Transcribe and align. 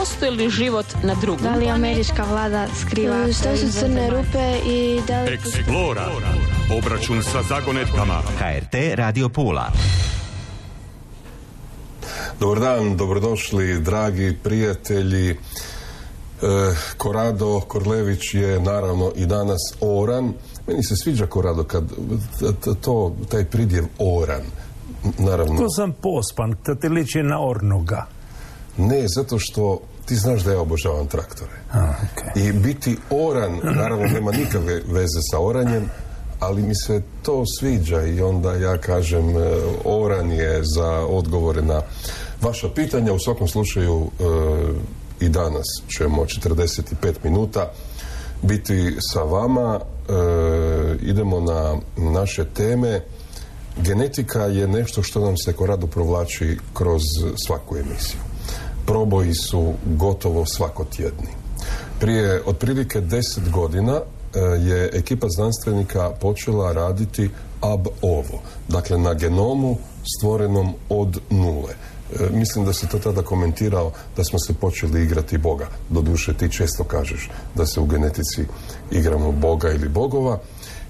postoji 0.00 0.30
li 0.30 0.50
život 0.50 0.86
na 1.02 1.14
drugom 1.14 1.42
Da 1.42 1.54
li 1.54 1.68
američka 1.68 2.24
vlada 2.24 2.66
skriva... 2.80 3.32
Što 3.32 3.56
su 3.56 3.78
crne 3.80 4.10
rupe 4.10 4.58
i 4.66 5.00
da 5.08 5.22
li... 5.22 5.38
Explora. 5.38 6.08
Obračun 6.78 7.22
sa 7.22 7.42
zagonetkama. 7.42 8.22
HRT 8.38 8.74
Radio 8.94 9.28
Pula. 9.28 9.66
Dobar 12.40 12.60
dan, 12.60 12.96
dobrodošli 12.96 13.80
dragi 13.80 14.36
prijatelji. 14.42 15.30
E, 15.30 15.36
Korado 16.96 17.60
Korlević 17.60 18.34
je 18.34 18.60
naravno 18.60 19.12
i 19.16 19.26
danas 19.26 19.60
oran. 19.80 20.32
Meni 20.66 20.82
se 20.82 20.96
sviđa 20.96 21.26
Korado 21.26 21.64
kad 21.64 21.84
to, 22.80 23.16
taj 23.30 23.44
pridjev 23.44 23.84
oran. 23.98 24.42
Naravno, 25.18 25.56
To 25.56 25.70
sam 25.70 25.92
pospan, 25.92 26.56
to 26.64 26.74
ti 26.74 26.88
liči 26.88 27.22
na 27.22 27.46
ornoga. 27.48 28.06
ne 28.76 29.04
zato 29.08 29.38
što 29.38 29.80
ti 30.10 30.16
znaš 30.16 30.42
da 30.42 30.52
ja 30.52 30.60
obožavam 30.60 31.06
traktore. 31.06 31.52
A. 31.72 31.92
I 32.36 32.52
biti 32.52 32.96
oran, 33.10 33.60
naravno 33.62 34.06
nema 34.06 34.32
nikakve 34.32 34.82
veze 34.86 35.20
sa 35.30 35.38
oranjem, 35.40 35.88
ali 36.40 36.62
mi 36.62 36.74
se 36.74 37.02
to 37.22 37.44
sviđa 37.58 38.02
i 38.02 38.20
onda 38.20 38.54
ja 38.54 38.78
kažem 38.78 39.36
e, 39.36 39.40
oran 39.84 40.32
je 40.32 40.60
za 40.64 41.06
odgovore 41.06 41.62
na 41.62 41.82
vaša 42.40 42.68
pitanja. 42.68 43.12
U 43.12 43.18
svakom 43.18 43.48
slučaju 43.48 44.06
e, 44.06 44.24
i 45.20 45.28
danas 45.28 45.66
ćemo 45.98 46.24
45 46.24 47.14
minuta 47.24 47.70
biti 48.42 48.96
sa 49.12 49.22
vama. 49.22 49.80
E, 49.80 50.12
idemo 51.02 51.40
na 51.40 51.76
naše 51.96 52.44
teme. 52.44 53.00
Genetika 53.76 54.42
je 54.42 54.68
nešto 54.68 55.02
što 55.02 55.20
nam 55.20 55.36
se 55.36 55.52
korado 55.52 55.86
provlači 55.86 56.58
kroz 56.74 57.02
svaku 57.46 57.76
emisiju. 57.76 58.29
Proboji 58.90 59.34
su 59.34 59.72
gotovo 59.84 60.46
svakotjedni. 60.46 61.28
Prije 62.00 62.42
otprilike 62.46 63.00
deset 63.00 63.50
godina 63.50 64.00
e, 64.00 64.40
je 64.40 64.90
ekipa 64.92 65.26
znanstvenika 65.28 66.10
počela 66.10 66.72
raditi 66.72 67.30
ab 67.60 67.86
ovo, 68.02 68.42
dakle 68.68 68.98
na 68.98 69.14
genomu 69.14 69.76
stvorenom 70.16 70.74
od 70.88 71.20
nule. 71.30 71.72
E, 72.20 72.28
mislim 72.32 72.64
da 72.64 72.72
se 72.72 72.88
to 72.88 72.98
tada 72.98 73.22
komentirao 73.22 73.92
da 74.16 74.24
smo 74.24 74.38
se 74.38 74.54
počeli 74.54 75.02
igrati 75.02 75.38
Boga. 75.38 75.68
Doduše 75.90 76.34
ti 76.34 76.52
često 76.52 76.84
kažeš 76.84 77.30
da 77.54 77.66
se 77.66 77.80
u 77.80 77.86
genetici 77.86 78.44
igramo 78.90 79.32
Boga 79.32 79.70
ili 79.70 79.88
bogova. 79.88 80.38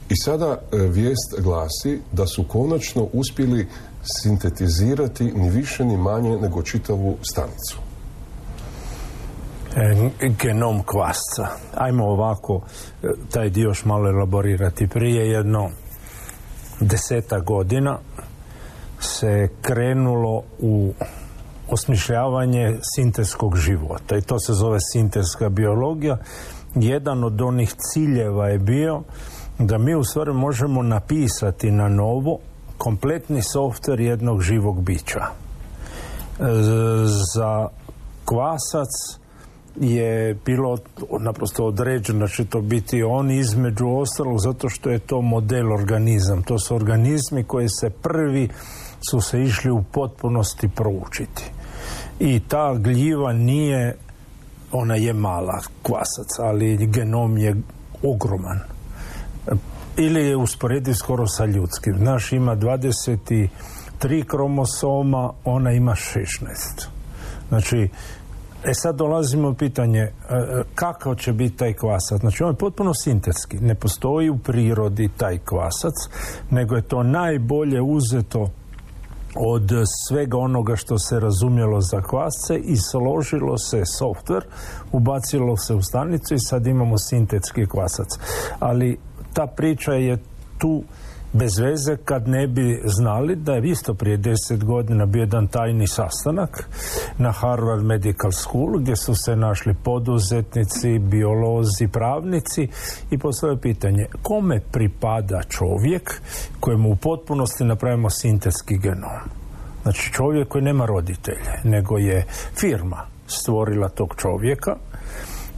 I 0.08 0.16
sada 0.16 0.60
e, 0.72 0.76
vijest 0.76 1.34
glasi 1.38 2.00
da 2.12 2.26
su 2.26 2.44
konačno 2.44 3.08
uspjeli 3.12 3.66
sintetizirati 4.22 5.24
ni 5.24 5.50
više 5.50 5.84
ni 5.84 5.96
manje 5.96 6.38
nego 6.38 6.62
čitavu 6.62 7.16
stanicu. 7.22 7.89
E, 9.76 10.10
genom 10.42 10.82
kvasca. 10.82 11.46
Ajmo 11.76 12.06
ovako 12.06 12.60
e, 13.02 13.06
taj 13.30 13.50
dio 13.50 13.64
još 13.64 13.84
malo 13.84 14.08
elaborirati. 14.08 14.86
Prije 14.88 15.30
jedno 15.30 15.70
deseta 16.80 17.40
godina 17.40 17.98
se 19.00 19.48
krenulo 19.62 20.42
u 20.58 20.92
osmišljavanje 21.68 22.78
sintetskog 22.94 23.56
života 23.56 24.16
i 24.16 24.22
to 24.22 24.38
se 24.38 24.52
zove 24.52 24.78
sintetska 24.92 25.48
biologija. 25.48 26.16
Jedan 26.74 27.24
od 27.24 27.40
onih 27.40 27.74
ciljeva 27.78 28.48
je 28.48 28.58
bio 28.58 29.02
da 29.58 29.78
mi 29.78 29.94
u 29.94 30.04
stvari 30.04 30.32
možemo 30.32 30.82
napisati 30.82 31.70
na 31.70 31.88
novo 31.88 32.38
kompletni 32.78 33.42
softver 33.42 34.00
jednog 34.00 34.42
živog 34.42 34.80
bića. 34.80 35.20
E, 35.20 36.44
za 37.34 37.68
kvasac 38.24 39.19
je 39.76 40.34
bilo 40.44 40.78
naprosto 41.20 41.66
određeno 41.66 42.18
da 42.18 42.28
će 42.28 42.44
to 42.44 42.60
biti 42.60 43.02
on 43.02 43.30
između 43.30 43.88
ostalog 43.88 44.38
zato 44.40 44.68
što 44.68 44.90
je 44.90 44.98
to 44.98 45.20
model 45.20 45.72
organizam. 45.72 46.42
To 46.42 46.58
su 46.58 46.74
organizmi 46.74 47.44
koji 47.44 47.68
se 47.68 47.90
prvi 47.90 48.48
su 49.10 49.20
se 49.20 49.42
išli 49.42 49.70
u 49.70 49.82
potpunosti 49.82 50.68
proučiti. 50.68 51.44
I 52.20 52.40
ta 52.48 52.74
gljiva 52.74 53.32
nije, 53.32 53.96
ona 54.72 54.94
je 54.94 55.12
mala 55.12 55.60
kvasac, 55.82 56.38
ali 56.38 56.86
genom 56.86 57.38
je 57.38 57.56
ogroman 58.02 58.60
ili 59.96 60.26
je 60.26 60.36
usporediv 60.36 60.94
skoro 60.94 61.26
sa 61.26 61.44
ljudskim. 61.44 61.96
Naš 61.98 62.32
ima 62.32 62.56
23 62.56 63.48
kromosoma, 64.26 65.32
ona 65.44 65.72
ima 65.72 65.92
16. 65.92 66.88
Znači, 67.48 67.88
e 68.64 68.74
sad 68.74 68.96
dolazimo 68.96 69.48
u 69.48 69.54
pitanje 69.54 70.00
e, 70.00 70.10
e, 70.30 70.62
kakav 70.74 71.14
će 71.14 71.32
biti 71.32 71.56
taj 71.56 71.72
kvasac. 71.72 72.20
Znači, 72.20 72.42
on 72.42 72.50
je 72.50 72.56
potpuno 72.56 72.94
sintetski. 72.94 73.58
Ne 73.58 73.74
postoji 73.74 74.30
u 74.30 74.38
prirodi 74.38 75.10
taj 75.16 75.38
kvasac, 75.38 75.94
nego 76.50 76.76
je 76.76 76.82
to 76.82 77.02
najbolje 77.02 77.82
uzeto 77.82 78.50
od 79.36 79.70
svega 80.08 80.38
onoga 80.38 80.76
što 80.76 80.98
se 80.98 81.20
razumjelo 81.20 81.80
za 81.80 82.02
kvasce 82.02 82.58
i 82.58 82.76
složilo 82.76 83.58
se 83.58 83.82
softver, 83.98 84.44
ubacilo 84.92 85.56
se 85.56 85.74
u 85.74 85.82
stanicu 85.82 86.34
i 86.34 86.38
sad 86.38 86.66
imamo 86.66 86.98
sintetski 86.98 87.66
kvasac. 87.66 88.08
Ali 88.58 88.98
ta 89.32 89.46
priča 89.46 89.92
je 89.92 90.18
tu 90.58 90.82
bez 91.32 91.58
veze 91.58 91.96
kad 92.04 92.28
ne 92.28 92.46
bi 92.46 92.82
znali 92.84 93.36
da 93.36 93.52
je 93.52 93.70
isto 93.70 93.94
prije 93.94 94.16
deset 94.16 94.64
godina 94.64 95.06
bio 95.06 95.20
jedan 95.20 95.48
tajni 95.48 95.86
sastanak 95.86 96.68
na 97.18 97.32
Harvard 97.32 97.84
Medical 97.84 98.32
School 98.32 98.78
gdje 98.78 98.96
su 98.96 99.14
se 99.14 99.36
našli 99.36 99.74
poduzetnici, 99.84 100.98
biolozi, 100.98 101.88
pravnici 101.92 102.68
i 103.10 103.18
postoje 103.18 103.60
pitanje 103.60 104.06
kome 104.22 104.60
pripada 104.72 105.42
čovjek 105.48 106.20
kojemu 106.60 106.90
u 106.90 106.96
potpunosti 106.96 107.64
napravimo 107.64 108.10
sintetski 108.10 108.78
genom. 108.78 109.10
Znači 109.82 110.12
čovjek 110.12 110.48
koji 110.48 110.64
nema 110.64 110.86
roditelje, 110.86 111.60
nego 111.64 111.98
je 111.98 112.26
firma 112.54 113.06
stvorila 113.26 113.88
tog 113.88 114.14
čovjeka 114.16 114.76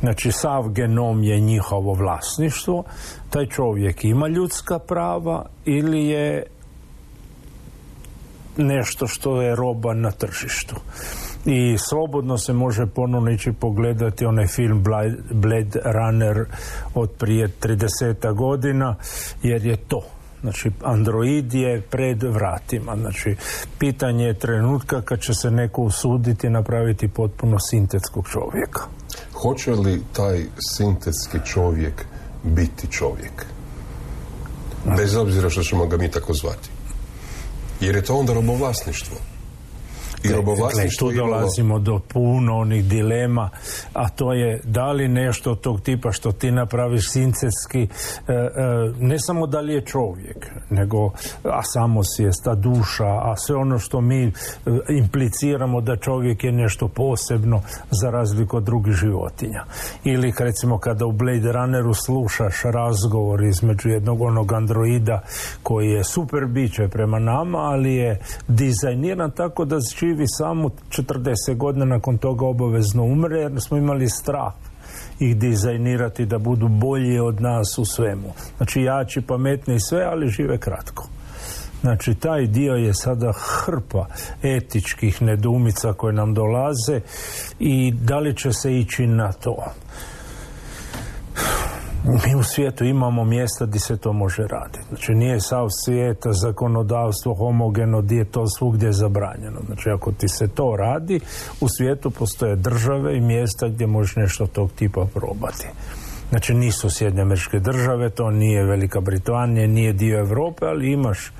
Znači, 0.03 0.33
sav 0.33 0.69
genom 0.69 1.23
je 1.23 1.41
njihovo 1.41 1.95
vlasništvo. 1.95 2.85
Taj 3.31 3.47
čovjek 3.47 4.05
ima 4.05 4.29
ljudska 4.29 4.79
prava 4.79 5.47
ili 5.65 6.07
je 6.07 6.45
nešto 8.57 9.07
što 9.07 9.43
je 9.43 9.57
roba 9.57 9.95
na 9.95 10.11
tržištu. 10.11 10.77
I 11.45 11.79
slobodno 11.79 12.39
se 12.39 12.53
može 12.53 12.87
ponovno 12.87 13.31
ići 13.31 13.53
pogledati 13.53 14.27
onaj 14.27 14.47
film 14.47 14.85
Bla- 14.85 15.17
Blade 15.33 15.81
Runner 15.85 16.45
od 16.95 17.11
prije 17.19 17.49
30 17.61 18.35
godina, 18.35 18.97
jer 19.43 19.67
je 19.67 19.77
to. 19.77 20.01
Znači, 20.41 20.71
android 20.85 21.55
je 21.55 21.81
pred 21.81 22.23
vratima. 22.23 22.97
Znači, 22.97 23.37
pitanje 23.79 24.25
je 24.25 24.39
trenutka 24.39 25.03
kad 25.03 25.21
će 25.21 25.35
se 25.35 25.51
neko 25.51 25.83
usuditi 25.83 26.51
napraviti 26.51 27.09
potpuno 27.09 27.59
sintetskog 27.59 28.29
čovjeka. 28.29 29.02
Hoće 29.43 29.71
li 29.71 30.03
taj 30.13 30.45
sintetski 30.77 31.39
čovjek 31.47 32.05
biti 32.43 32.87
čovjek? 32.91 33.47
Bez 34.97 35.17
obzira 35.17 35.51
što 35.51 35.63
ćemo 35.63 35.87
ga 35.87 35.97
mi 35.97 36.11
tako 36.11 36.35
zvati. 36.35 36.69
Jer 37.81 37.95
je 37.95 38.05
to 38.05 38.17
onda 38.17 38.35
robovlasništvo. 38.35 39.32
I 40.25 40.29
Gle, 40.29 40.37
robovlasništvo 40.37 41.11
tu 41.11 41.17
dolazimo 41.17 41.79
do 41.79 42.01
puno 42.09 42.59
onih 42.59 42.85
dilema, 42.85 43.51
a 43.93 44.09
to 44.09 44.33
je 44.33 44.61
da 44.65 44.93
li 44.93 45.09
nešto 45.09 45.55
tog 45.55 45.81
tipa 45.81 46.13
što 46.13 46.33
ti 46.33 46.51
napraviš 46.51 47.11
sintetski, 47.11 47.83
e, 47.83 47.87
e, 48.33 48.49
ne 48.99 49.19
samo 49.19 49.47
da 49.47 49.61
li 49.61 49.75
je 49.75 49.81
čovjek, 49.81 50.47
nego 50.71 51.11
a 51.45 51.63
samosvijest, 51.63 52.47
a 52.47 52.55
duša, 52.55 53.07
a 53.07 53.35
sve 53.37 53.57
ono 53.57 53.79
što 53.79 54.01
mi 54.01 54.25
e, 54.25 54.31
impliciramo 54.89 55.81
da 55.81 55.97
čovjek 55.97 56.45
je 56.45 56.53
nešto 56.53 56.89
posebno 56.89 57.63
za 57.91 58.11
razliku 58.11 58.57
od 58.57 58.63
drugih 58.63 58.95
životinja. 58.95 59.65
Ili 60.05 60.33
recimo 60.39 60.79
kada 60.79 61.07
u 61.07 61.13
Blade 61.13 61.53
Runneru 61.53 61.95
slušaš 61.95 62.63
razgovor 62.65 63.45
između 63.45 63.89
jednog 63.89 64.21
onog 64.21 64.53
androida 64.53 65.23
koji 65.63 65.89
je 65.91 66.05
super 66.05 66.47
biće 66.47 66.89
prema 66.89 67.19
nama, 67.19 67.59
ali 67.59 67.95
je 67.95 68.21
dizajniran 68.49 69.31
tako 69.31 69.65
da 69.65 69.81
živi 70.13 70.27
samo 70.27 70.71
40 70.91 71.57
godina 71.57 71.85
nakon 71.85 72.19
toga 72.19 72.47
obavezno 72.47 73.05
umre 73.05 73.41
jer 73.41 73.61
smo 73.61 73.77
imali 73.77 74.09
strah 74.09 74.53
ih 75.21 75.37
dizajnirati 75.37 76.27
da 76.27 76.39
budu 76.39 76.69
bolji 76.69 77.19
od 77.19 77.41
nas 77.41 77.79
u 77.79 77.85
svemu. 77.85 78.33
Znači 78.57 78.83
jači, 78.83 79.21
pametni 79.21 79.75
i 79.75 79.81
sve, 79.81 80.05
ali 80.05 80.29
žive 80.29 80.59
kratko. 80.59 81.09
Znači, 81.81 82.15
taj 82.15 82.47
dio 82.47 82.73
je 82.75 82.95
sada 82.95 83.33
hrpa 83.33 84.07
etičkih 84.43 85.23
nedumica 85.23 85.93
koje 85.93 86.13
nam 86.13 86.35
dolaze 86.35 87.01
i 87.59 87.93
da 87.93 88.19
li 88.19 88.37
će 88.37 88.53
se 88.53 88.79
ići 88.79 89.07
na 89.07 89.33
to. 89.33 89.57
Mi 92.05 92.35
u 92.35 92.43
svijetu 92.43 92.85
imamo 92.85 93.25
mjesta 93.25 93.67
gdje 93.67 93.81
se 93.81 93.97
to 93.97 94.13
može 94.13 94.47
raditi. 94.47 94.85
Znači 94.89 95.15
nije 95.15 95.41
sav 95.41 95.69
svijet 95.85 96.19
zakonodavstvo 96.43 97.35
homogeno 97.35 98.03
gdje 98.03 98.17
je 98.17 98.25
to 98.25 98.47
svugdje 98.47 98.93
zabranjeno. 98.93 99.61
Znači 99.67 99.91
ako 99.91 100.13
ti 100.13 100.29
se 100.29 100.49
to 100.49 100.77
radi, 100.79 101.21
u 101.61 101.69
svijetu 101.69 102.11
postoje 102.11 102.57
države 102.57 103.17
i 103.17 103.21
mjesta 103.21 103.69
gdje 103.69 103.87
možeš 103.87 104.17
nešto 104.17 104.47
tog 104.47 104.73
tipa 104.73 105.07
probati. 105.15 105.67
Znači 106.31 106.55
nisu 106.55 106.91
Sjedinje 106.91 107.23
američke 107.23 107.59
države, 107.59 108.11
to 108.11 108.31
nije 108.31 108.65
Velika 108.65 109.01
Britanija, 109.01 109.67
nije 109.67 109.93
dio 109.93 110.19
Europe, 110.19 110.67
ali 110.67 110.93
imaš 110.93 111.33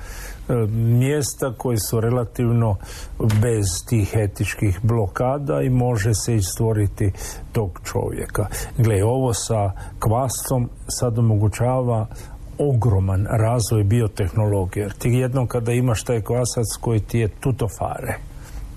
mjesta 0.71 1.53
koji 1.57 1.77
su 1.77 1.99
relativno 1.99 2.75
bez 3.19 3.65
tih 3.89 4.15
etičkih 4.15 4.79
blokada 4.83 5.61
i 5.61 5.69
može 5.69 6.13
se 6.13 6.41
stvoriti 6.41 7.11
tog 7.51 7.79
čovjeka. 7.83 8.47
Gle, 8.77 9.03
ovo 9.03 9.33
sa 9.33 9.71
kvasom 9.99 10.69
sad 10.87 11.19
omogućava 11.19 12.07
ogroman 12.57 13.27
razvoj 13.29 13.83
biotehnologije. 13.83 14.89
Ti 14.99 15.09
jednom 15.09 15.47
kada 15.47 15.71
imaš 15.71 16.03
taj 16.03 16.21
kvasac 16.21 16.65
koji 16.81 16.99
ti 16.99 17.19
je 17.19 17.27
tutofare 17.27 18.17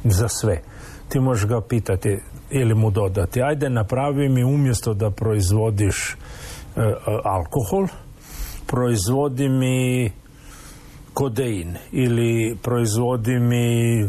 za 0.04 0.28
sve, 0.28 0.60
ti 1.08 1.20
možeš 1.20 1.46
ga 1.46 1.60
pitati 1.60 2.18
ili 2.50 2.74
mu 2.74 2.90
dodati, 2.90 3.42
ajde 3.42 3.70
napravi 3.70 4.28
mi 4.28 4.44
umjesto 4.44 4.94
da 4.94 5.10
proizvodiš 5.10 6.16
e, 6.76 6.80
e, 6.80 6.94
alkohol, 7.24 7.86
proizvodi 8.66 9.48
mi 9.48 10.10
kodein 11.16 11.76
ili 11.92 12.56
proizvodi 12.62 13.38
mi 13.38 14.00
e, 14.00 14.06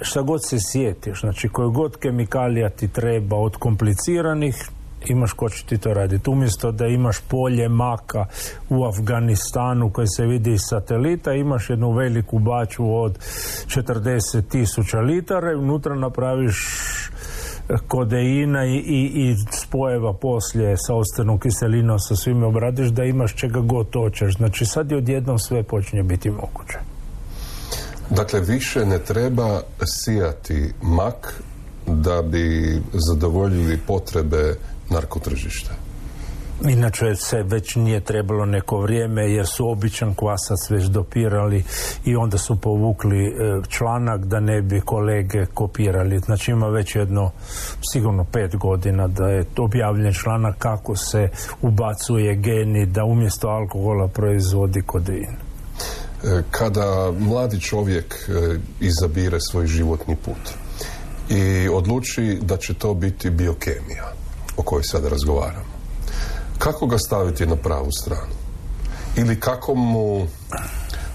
šta 0.00 0.22
god 0.22 0.40
se 0.48 0.56
sjetiš, 0.60 1.20
znači 1.20 1.48
koje 1.48 1.68
god 1.68 1.96
kemikalija 1.96 2.68
ti 2.70 2.88
treba 2.88 3.36
od 3.36 3.56
kompliciranih 3.56 4.70
imaš 5.06 5.32
ko 5.32 5.48
će 5.48 5.64
ti 5.64 5.78
to 5.78 5.94
raditi. 5.94 6.30
Umjesto 6.30 6.72
da 6.72 6.86
imaš 6.86 7.20
polje 7.28 7.68
maka 7.68 8.26
u 8.68 8.84
Afganistanu 8.84 9.90
koje 9.92 10.06
se 10.06 10.26
vidi 10.26 10.52
iz 10.52 10.60
satelita, 10.70 11.32
imaš 11.32 11.70
jednu 11.70 11.92
veliku 11.92 12.38
baču 12.38 12.94
od 12.94 13.18
40 13.66 14.48
tisuća 14.48 15.00
litara 15.00 15.52
i 15.52 15.56
unutra 15.56 15.94
napraviš 15.94 16.56
kodeina 17.88 18.64
i, 18.64 18.76
i, 18.76 19.12
i 19.14 19.36
spojeva 19.62 20.12
poslije 20.12 20.76
sa 20.76 20.94
ostanom 20.94 21.38
kiselinom 21.38 21.98
sa 21.98 22.16
svime 22.16 22.46
obradiš 22.46 22.88
da 22.88 23.04
imaš 23.04 23.34
čega 23.34 23.60
god 23.60 23.86
hoćeš. 23.92 24.36
Znači 24.36 24.66
sad 24.66 24.90
je 24.90 24.96
odjednom 24.96 25.38
sve 25.38 25.62
počinje 25.62 26.02
biti 26.02 26.30
moguće. 26.30 26.78
Dakle, 28.10 28.40
više 28.40 28.86
ne 28.86 28.98
treba 28.98 29.60
sijati 29.84 30.72
mak 30.82 31.42
da 31.86 32.22
bi 32.22 32.78
zadovoljili 32.92 33.78
potrebe 33.86 34.54
narkotržišta. 34.90 35.87
Inače 36.66 37.14
se 37.14 37.42
već 37.42 37.76
nije 37.76 38.00
trebalo 38.00 38.46
neko 38.46 38.80
vrijeme 38.80 39.32
jer 39.32 39.46
su 39.46 39.70
običan 39.70 40.14
kvasac 40.14 40.70
već 40.70 40.84
dopirali 40.84 41.64
i 42.04 42.16
onda 42.16 42.38
su 42.38 42.60
povukli 42.60 43.26
e, 43.26 43.32
članak 43.68 44.24
da 44.24 44.40
ne 44.40 44.62
bi 44.62 44.80
kolege 44.80 45.46
kopirali. 45.54 46.18
Znači 46.18 46.50
ima 46.50 46.66
već 46.66 46.96
jedno 46.96 47.30
sigurno 47.92 48.24
pet 48.24 48.56
godina 48.56 49.08
da 49.08 49.28
je 49.28 49.44
objavljen 49.58 50.12
članak 50.12 50.58
kako 50.58 50.96
se 50.96 51.28
ubacuje 51.62 52.36
geni 52.36 52.86
da 52.86 53.04
umjesto 53.04 53.48
alkohola 53.48 54.08
proizvodi 54.08 54.82
kodein. 54.86 55.36
E, 56.24 56.42
kada 56.50 57.12
mladi 57.18 57.60
čovjek 57.60 58.14
e, 58.28 58.58
izabire 58.80 59.40
svoj 59.40 59.66
životni 59.66 60.16
put 60.16 60.50
i 61.28 61.68
odluči 61.68 62.38
da 62.42 62.56
će 62.56 62.74
to 62.74 62.94
biti 62.94 63.30
biokemija 63.30 64.12
o 64.56 64.62
kojoj 64.62 64.82
sada 64.82 65.08
razgovaramo 65.08 65.77
kako 66.58 66.86
ga 66.86 66.98
staviti 66.98 67.46
na 67.46 67.56
pravu 67.56 67.92
stranu? 67.92 68.34
Ili 69.16 69.40
kako 69.40 69.74
mu 69.74 70.26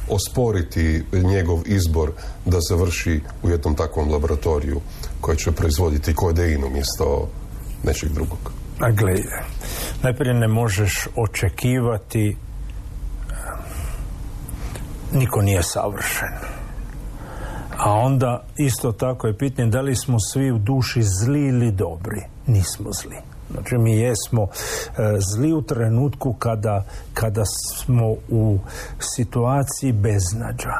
osporiti 0.09 1.03
njegov 1.13 1.59
izbor 1.65 2.11
da 2.45 2.57
završi 2.69 3.21
u 3.43 3.49
jednom 3.49 3.75
takvom 3.75 4.11
laboratoriju 4.11 4.81
koji 5.21 5.37
će 5.37 5.51
proizvoditi 5.51 6.15
kodein 6.15 6.63
umjesto 6.63 7.29
nečeg 7.83 8.09
drugog? 8.09 8.51
A 8.79 8.91
gledaj, 8.91 9.23
najprije 10.03 10.33
ne 10.33 10.47
možeš 10.47 11.07
očekivati 11.15 12.37
niko 15.13 15.41
nije 15.41 15.63
savršen. 15.63 16.33
A 17.77 17.91
onda 17.91 18.43
isto 18.57 18.91
tako 18.91 19.27
je 19.27 19.37
pitanje 19.37 19.69
da 19.69 19.81
li 19.81 19.95
smo 19.95 20.19
svi 20.19 20.51
u 20.51 20.57
duši 20.57 21.03
zli 21.03 21.47
ili 21.47 21.71
dobri. 21.71 22.21
Nismo 22.47 22.89
zli. 22.91 23.32
Znači 23.53 23.77
mi 23.77 23.97
jesmo 23.97 24.43
e, 24.43 24.47
zli 25.33 25.53
u 25.53 25.61
trenutku 25.61 26.33
kada, 26.33 26.83
kada 27.13 27.43
smo 27.45 28.15
u 28.29 28.59
situaciji 29.15 29.91
beznađa. 29.91 30.73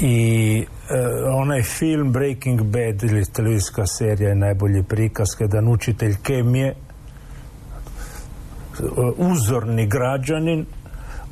I 0.00 0.58
e, 0.60 0.66
onaj 1.32 1.62
film 1.62 2.12
Breaking 2.12 2.62
Bad 2.62 3.02
ili 3.02 3.24
televizijska 3.24 3.86
serija 3.86 4.28
je 4.28 4.34
najbolji 4.34 4.82
prikaz 4.82 5.26
kada 5.38 5.62
učitelj 5.70 6.16
kemije 6.22 6.68
e, 6.68 6.74
uzorni 9.16 9.86
građanin 9.86 10.66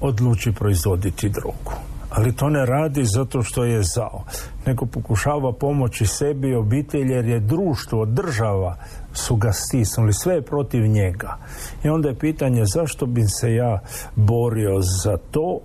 odluči 0.01 0.53
proizvoditi 0.53 1.29
drogu 1.29 1.90
ali 2.11 2.37
to 2.37 2.49
ne 2.49 2.67
radi 2.67 3.05
zato 3.05 3.43
što 3.43 3.65
je 3.65 3.83
zao 3.83 4.25
nego 4.67 4.87
pokušava 4.87 5.53
pomoći 5.53 6.07
sebi 6.07 6.49
i 6.49 6.55
obitelji 6.55 7.13
jer 7.13 7.25
je 7.25 7.41
društvo, 7.41 8.05
država 8.07 8.77
su 9.13 9.37
ga 9.37 9.53
stisnuli, 9.53 10.13
sve 10.13 10.35
je 10.35 10.43
protiv 10.43 10.87
njega. 10.87 11.37
I 11.85 11.89
onda 11.89 12.09
je 12.09 12.19
pitanje 12.19 12.63
zašto 12.75 13.07
bi 13.07 13.23
se 13.23 13.55
ja 13.55 13.81
borio 14.17 14.81
za 15.03 15.17
to 15.31 15.61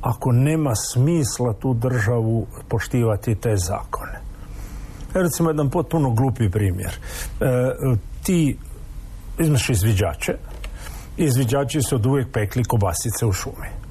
ako 0.00 0.32
nema 0.32 0.74
smisla 0.74 1.52
tu 1.52 1.74
državu 1.74 2.46
poštivati 2.68 3.34
te 3.34 3.56
zakone. 3.56 4.20
Recimo 5.14 5.50
jedan 5.50 5.70
potpuno 5.70 6.10
glupi 6.10 6.50
primjer. 6.50 6.90
E, 6.90 7.46
ti 8.22 8.58
izmeš 9.38 9.70
izviđače, 9.70 10.32
izviđači 11.16 11.82
su 11.82 11.94
od 11.94 12.06
uvijek 12.06 12.32
pekli 12.32 12.64
kobasice 12.64 13.26
u 13.26 13.32
šumi 13.32 13.85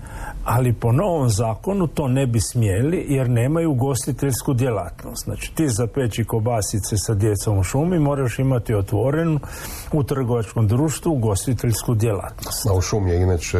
ali 0.46 0.74
po 0.74 0.92
novom 0.92 1.30
zakonu 1.30 1.88
to 1.88 2.08
ne 2.08 2.28
bi 2.28 2.40
smjeli 2.40 3.06
jer 3.10 3.30
nemaju 3.30 3.72
ugostiteljsku 3.72 4.54
djelatnost. 4.54 5.24
Znači 5.26 5.56
ti 5.56 5.70
za 5.70 5.88
peći 5.88 6.24
kobasice 6.24 6.98
sa 6.98 7.14
djecom 7.14 7.58
u 7.58 7.64
šumi 7.64 8.00
moraš 8.00 8.40
imati 8.40 8.76
otvorenu 8.76 9.40
u 9.92 10.04
trgovačkom 10.04 10.68
društvu 10.68 11.12
ugostiteljsku 11.12 11.96
djelatnost. 11.96 12.68
A 12.70 12.74
u 12.74 12.82
šumi 12.82 13.12
je 13.12 13.22
inače 13.22 13.60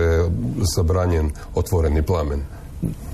zabranjen 0.76 1.32
otvoreni 1.56 2.02
plamen. 2.02 2.40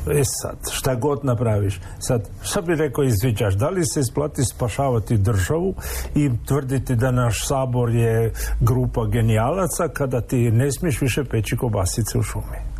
E 0.08 0.22
sad, 0.24 0.58
šta 0.72 0.96
god 0.96 1.26
napraviš. 1.26 1.82
Sad, 2.00 2.30
šta 2.42 2.62
bi 2.62 2.76
rekao 2.76 3.04
izviđaš? 3.04 3.54
Da 3.54 3.70
li 3.70 3.86
se 3.86 4.00
isplati 4.00 4.46
spašavati 4.46 5.18
državu 5.18 5.74
i 6.16 6.32
tvrditi 6.48 6.96
da 6.96 7.12
naš 7.12 7.48
sabor 7.48 7.90
je 7.90 8.34
grupa 8.60 9.06
genijalaca 9.06 9.88
kada 9.94 10.22
ti 10.22 10.52
ne 10.52 10.72
smiješ 10.72 11.02
više 11.02 11.24
peći 11.24 11.58
kobasice 11.58 12.18
u 12.20 12.24
šumi? 12.24 12.71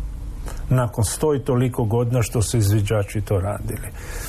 Nakon 0.72 1.04
sto 1.04 1.38
toliko 1.38 1.84
godina 1.84 2.22
što 2.22 2.42
su 2.42 2.56
izviđači 2.56 3.20
to 3.20 3.40
radili. 3.40 3.88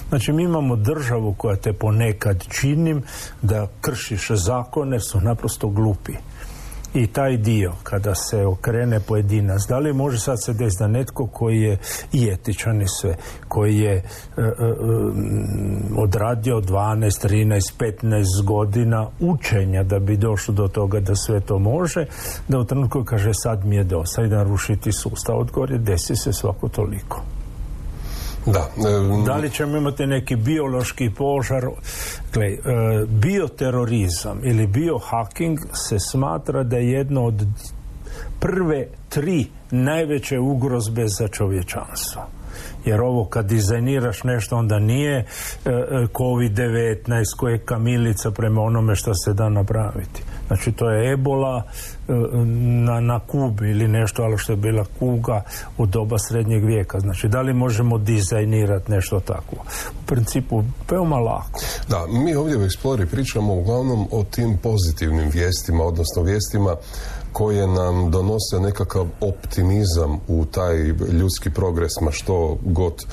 Znači 0.10 0.34
mi 0.34 0.44
imamo 0.44 0.76
državu 0.76 1.34
koja 1.34 1.56
te 1.56 1.74
ponekad 1.74 2.46
činim 2.50 3.04
da 3.42 3.68
kršiš 3.82 4.28
zakone 4.32 5.00
su 5.00 5.22
naprosto 5.22 5.68
glupi 5.68 6.14
i 6.94 7.08
taj 7.08 7.38
dio 7.38 7.72
kada 7.84 8.16
se 8.16 8.46
okrene 8.46 9.00
pojedinac. 9.00 9.62
Da 9.70 9.80
li 9.80 9.94
može 9.94 10.20
sad 10.20 10.44
se 10.44 10.54
desiti 10.54 10.84
da 10.84 10.88
netko 10.88 11.28
koji 11.28 11.62
je 11.62 11.78
i 12.14 12.30
etičan 12.30 12.82
i 12.82 12.88
sve 12.88 13.16
koji 13.48 13.78
je 13.78 13.94
e, 13.94 14.02
e, 14.38 14.44
odradio 15.98 16.62
12, 16.62 17.28
13, 17.28 17.60
15 18.02 18.46
godina 18.46 19.08
učenja 19.20 19.84
da 19.84 20.00
bi 20.00 20.18
došlo 20.18 20.54
do 20.54 20.68
toga 20.68 21.00
da 21.00 21.16
sve 21.16 21.40
to 21.40 21.60
može 21.60 22.06
da 22.48 22.60
u 22.60 22.66
trenutku 22.66 23.04
kaže 23.04 23.34
sad 23.34 23.66
mi 23.66 23.76
je 23.76 23.84
dosta 23.84 24.24
i 24.24 24.30
da 24.30 24.44
rušiti 24.44 24.92
sustav. 24.92 25.40
Odgovor 25.40 25.72
je 25.72 25.78
desi 25.78 26.16
se 26.16 26.34
svako 26.34 26.68
toliko 26.70 27.22
da. 28.46 28.70
da 29.26 29.36
li 29.36 29.50
ćemo 29.50 29.78
imati 29.78 30.08
neki 30.08 30.36
biološki 30.36 31.10
požar? 31.18 31.66
Gle, 32.34 32.48
e, 32.48 32.58
bioterorizam 33.08 34.40
ili 34.44 34.68
biohacking 34.68 35.60
se 35.74 36.00
smatra 36.00 36.64
da 36.64 36.78
je 36.78 36.92
jedno 36.92 37.26
od 37.26 37.46
prve 38.40 38.88
tri 39.10 39.48
najveće 39.72 40.40
ugrozbe 40.40 41.08
za 41.08 41.28
čovječanstvo 41.28 42.22
jer 42.86 43.02
ovo 43.02 43.26
kad 43.26 43.46
dizajniraš 43.46 44.24
nešto 44.24 44.58
onda 44.58 44.80
nije 44.80 45.18
e, 45.18 45.24
e, 45.66 45.74
COVID-19 46.14 47.24
koje 47.38 47.54
je 47.54 47.66
kamilica 47.66 48.32
prema 48.32 48.62
onome 48.62 48.96
što 48.96 49.14
se 49.14 49.34
da 49.34 49.50
napraviti. 49.50 50.24
Znači 50.48 50.72
to 50.72 50.90
je 50.90 51.14
ebola 51.14 51.64
e, 52.08 52.14
na, 52.86 53.00
na 53.00 53.20
Kubi 53.20 53.70
ili 53.70 53.88
nešto, 53.88 54.24
ali 54.24 54.38
što 54.38 54.54
je 54.54 54.58
bila 54.58 54.86
kuga 55.00 55.44
u 55.78 55.86
doba 55.86 56.20
srednjeg 56.20 56.66
vijeka. 56.66 57.00
Znači 57.00 57.28
da 57.28 57.42
li 57.42 57.54
možemo 57.54 57.98
dizajnirati 57.98 58.92
nešto 58.92 59.20
tako? 59.20 59.56
U 60.02 60.06
principu 60.06 60.64
veoma 60.92 61.18
lako. 61.18 61.62
Da, 61.90 62.06
mi 62.08 62.36
ovdje 62.36 62.58
u 62.58 62.62
Explori 62.62 63.06
pričamo 63.06 63.54
uglavnom 63.54 64.08
o 64.12 64.24
tim 64.24 64.58
pozitivnim 64.64 65.30
vijestima, 65.30 65.84
odnosno 65.84 66.24
vijestima 66.24 66.76
koje 67.34 67.68
nam 67.68 68.12
donose 68.12 68.60
nekakav 68.60 69.08
optimizam 69.22 70.20
u 70.28 70.46
taj 70.46 70.76
ljudski 71.12 71.50
progres, 71.50 71.92
ma 72.02 72.12
što 72.12 72.58
god 72.66 73.06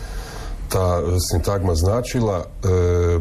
ta 0.69 1.03
sintagma 1.31 1.75
značila. 1.75 2.45
E, 2.45 3.21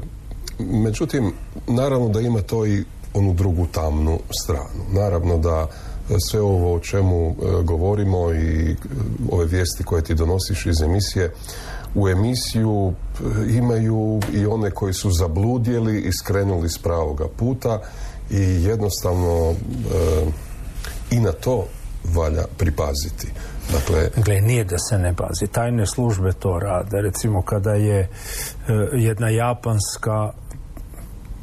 međutim, 0.59 1.33
naravno 1.67 2.09
da 2.09 2.19
ima 2.19 2.41
to 2.41 2.65
i 2.65 2.83
onu 3.13 3.33
drugu 3.33 3.67
tamnu 3.71 4.19
stranu. 4.41 4.83
Naravno 4.91 5.37
da 5.37 5.67
sve 6.29 6.41
ovo 6.41 6.75
o 6.75 6.79
čemu 6.79 7.29
e, 7.29 7.63
govorimo 7.63 8.33
i 8.33 8.75
ove 9.31 9.45
vijesti 9.45 9.83
koje 9.83 10.03
ti 10.03 10.15
donosiš 10.15 10.65
iz 10.65 10.81
emisije 10.81 11.31
u 11.95 12.09
emisiju 12.09 12.93
imaju 13.49 14.19
i 14.33 14.45
one 14.45 14.71
koji 14.71 14.93
su 14.93 15.11
zabludjeli 15.11 16.01
i 16.01 16.11
skrenuli 16.11 16.69
s 16.69 16.77
pravoga 16.77 17.27
puta 17.37 17.81
i 18.31 18.63
jednostavno 18.63 19.53
i 21.11 21.19
na 21.19 21.31
to 21.31 21.65
valja 22.03 22.43
pripaziti. 22.57 23.27
Dakle, 23.71 24.09
Gle, 24.23 24.41
nije 24.41 24.63
da 24.63 24.77
se 24.77 24.97
ne 24.97 25.13
pazi. 25.15 25.47
Tajne 25.47 25.85
službe 25.85 26.31
to 26.31 26.59
rade. 26.59 27.01
Recimo 27.01 27.41
kada 27.41 27.73
je 27.73 27.99
e, 27.99 28.07
jedna 28.93 29.29
japanska 29.29 30.31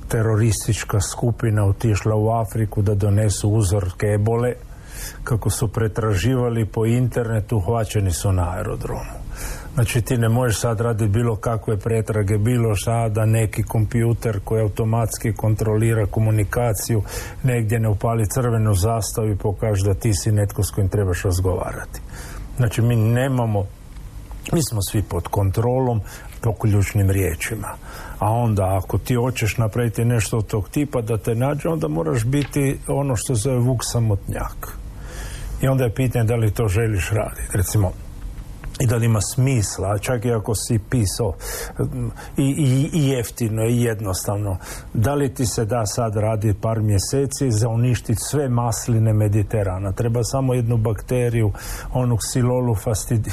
teroristička 0.08 1.00
skupina 1.00 1.64
otišla 1.64 2.14
u 2.14 2.30
Afriku 2.30 2.82
da 2.82 2.94
donesu 2.94 3.50
uzorke 3.50 4.06
ebole, 4.06 4.54
kako 5.24 5.50
su 5.50 5.68
pretraživali 5.68 6.66
po 6.66 6.86
internetu, 6.86 7.60
hvaćeni 7.60 8.12
su 8.12 8.32
na 8.32 8.50
aerodromu. 8.50 9.25
Znači 9.76 10.02
ti 10.02 10.16
ne 10.18 10.28
možeš 10.28 10.60
sad 10.60 10.80
raditi 10.80 11.10
bilo 11.10 11.36
kakve 11.36 11.76
pretrage, 11.76 12.38
bilo 12.38 12.74
šta 12.74 13.08
da 13.08 13.26
neki 13.26 13.62
kompjuter 13.62 14.40
koji 14.44 14.62
automatski 14.62 15.32
kontrolira 15.32 16.06
komunikaciju 16.06 17.02
negdje 17.42 17.80
ne 17.80 17.88
upali 17.88 18.26
crvenu 18.26 18.74
zastavu 18.74 19.30
i 19.30 19.36
pokaže 19.36 19.84
da 19.84 19.94
ti 19.94 20.14
si 20.14 20.32
netko 20.32 20.62
s 20.62 20.70
kojim 20.70 20.88
trebaš 20.88 21.22
razgovarati. 21.22 22.00
Znači 22.56 22.82
mi 22.82 22.96
nemamo, 22.96 23.66
mi 24.52 24.60
smo 24.62 24.82
svi 24.90 25.02
pod 25.02 25.28
kontrolom 25.28 26.00
po 26.40 26.52
ključnim 26.52 27.10
riječima. 27.10 27.68
A 28.18 28.30
onda 28.30 28.80
ako 28.84 28.98
ti 28.98 29.14
hoćeš 29.14 29.56
napraviti 29.56 30.04
nešto 30.04 30.38
od 30.38 30.46
tog 30.46 30.68
tipa 30.68 31.00
da 31.00 31.18
te 31.18 31.34
nađe, 31.34 31.68
onda 31.68 31.88
moraš 31.88 32.24
biti 32.24 32.78
ono 32.88 33.16
što 33.16 33.34
zove 33.34 33.58
vuk 33.58 33.80
samotnjak. 33.82 34.78
I 35.62 35.68
onda 35.68 35.84
je 35.84 35.94
pitanje 35.94 36.24
da 36.24 36.36
li 36.36 36.54
to 36.54 36.68
želiš 36.68 37.10
raditi. 37.10 37.56
Recimo, 37.56 37.92
i 38.80 38.86
da 38.86 38.96
li 38.96 39.06
ima 39.06 39.20
smisla, 39.20 39.98
čak 39.98 40.24
i 40.24 40.32
ako 40.32 40.54
si 40.54 40.78
pisao 40.90 41.34
i, 42.36 42.42
i, 42.42 42.90
i 42.92 43.08
jeftino 43.08 43.64
i 43.64 43.82
jednostavno, 43.82 44.58
da 44.94 45.14
li 45.14 45.34
ti 45.34 45.46
se 45.46 45.64
da 45.64 45.86
sad 45.86 46.16
radi 46.16 46.54
par 46.60 46.80
mjeseci 46.80 47.50
za 47.50 47.68
uništiti 47.68 48.20
sve 48.30 48.48
masline 48.48 49.12
Mediterana. 49.12 49.92
Treba 49.92 50.24
samo 50.24 50.54
jednu 50.54 50.76
bakteriju, 50.76 51.52
onu 51.92 52.16
ksilolu, 52.16 52.74
fastidi, 52.74 53.30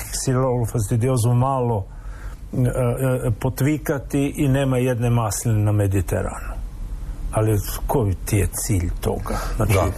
fastidiozu 0.71 1.33
malo 1.33 1.85
e, 2.53 2.57
e, 3.27 3.31
potvikati 3.39 4.33
i 4.37 4.47
nema 4.47 4.77
jedne 4.77 5.09
masline 5.09 5.59
na 5.59 5.71
Mediteranu. 5.71 6.62
Ali 7.33 7.59
koji 7.87 8.15
ti 8.25 8.37
je 8.37 8.47
cilj 8.53 8.89
toga? 9.01 9.37
Znači, 9.55 9.73
da. 9.73 9.91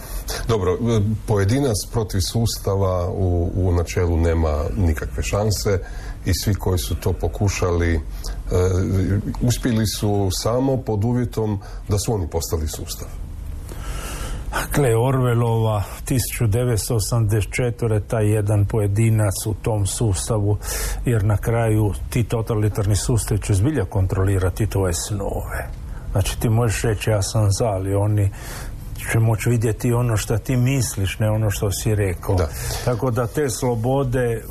Dobro, 0.48 0.78
pojedinac 1.26 1.76
protiv 1.92 2.20
sustava 2.20 3.08
u, 3.10 3.50
u 3.54 3.72
načelu 3.72 4.16
nema 4.16 4.64
nikakve 4.76 5.22
šanse 5.22 5.78
i 6.24 6.34
svi 6.34 6.54
koji 6.54 6.78
su 6.78 6.94
to 6.94 7.12
pokušali 7.12 7.94
e, 7.94 8.00
uspjeli 9.40 9.86
su 9.86 10.28
samo 10.32 10.76
pod 10.76 11.04
uvjetom 11.04 11.60
da 11.88 11.98
su 11.98 12.14
oni 12.14 12.28
postali 12.30 12.68
sustav. 12.68 13.08
Dakle, 14.52 14.96
Orvelova 14.96 15.82
1984. 16.08 18.00
taj 18.06 18.34
jedan 18.34 18.66
pojedinac 18.66 19.46
u 19.46 19.54
tom 19.54 19.86
sustavu, 19.86 20.58
jer 21.04 21.24
na 21.24 21.36
kraju 21.36 21.92
ti 22.10 22.24
totalitarni 22.24 22.96
sustav 22.96 23.38
će 23.38 23.54
zbilja 23.54 23.84
kontrolirati 23.84 24.66
tvoje 24.66 24.94
snove. 24.94 25.85
Znači 26.16 26.40
ti 26.40 26.48
možeš 26.48 26.82
reći 26.82 27.10
ja 27.10 27.22
sam 27.22 27.48
za, 27.52 27.64
ali 27.66 27.94
oni 27.94 28.30
će 29.12 29.18
moći 29.18 29.50
vidjeti 29.50 29.92
ono 29.92 30.16
što 30.16 30.38
ti 30.38 30.56
misliš, 30.56 31.18
ne 31.18 31.30
ono 31.30 31.50
što 31.50 31.72
si 31.72 31.94
rekao. 31.94 32.34
Da. 32.34 32.48
Tako 32.84 33.10
da 33.10 33.26
te 33.26 33.50
slobode 33.50 34.42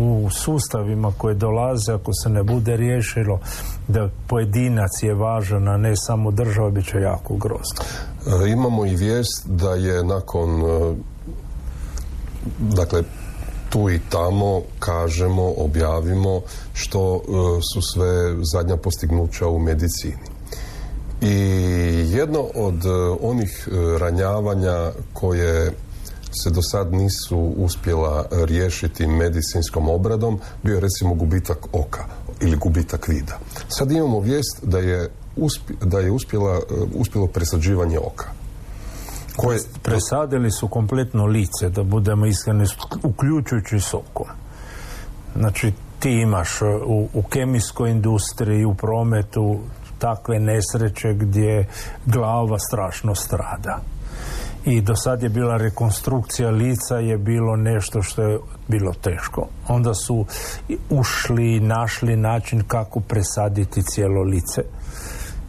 u, 0.00 0.24
u 0.24 0.30
sustavima 0.30 1.12
koje 1.18 1.34
dolaze, 1.34 1.92
ako 1.92 2.10
se 2.22 2.28
ne 2.28 2.42
bude 2.42 2.76
riješilo 2.76 3.40
da 3.88 4.08
pojedinac 4.26 4.90
je 5.02 5.14
važan, 5.14 5.68
a 5.68 5.76
ne 5.76 5.96
samo 5.96 6.30
država, 6.30 6.70
bit 6.70 6.86
će 6.86 6.98
jako 6.98 7.36
grozno. 7.36 7.84
E, 8.44 8.50
imamo 8.50 8.86
i 8.86 8.96
vijest 8.96 9.46
da 9.46 9.74
je 9.74 10.04
nakon 10.04 10.50
e, 10.50 10.94
dakle 12.58 13.02
tu 13.70 13.90
i 13.90 14.00
tamo 14.10 14.62
kažemo, 14.78 15.52
objavimo 15.56 16.40
što 16.74 17.16
e, 17.16 17.20
su 17.74 17.82
sve 17.82 18.36
zadnja 18.52 18.76
postignuća 18.76 19.46
u 19.48 19.58
medicini. 19.58 20.41
I 21.22 21.34
jedno 22.10 22.40
od 22.54 22.84
e, 22.84 22.88
onih 23.20 23.68
e, 23.68 23.98
ranjavanja 23.98 24.92
koje 25.12 25.72
se 26.42 26.50
do 26.50 26.62
sad 26.62 26.92
nisu 26.92 27.38
uspjela 27.38 28.24
riješiti 28.30 29.06
medicinskom 29.06 29.88
obradom 29.88 30.40
bio 30.62 30.74
je 30.74 30.80
recimo 30.80 31.14
gubitak 31.14 31.58
oka 31.72 32.04
ili 32.40 32.56
gubitak 32.56 33.08
vida. 33.08 33.38
Sad 33.68 33.92
imamo 33.92 34.20
vijest 34.20 34.58
da 34.62 34.78
je, 34.78 35.08
da 35.80 35.98
je 35.98 36.10
uspjela, 36.10 36.54
e, 36.54 36.60
uspjelo 36.94 37.26
presađivanje 37.26 37.98
oka. 37.98 38.26
Koje... 39.36 39.58
Presadili 39.82 40.50
su 40.50 40.68
kompletno 40.68 41.26
lice, 41.26 41.68
da 41.68 41.82
budemo 41.82 42.26
iskreni, 42.26 42.64
uključujući 43.02 43.80
sokom. 43.80 44.26
Znači, 45.36 45.72
ti 45.98 46.10
imaš 46.10 46.62
u, 46.86 47.08
u 47.14 47.22
kemijskoj 47.22 47.90
industriji, 47.90 48.64
u 48.64 48.74
prometu, 48.74 49.60
takve 50.02 50.38
nesreće 50.38 51.12
gdje 51.14 51.66
glava 52.06 52.58
strašno 52.58 53.14
strada. 53.14 53.78
I 54.64 54.80
do 54.80 54.96
sad 54.96 55.22
je 55.22 55.28
bila 55.28 55.56
rekonstrukcija 55.56 56.50
lica 56.50 56.96
je 56.96 57.18
bilo 57.18 57.56
nešto 57.56 58.02
što 58.02 58.22
je 58.22 58.38
bilo 58.68 58.92
teško. 58.92 59.46
Onda 59.68 59.94
su 59.94 60.26
ušli 60.90 61.56
i 61.56 61.60
našli 61.60 62.16
način 62.16 62.62
kako 62.66 63.00
presaditi 63.00 63.82
cijelo 63.82 64.22
lice 64.22 64.62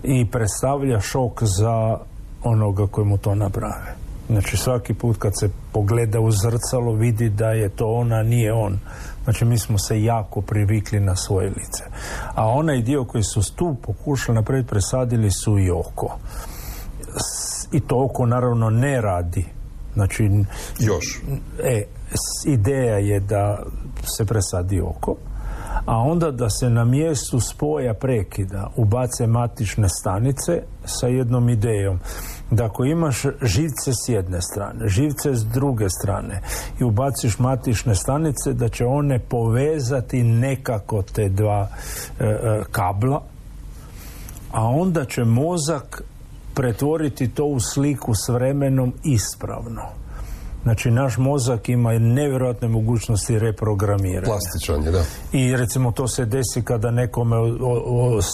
i 0.04 0.26
predstavlja 0.32 1.00
šok 1.00 1.44
za 1.44 1.98
onoga 2.44 2.88
koji 2.88 3.08
mu 3.08 3.18
to 3.18 3.36
naprave. 3.36 3.96
Znači 4.28 4.58
svaki 4.58 4.94
put 4.94 5.18
kad 5.18 5.32
se 5.40 5.50
pogleda 5.72 6.20
u 6.20 6.32
zrcalo 6.32 6.94
vidi 6.94 7.30
da 7.30 7.50
je 7.50 7.70
to 7.70 7.86
ona, 7.88 8.24
nije 8.24 8.54
on. 8.54 8.80
Znači 9.24 9.46
mi 9.46 9.58
smo 9.58 9.78
se 9.78 10.04
jako 10.04 10.42
privikli 10.42 11.00
na 11.00 11.16
svoje 11.16 11.50
lice. 11.50 11.84
A 12.36 12.48
onaj 12.48 12.82
dio 12.82 13.06
koji 13.06 13.24
su 13.24 13.56
tu 13.56 13.76
pokušali 13.82 14.36
napraviti 14.36 14.70
presadili 14.70 15.32
su 15.32 15.60
i 15.60 15.72
oko. 15.72 16.18
I 17.72 17.80
to 17.80 18.06
oko 18.06 18.26
naravno 18.26 18.70
ne 18.70 19.02
radi. 19.02 19.46
Znači, 19.94 20.30
Još. 20.80 21.22
E, 21.64 21.84
ideja 22.46 22.98
je 22.98 23.20
da 23.20 23.64
se 24.18 24.26
presadi 24.26 24.82
oko 24.82 25.16
a 25.86 25.98
onda 25.98 26.32
da 26.32 26.50
se 26.50 26.70
na 26.70 26.86
mjestu 26.86 27.40
spoja 27.40 27.94
prekida 27.94 28.70
ubace 28.76 29.28
matične 29.28 29.90
stanice 29.90 30.64
sa 30.86 31.08
jednom 31.08 31.50
idejom. 31.50 32.00
Da 32.52 32.66
ako 32.66 32.86
imaš 32.86 33.22
živce 33.42 33.92
s 34.06 34.10
jedne 34.10 34.42
strane, 34.42 34.88
živce 34.88 35.36
s 35.36 35.46
druge 35.46 35.90
strane 35.90 36.42
i 36.80 36.84
ubaciš 36.84 37.40
matične 37.40 37.96
stanice 37.96 38.54
da 38.54 38.70
će 38.70 38.86
one 38.86 39.20
povezati 39.20 40.24
nekako 40.24 41.02
te 41.02 41.30
dva 41.30 41.68
e, 42.20 42.26
e, 42.26 42.62
kabla 42.72 43.22
a 44.52 44.68
onda 44.68 45.06
će 45.06 45.24
mozak 45.24 46.04
pretvoriti 46.54 47.28
to 47.28 47.46
u 47.46 47.60
sliku 47.60 48.14
s 48.16 48.30
vremenom 48.30 48.94
ispravno 49.04 50.03
Znači, 50.64 50.92
naš 50.92 51.18
mozak 51.18 51.70
ima 51.70 52.00
nevjerojatne 52.00 52.68
mogućnosti 52.68 53.40
reprogramiranja. 53.40 54.26
Plastičan 54.26 54.84
je, 54.84 54.92
da. 54.92 55.04
I 55.32 55.56
recimo 55.58 55.92
to 55.92 56.08
se 56.08 56.26
desi 56.26 56.62
kada 56.64 56.92
nekome 56.92 57.36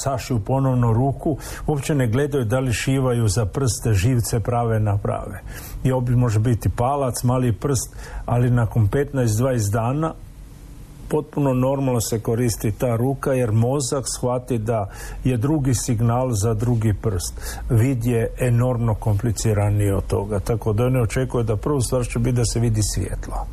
sašiju 0.03 0.39
ponovno 0.39 0.93
ruku, 0.93 1.37
uopće 1.67 1.95
ne 1.95 2.07
gledaju 2.07 2.45
da 2.45 2.59
li 2.59 2.73
šivaju 2.73 3.27
za 3.27 3.45
prste 3.45 3.93
živce 3.93 4.39
prave 4.39 4.79
na 4.79 4.97
prave. 4.97 5.41
I 5.83 5.91
obi 5.91 6.15
može 6.15 6.39
biti 6.39 6.69
palac, 6.69 7.23
mali 7.23 7.53
prst, 7.53 7.95
ali 8.25 8.49
nakon 8.51 8.89
15-20 8.89 9.71
dana 9.71 10.13
potpuno 11.09 11.53
normalno 11.53 12.01
se 12.01 12.19
koristi 12.19 12.71
ta 12.71 12.95
ruka 12.95 13.33
jer 13.33 13.51
mozak 13.51 14.05
shvati 14.17 14.57
da 14.57 14.89
je 15.23 15.37
drugi 15.37 15.73
signal 15.73 16.29
za 16.31 16.53
drugi 16.53 16.93
prst. 17.01 17.33
Vid 17.69 18.05
je 18.05 18.31
enormno 18.39 18.95
kompliciraniji 18.95 19.91
od 19.91 20.07
toga. 20.07 20.39
Tako 20.39 20.73
da 20.73 20.89
ne 20.89 21.01
očekuje 21.01 21.43
da 21.43 21.55
prvu 21.55 21.81
stvar 21.81 22.05
će 22.05 22.19
biti 22.19 22.35
da 22.35 22.45
se 22.45 22.59
vidi 22.59 22.81
svjetlo 22.83 23.45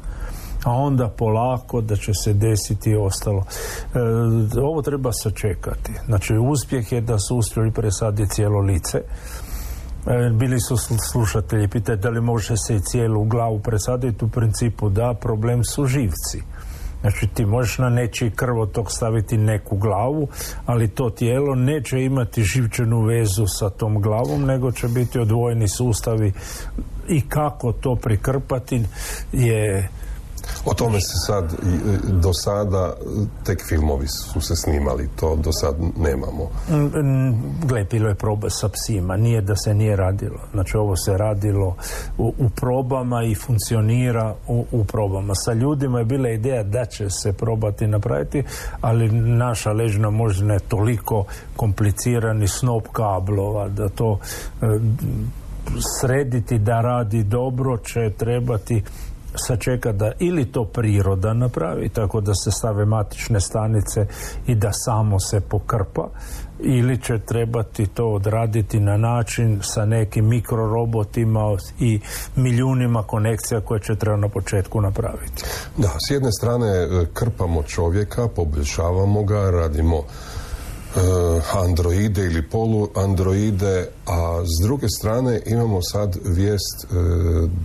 a 0.65 0.73
onda 0.73 1.09
polako 1.09 1.81
da 1.81 1.97
će 1.97 2.13
se 2.15 2.33
desiti 2.33 2.91
i 2.91 2.97
ostalo. 2.97 3.45
E, 3.95 4.61
ovo 4.61 4.83
treba 4.83 5.13
sačekati. 5.13 5.93
Znači, 6.07 6.35
uspjeh 6.39 6.93
je 6.93 7.01
da 7.01 7.19
su 7.19 7.37
uspjeli 7.37 7.71
presaditi 7.71 8.31
cijelo 8.31 8.61
lice 8.61 9.03
E, 10.07 10.31
bili 10.31 10.61
su 10.61 10.77
slušatelji, 11.13 11.69
pitaju 11.69 11.99
da 11.99 12.11
li 12.11 12.21
može 12.21 12.57
se 12.57 12.81
cijelu 12.81 13.25
glavu 13.25 13.59
presaditi, 13.59 14.25
u 14.25 14.29
principu 14.29 14.89
da, 14.89 15.15
problem 15.21 15.65
su 15.65 15.87
živci. 15.87 16.43
Znači 17.01 17.27
ti 17.35 17.47
možeš 17.47 17.79
na 17.79 17.89
nečiji 17.89 18.31
krvotok 18.31 18.93
staviti 18.93 19.37
neku 19.37 19.77
glavu, 19.77 20.29
ali 20.67 20.89
to 20.89 21.11
tijelo 21.11 21.55
neće 21.55 22.03
imati 22.03 22.43
živčanu 22.43 23.01
vezu 23.01 23.47
sa 23.47 23.71
tom 23.71 24.01
glavom, 24.01 24.43
nego 24.45 24.73
će 24.73 24.89
biti 24.89 25.19
odvojeni 25.19 25.69
sustavi. 25.69 26.33
I 27.09 27.21
kako 27.29 27.73
to 27.73 27.97
prikrpati 27.97 28.83
je 29.33 29.89
o 30.65 30.75
tome 30.75 31.01
se 31.01 31.17
sad, 31.27 31.45
e, 31.45 31.57
do 32.13 32.33
sada, 32.33 32.95
tek 33.45 33.63
filmovi 33.69 34.07
su 34.09 34.41
se 34.41 34.57
snimali, 34.57 35.09
to 35.17 35.37
do 35.37 35.53
sad 35.53 35.75
nemamo. 35.99 36.51
Mm, 36.69 36.75
mm, 36.75 37.35
gle, 37.67 37.85
bilo 37.91 38.09
je 38.09 38.15
proba 38.15 38.51
sa 38.51 38.69
psima, 38.69 39.17
nije 39.17 39.41
da 39.41 39.57
se 39.57 39.75
nije 39.75 39.97
radilo. 39.97 40.41
Znači, 40.53 40.77
ovo 40.77 40.97
se 40.97 41.17
radilo 41.17 41.77
u, 42.19 42.35
u 42.39 42.49
probama 42.49 43.23
i 43.25 43.35
funkcionira 43.35 44.35
u, 44.49 44.67
u, 44.73 44.85
probama. 44.85 45.35
Sa 45.35 45.53
ljudima 45.53 45.99
je 45.99 46.05
bila 46.05 46.29
ideja 46.29 46.63
da 46.63 46.85
će 46.85 47.11
se 47.11 47.33
probati 47.33 47.87
napraviti, 47.87 48.45
ali 48.81 49.09
naša 49.21 49.73
ležna 49.73 50.11
možda 50.11 50.53
je 50.53 50.59
toliko 50.59 51.25
komplicirani 51.57 52.49
snop 52.49 52.87
kablova, 52.93 53.69
da 53.69 53.89
to 53.89 54.19
e, 54.63 54.67
srediti 56.01 56.59
da 56.59 56.81
radi 56.81 57.23
dobro 57.23 57.77
će 57.77 58.11
trebati 58.17 58.83
sačeka 59.37 59.93
da 59.93 60.13
ili 60.19 60.53
to 60.53 60.65
priroda 60.65 61.35
napravi, 61.35 61.89
tako 61.89 62.21
da 62.21 62.35
se 62.35 62.51
stave 62.51 62.85
matične 62.85 63.41
stanice 63.41 64.07
i 64.47 64.55
da 64.55 64.73
samo 64.73 65.21
se 65.21 65.41
pokrpa, 65.41 66.09
ili 66.59 67.03
će 67.03 67.19
trebati 67.19 67.87
to 67.87 68.07
odraditi 68.07 68.81
na 68.81 68.97
način 68.97 69.59
sa 69.63 69.85
nekim 69.85 70.29
mikrorobotima 70.29 71.57
i 71.81 72.01
milijunima 72.37 73.03
konekcija 73.03 73.61
koje 73.61 73.81
će 73.81 73.97
treba 73.97 74.17
na 74.17 74.29
početku 74.29 74.81
napraviti. 74.81 75.45
Da, 75.77 75.89
s 76.09 76.11
jedne 76.11 76.33
strane 76.33 76.69
e, 76.69 77.07
krpamo 77.13 77.63
čovjeka, 77.63 78.29
poboljšavamo 78.29 79.25
ga, 79.25 79.51
radimo 79.51 79.97
e, 79.97 81.01
androide 81.65 82.25
ili 82.25 82.49
poluandroide, 82.49 83.89
a 84.07 84.43
s 84.45 84.67
druge 84.67 84.89
strane 84.89 85.41
imamo 85.47 85.83
sad 85.83 86.17
vijest 86.25 86.85
e, 86.85 86.97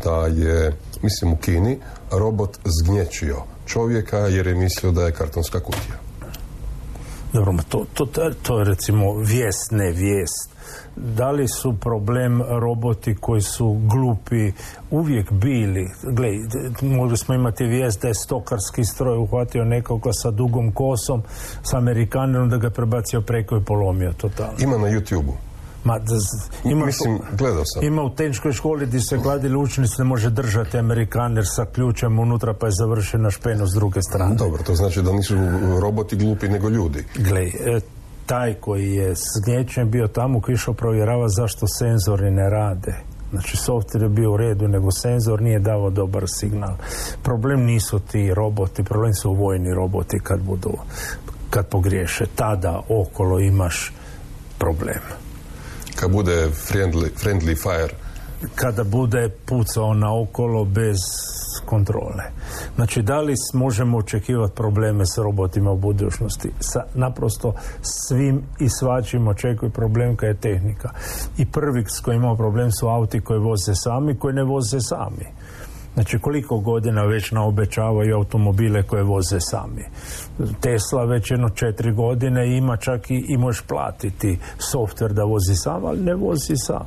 da 0.03 0.27
je 0.27 0.71
mislim 1.03 1.33
u 1.33 1.35
Kini, 1.35 1.77
robot 2.11 2.59
zgnječio 2.65 3.37
čovjeka 3.65 4.17
jer 4.17 4.47
je 4.47 4.55
mislio 4.55 4.91
da 4.91 5.05
je 5.05 5.11
kartonska 5.11 5.59
kutija. 5.59 5.95
Dobro, 7.33 7.53
to, 7.69 7.85
to, 7.93 8.05
to 8.43 8.59
je 8.59 8.65
recimo 8.65 9.13
vijest, 9.15 9.71
ne 9.71 9.91
vijest. 9.91 10.49
Da 10.95 11.31
li 11.31 11.47
su 11.47 11.73
problem 11.79 12.41
roboti 12.41 13.15
koji 13.15 13.41
su 13.41 13.81
glupi 13.83 14.51
uvijek 14.91 15.31
bili? 15.31 15.87
Glej, 16.03 16.37
mogli 16.81 17.17
smo 17.17 17.35
imati 17.35 17.63
vijest 17.63 18.01
da 18.01 18.07
je 18.07 18.13
stokarski 18.13 18.85
stroj 18.85 19.17
uhvatio 19.17 19.65
nekoga 19.65 20.13
sa 20.13 20.31
dugom 20.31 20.71
kosom, 20.71 21.23
sa 21.63 21.77
Amerikanom 21.77 22.49
da 22.49 22.57
ga 22.57 22.69
prebacio 22.69 23.21
preko 23.21 23.57
i 23.57 23.63
polomio 23.65 24.13
totalno. 24.13 24.53
Ima 24.59 24.77
na 24.77 24.87
youtube 24.87 25.50
Ma, 25.83 25.99
ima, 26.63 26.85
Mislim, 26.85 27.19
gledao 27.37 27.63
sam. 27.65 27.83
Ima 27.83 28.03
u 28.03 28.15
tehničkoj 28.15 28.53
školi 28.53 28.85
gdje 28.85 29.01
se 29.01 29.17
gladili 29.17 29.57
učenici 29.57 29.95
ne 29.97 30.03
može 30.03 30.29
držati 30.29 30.77
Amerikaner 30.77 31.43
sa 31.47 31.65
ključem 31.65 32.19
unutra 32.19 32.53
pa 32.53 32.65
je 32.65 32.71
završen 32.71 33.21
na 33.21 33.31
špenu 33.31 33.67
s 33.67 33.73
druge 33.73 34.01
strane. 34.01 34.35
Dobro, 34.35 34.63
to 34.63 34.75
znači 34.75 35.01
da 35.01 35.11
nisu 35.11 35.35
roboti 35.81 36.15
glupi 36.15 36.47
nego 36.47 36.69
ljudi. 36.69 37.05
Glej, 37.15 37.47
e, 37.47 37.79
taj 38.25 38.53
koji 38.53 38.93
je 38.93 39.15
s 39.15 39.45
gnječem 39.45 39.91
bio 39.91 40.07
tamo 40.07 40.41
koji 40.41 40.53
išao 40.53 40.73
provjerava 40.73 41.29
zašto 41.29 41.67
senzori 41.67 42.31
ne 42.31 42.49
rade. 42.49 42.95
Znači, 43.31 43.57
software 43.57 44.03
je 44.03 44.09
bio 44.09 44.31
u 44.31 44.37
redu, 44.37 44.67
nego 44.67 44.91
senzor 44.91 45.41
nije 45.41 45.59
davao 45.59 45.89
dobar 45.89 46.23
signal. 46.27 46.75
Problem 47.23 47.65
nisu 47.65 47.99
ti 47.99 48.33
roboti, 48.33 48.83
problem 48.83 49.13
su 49.13 49.33
vojni 49.33 49.73
roboti 49.73 50.19
kad 50.23 50.39
budu, 50.39 50.73
kad 51.49 51.67
pogriješe. 51.67 52.25
Tada 52.35 52.81
okolo 52.89 53.39
imaš 53.39 53.93
problem 54.57 55.01
kad 55.95 56.11
bude 56.11 56.49
friendly, 56.49 57.09
friendly 57.23 57.55
fire 57.63 57.93
kada 58.55 58.83
bude 58.83 59.29
pucao 59.45 59.93
okolo 60.21 60.65
bez 60.65 60.97
kontrole. 61.65 62.23
Znači, 62.75 63.01
da 63.01 63.21
li 63.21 63.33
možemo 63.53 63.97
očekivati 63.97 64.55
probleme 64.55 65.05
s 65.05 65.17
robotima 65.17 65.71
u 65.71 65.77
budućnosti? 65.77 66.51
Sa, 66.59 66.83
naprosto 66.93 67.53
svim 67.81 68.41
i 68.59 68.69
svačim 68.69 69.27
očekuju 69.27 69.71
problem 69.71 70.15
kad 70.15 70.29
je 70.29 70.35
tehnika. 70.35 70.89
I 71.37 71.45
prvi 71.45 71.85
s 71.87 71.99
kojim 71.99 72.21
imamo 72.21 72.35
problem 72.35 72.71
su 72.71 72.87
auti 72.87 73.21
koji 73.21 73.39
voze 73.39 73.75
sami, 73.75 74.19
koji 74.19 74.33
ne 74.33 74.43
voze 74.43 74.79
sami. 74.79 75.25
Znači 75.93 76.19
koliko 76.19 76.57
godina 76.57 77.03
već 77.03 77.31
naobećavaju 77.31 78.15
automobile 78.15 78.83
koje 78.83 79.03
voze 79.03 79.39
sami. 79.39 79.83
Tesla 80.61 81.05
već 81.05 81.31
jedno 81.31 81.49
četiri 81.49 81.93
godine 81.93 82.57
ima 82.57 82.77
čak 82.77 83.11
i, 83.11 83.25
i 83.27 83.37
možeš 83.37 83.61
platiti 83.67 84.39
softver 84.57 85.13
da 85.13 85.23
vozi 85.23 85.55
sam, 85.55 85.85
ali 85.85 85.99
ne 85.99 86.15
vozi 86.15 86.55
sam. 86.55 86.85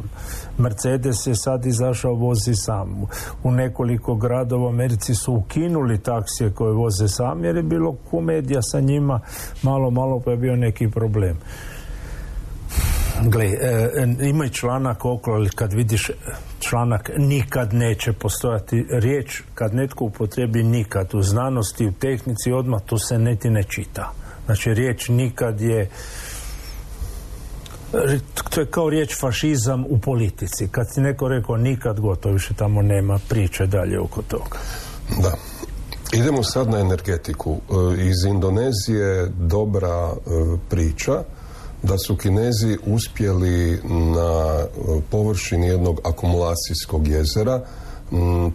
Mercedes 0.58 1.26
je 1.26 1.34
sad 1.34 1.66
izašao 1.66 2.14
vozi 2.14 2.54
sam. 2.54 3.06
U 3.42 3.50
nekoliko 3.50 4.14
gradova 4.14 4.64
u 4.64 4.68
Americi 4.68 5.14
su 5.14 5.32
ukinuli 5.32 6.02
taksije 6.02 6.50
koje 6.50 6.72
voze 6.72 7.08
sam 7.08 7.44
jer 7.44 7.56
je 7.56 7.62
bilo 7.62 7.96
komedija 8.10 8.62
sa 8.62 8.80
njima 8.80 9.20
malo, 9.62 9.90
malo 9.90 10.20
pa 10.24 10.30
je 10.30 10.36
bio 10.36 10.56
neki 10.56 10.90
problem. 10.90 11.38
Gle, 13.22 13.44
e, 13.44 13.90
e, 14.20 14.29
ima 14.29 14.48
članak 14.48 15.05
okolo, 15.05 15.37
ali 15.37 15.48
kad 15.48 15.72
vidiš 15.72 16.11
članak 16.59 17.11
nikad 17.16 17.74
neće 17.74 18.12
postojati 18.12 18.87
riječ, 18.90 19.42
kad 19.55 19.74
netko 19.74 20.05
upotrebi 20.05 20.62
nikad 20.62 21.14
u 21.14 21.22
znanosti, 21.22 21.87
u 21.87 21.92
tehnici, 21.92 22.53
odmah 22.53 22.83
to 22.87 22.98
se 22.98 23.18
neti 23.18 23.50
ne 23.50 23.62
čita. 23.62 24.12
Znači 24.46 24.74
riječ 24.74 25.09
nikad 25.09 25.61
je 25.61 25.90
to 28.50 28.61
je 28.61 28.66
kao 28.66 28.90
riječ 28.90 29.20
fašizam 29.20 29.85
u 29.88 29.98
politici. 29.98 30.68
Kad 30.68 30.94
ti 30.94 31.00
neko 31.00 31.29
rekao 31.29 31.57
nikad, 31.57 32.00
gotovo 32.00 32.33
više 32.33 32.55
tamo 32.55 32.83
nema 32.83 33.18
priče 33.29 33.66
dalje 33.66 34.00
oko 34.00 34.22
toga. 34.22 34.59
Da. 35.22 35.33
Idemo 36.12 36.42
sad 36.42 36.70
na 36.70 36.81
energetiku. 36.81 37.53
E, 37.53 38.03
iz 38.03 38.24
Indonezije 38.24 39.27
dobra 39.38 40.12
priča 40.70 41.22
da 41.85 41.99
su 41.99 42.16
Kinezi 42.16 42.79
uspjeli 42.87 43.81
na 43.88 44.59
e, 44.59 45.01
površini 45.11 45.66
jednog 45.66 46.01
akumulacijskog 46.05 47.09
jezera 47.09 47.61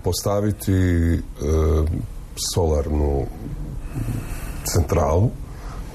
postaviti 0.03 0.73
e, 0.73 1.19
solarnu 2.53 3.25
centralu 4.63 5.29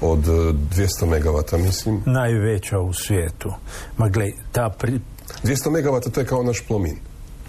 od 0.01 0.19
200 0.19 1.05
megavata, 1.05 1.57
mislim. 1.57 2.01
Najveća 2.05 2.79
u 2.79 2.93
svijetu. 2.93 3.53
Ma 3.97 4.09
glej, 4.09 4.31
ta 4.51 4.69
pri... 4.69 4.99
200 5.43 5.69
megavata 5.69 6.09
to 6.09 6.19
je 6.19 6.25
kao 6.25 6.43
naš 6.43 6.61
plomin. 6.67 6.97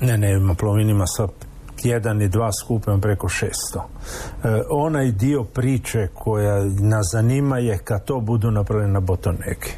Ne, 0.01 0.19
ne, 0.19 0.55
plomin 0.59 0.91
ima 0.91 1.07
sa 1.07 1.29
jedan 1.85 2.23
i 2.23 2.29
dva 2.29 2.53
skupem 2.53 3.01
preko 3.01 3.29
600. 3.29 3.51
E, 4.45 4.63
onaj 4.71 5.11
dio 5.11 5.45
priče 5.45 6.09
koja 6.15 6.65
nas 6.65 7.07
zanima 7.13 7.59
je 7.59 7.79
kad 7.79 8.05
to 8.05 8.21
budu 8.21 8.51
napravljeni 8.51 8.93
na 8.93 9.01
botoneki. 9.01 9.73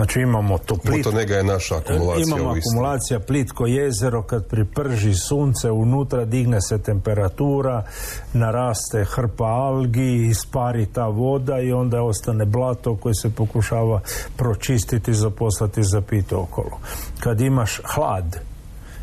Znači 0.00 0.20
imamo 0.20 0.58
to 0.58 0.76
plit... 0.76 1.04
Botonega 1.04 1.34
je 1.36 1.44
naša 1.44 1.76
akumulacija. 1.76 2.24
Imamo 2.26 2.54
akumulacija, 2.58 3.20
plitko 3.20 3.66
jezero, 3.66 4.22
kad 4.22 4.46
priprži 4.46 5.14
sunce 5.14 5.70
unutra, 5.70 6.24
digne 6.24 6.60
se 6.60 6.78
temperatura, 6.78 7.84
naraste 8.32 9.04
hrpa 9.04 9.44
algi, 9.44 10.26
ispari 10.30 10.86
ta 10.86 11.06
voda 11.06 11.58
i 11.60 11.72
onda 11.72 12.02
ostane 12.02 12.44
blato 12.44 12.96
koje 12.96 13.14
se 13.14 13.30
pokušava 13.30 14.00
pročistiti, 14.36 15.14
zaposlati, 15.14 15.84
zapiti 15.84 16.34
okolo. 16.34 16.78
Kad 17.20 17.40
imaš 17.40 17.80
hlad, 17.84 18.40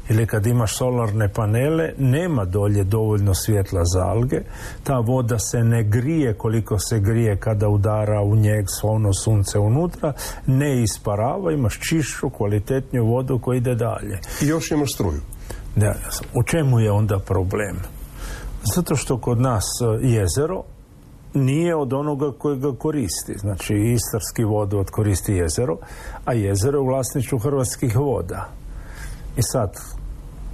ili 0.10 0.28
kad 0.28 0.46
imaš 0.46 0.78
solarne 0.78 1.30
panele 1.34 1.94
nema 1.98 2.46
dolje 2.46 2.84
dovoljno 2.84 3.34
svjetla 3.34 3.82
za 3.86 4.04
alge. 4.04 4.42
Ta 4.84 5.00
voda 5.00 5.40
se 5.40 5.64
ne 5.64 5.84
grije 5.84 6.34
koliko 6.34 6.80
se 6.80 7.00
grije 7.00 7.38
kada 7.38 7.70
udara 7.70 8.22
u 8.22 8.36
njeg 8.36 8.66
ono 8.84 9.14
sunce 9.14 9.60
unutra. 9.60 10.14
Ne 10.46 10.84
isparava, 10.84 11.52
imaš 11.52 11.80
čišću 11.90 12.30
kvalitetniju 12.30 13.06
vodu 13.06 13.40
koja 13.40 13.58
ide 13.58 13.76
dalje. 13.76 14.20
I 14.42 14.48
još 14.48 14.72
imaš 14.72 14.94
struju. 14.94 15.22
Da, 15.76 15.96
u 16.34 16.44
čemu 16.44 16.80
je 16.80 16.92
onda 16.92 17.20
problem? 17.20 17.78
Zato 18.76 18.96
što 18.96 19.18
kod 19.18 19.42
nas 19.42 19.66
e, 19.82 20.08
jezero 20.08 20.64
nije 21.34 21.76
od 21.76 21.94
onoga 21.94 22.32
koji 22.38 22.60
ga 22.60 22.76
koristi. 22.76 23.34
Znači, 23.38 23.74
istarski 23.74 24.44
vodovod 24.44 24.90
koristi 24.90 25.34
jezero, 25.34 25.78
a 26.26 26.34
jezero 26.34 26.78
je 26.78 26.82
u 26.82 26.86
vlasništvu 26.86 27.40
hrvatskih 27.40 27.96
voda. 27.96 28.50
I 29.38 29.42
sad, 29.42 29.78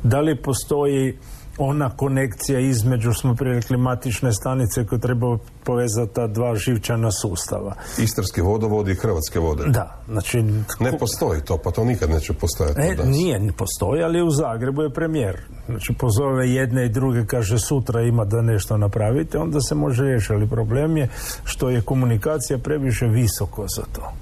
da 0.04 0.20
li 0.20 0.42
postoji 0.42 1.18
ona 1.58 1.89
konekcija 1.89 2.60
između, 2.60 3.13
smo 3.13 3.36
prije 3.36 3.56
rekli, 3.56 3.78
matične 3.78 4.34
stanice 4.34 4.86
koje 4.86 5.02
treba 5.02 5.38
povezati 5.63 6.13
ta 6.13 6.28
dva 6.28 6.56
živčana 6.56 7.12
sustava. 7.12 7.76
Istarski 7.98 8.42
vodovod 8.42 8.88
i 8.88 8.96
Hrvatske 8.96 9.39
vode. 9.39 9.63
Da, 9.68 10.02
znači... 10.08 10.42
Ne 10.80 10.98
postoji 11.00 11.42
to, 11.42 11.58
pa 11.58 11.72
to 11.72 11.84
nikad 11.86 12.10
neće 12.10 12.34
postojati. 12.34 12.82
E, 12.82 13.06
nije, 13.06 13.39
ne 13.39 13.52
postoji, 13.52 14.04
ali 14.04 14.22
u 14.22 14.30
Zagrebu 14.30 14.82
je 14.82 14.94
premijer. 14.94 15.38
Znači, 15.66 15.94
pozove 15.94 16.50
jedne 16.50 16.86
i 16.86 16.89
druge, 16.89 17.26
kaže 17.26 17.60
sutra 17.60 18.02
ima 18.02 18.26
da 18.26 18.42
nešto 18.42 18.78
napravite, 18.78 19.38
onda 19.38 19.62
se 19.62 19.76
može 19.76 20.04
riješiti, 20.04 20.34
ali 20.34 20.50
problem 20.50 20.98
je 20.98 21.10
što 21.44 21.70
je 21.70 21.82
komunikacija 21.82 22.58
previše 22.58 23.06
visoko 23.06 23.66
za 23.76 23.84
to. 23.94 24.13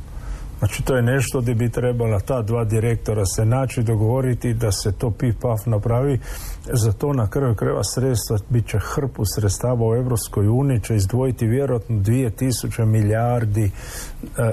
Znači 0.62 0.84
to 0.84 0.96
je 0.96 1.02
nešto 1.02 1.42
gdje 1.42 1.56
bi 1.56 1.72
trebala 1.72 2.20
ta 2.20 2.42
dva 2.42 2.64
direktora 2.64 3.26
se 3.26 3.46
naći, 3.46 3.84
dogovoriti 3.84 4.54
da 4.54 4.72
se 4.72 4.92
to 4.92 5.12
pif 5.12 5.36
paf 5.42 5.66
napravi. 5.66 6.20
Za 6.74 6.92
to 6.92 7.14
na 7.14 7.30
kraju 7.30 7.56
kreva 7.56 7.84
sredstva 7.84 8.38
bit 8.50 8.70
će 8.70 8.78
hrpu 8.80 9.24
sredstava 9.36 9.90
u 9.90 9.96
Europskoj 9.96 10.48
uniji, 10.48 10.80
će 10.80 10.96
izdvojiti 10.96 11.48
vjerojatno 11.48 11.96
2000 11.96 12.86
milijardi 12.86 13.66
e, 13.66 13.72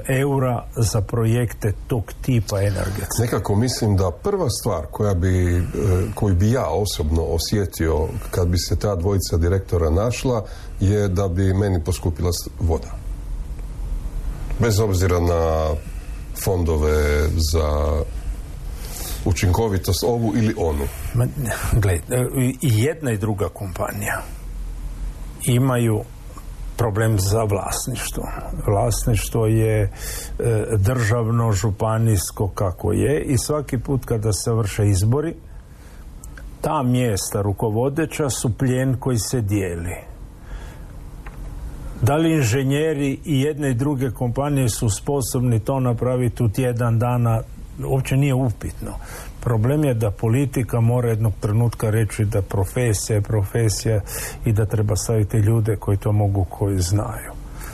eura 0.08 0.64
za 0.76 1.00
projekte 1.00 1.72
tog 1.86 2.12
tipa 2.22 2.60
energetske. 2.60 3.22
Nekako 3.22 3.56
mislim 3.56 3.96
da 3.96 4.10
prva 4.22 4.50
stvar 4.50 4.86
koja 4.90 5.14
bi, 5.14 5.56
e, 5.56 5.62
koju 6.14 6.34
bi 6.34 6.50
ja 6.50 6.66
osobno 6.66 7.22
osjetio 7.22 8.08
kad 8.30 8.48
bi 8.48 8.58
se 8.58 8.76
ta 8.76 8.96
dvojica 8.96 9.36
direktora 9.36 9.90
našla 9.90 10.44
je 10.80 11.08
da 11.08 11.28
bi 11.28 11.54
meni 11.54 11.84
poskupila 11.84 12.30
voda. 12.60 12.88
Bez 14.60 14.80
obzira 14.80 15.20
na 15.20 15.74
fondove 16.44 17.28
za 17.52 18.02
učinkovitost 19.24 20.04
ovu 20.04 20.32
ili 20.36 20.54
onu? 20.56 20.84
Ma, 21.14 21.26
gled, 21.72 22.02
i 22.62 22.82
jedna 22.82 23.12
i 23.12 23.18
druga 23.18 23.48
kompanija 23.48 24.22
imaju 25.46 26.00
problem 26.76 27.18
za 27.18 27.42
vlasništvo. 27.42 28.24
Vlasništvo 28.66 29.46
je 29.46 29.82
e, 29.82 29.90
državno, 30.76 31.52
županijsko 31.52 32.48
kako 32.48 32.92
je 32.92 33.22
i 33.22 33.38
svaki 33.38 33.78
put 33.78 34.04
kada 34.04 34.32
se 34.32 34.52
vrše 34.52 34.86
izbori 34.86 35.34
ta 36.60 36.82
mjesta 36.82 37.42
rukovodeća 37.42 38.30
su 38.30 38.58
plijen 38.58 38.96
koji 39.00 39.18
se 39.18 39.40
dijeli. 39.40 39.94
Da 42.02 42.16
li 42.16 42.32
inženjeri 42.32 43.18
i 43.24 43.40
jedne 43.40 43.70
i 43.70 43.74
druge 43.74 44.10
kompanije 44.10 44.68
su 44.68 44.90
sposobni 44.90 45.60
to 45.60 45.80
napraviti 45.80 46.42
u 46.42 46.48
tjedan 46.48 46.98
dana, 46.98 47.40
uopće 47.86 48.16
nije 48.16 48.34
upitno. 48.34 48.90
Problem 49.40 49.84
je 49.84 49.94
da 49.94 50.10
politika 50.10 50.80
mora 50.80 51.08
jednog 51.08 51.32
trenutka 51.40 51.90
reći 51.90 52.24
da 52.24 52.42
profesija 52.42 53.16
je 53.16 53.22
profesija 53.22 54.00
i 54.44 54.52
da 54.52 54.66
treba 54.66 54.96
staviti 54.96 55.36
ljude 55.36 55.76
koji 55.76 55.96
to 55.96 56.12
mogu, 56.12 56.44
koji 56.44 56.78
znaju. 56.78 57.32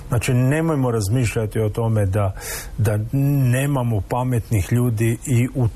Znači, 0.09 0.35
nemojmo 0.35 0.91
razmišljati 0.91 1.61
o 1.61 1.69
tome 1.69 2.07
da, 2.07 2.33
da 2.79 2.99
nemamo 3.53 4.01
pametnih 4.09 4.73
ljudi 4.73 5.19
i 5.27 5.49
u 5.55 5.69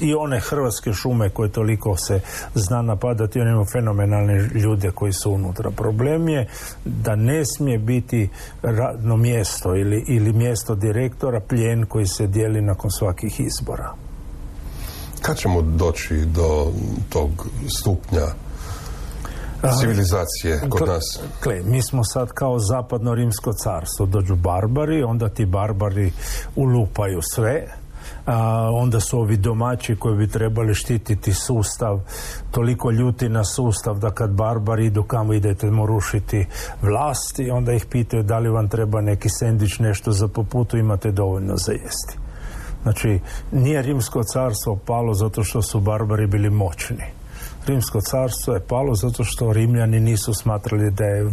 i 0.00 0.14
one 0.14 0.40
hrvatske 0.40 0.92
šume 0.92 1.30
koje 1.30 1.48
toliko 1.52 1.96
se 1.96 2.20
zna 2.54 2.82
napadati, 2.82 3.40
one 3.40 3.50
imaju 3.50 3.66
fenomenalne 3.72 4.48
ljude 4.54 4.90
koji 4.90 5.12
su 5.12 5.32
unutra. 5.32 5.70
Problem 5.70 6.28
je 6.28 6.48
da 6.84 7.16
ne 7.16 7.44
smije 7.44 7.78
biti 7.78 8.28
radno 8.62 9.16
mjesto 9.16 9.76
ili, 9.76 10.04
ili 10.08 10.32
mjesto 10.32 10.74
direktora 10.74 11.40
plijen 11.40 11.86
koji 11.86 12.06
se 12.06 12.26
dijeli 12.26 12.62
nakon 12.62 12.90
svakih 12.90 13.40
izbora. 13.40 13.94
Kad 15.22 15.36
ćemo 15.36 15.62
doći 15.62 16.24
do 16.24 16.72
tog 17.08 17.46
stupnja 17.78 18.26
civilizacije 19.80 20.60
kod 20.68 20.88
nas? 20.88 21.20
Kle, 21.42 21.62
mi 21.62 21.82
smo 21.82 22.04
sad 22.04 22.28
kao 22.32 22.58
zapadno 22.58 23.14
rimsko 23.14 23.52
carstvo. 23.52 24.06
Dođu 24.06 24.34
barbari, 24.34 25.02
onda 25.02 25.28
ti 25.28 25.46
barbari 25.46 26.12
ulupaju 26.56 27.20
sve, 27.22 27.66
a, 28.26 28.70
onda 28.72 29.00
su 29.00 29.18
ovi 29.18 29.36
domaći 29.36 29.96
koji 29.96 30.16
bi 30.16 30.28
trebali 30.28 30.74
štititi 30.74 31.32
sustav 31.32 32.00
toliko 32.50 32.90
ljuti 32.90 33.28
na 33.28 33.44
sustav 33.44 33.98
da 33.98 34.10
kad 34.10 34.30
barbari 34.30 34.86
idu 34.86 35.02
kamo 35.02 35.32
idete 35.32 35.70
mu 35.70 35.86
rušiti 35.86 36.46
vlast 36.82 37.38
i 37.38 37.50
onda 37.50 37.72
ih 37.72 37.86
pitaju 37.86 38.22
da 38.22 38.38
li 38.38 38.48
vam 38.48 38.68
treba 38.68 39.00
neki 39.00 39.28
sendić 39.28 39.78
nešto 39.78 40.12
za 40.12 40.28
poputu 40.28 40.76
imate 40.76 41.10
dovoljno 41.10 41.56
za 41.56 41.72
jesti. 41.72 42.18
Znači 42.82 43.20
nije 43.52 43.82
rimsko 43.82 44.22
carstvo 44.22 44.78
palo 44.86 45.14
zato 45.14 45.44
što 45.44 45.62
su 45.62 45.80
barbari 45.80 46.26
bili 46.26 46.50
moćni 46.50 47.23
Rimsko 47.66 48.00
carstvo 48.00 48.54
je 48.54 48.60
palo 48.60 48.94
zato 48.94 49.24
što 49.24 49.52
Rimljani 49.52 50.00
nisu 50.00 50.34
smatrali 50.34 50.90
da 50.90 51.04
je 51.04 51.24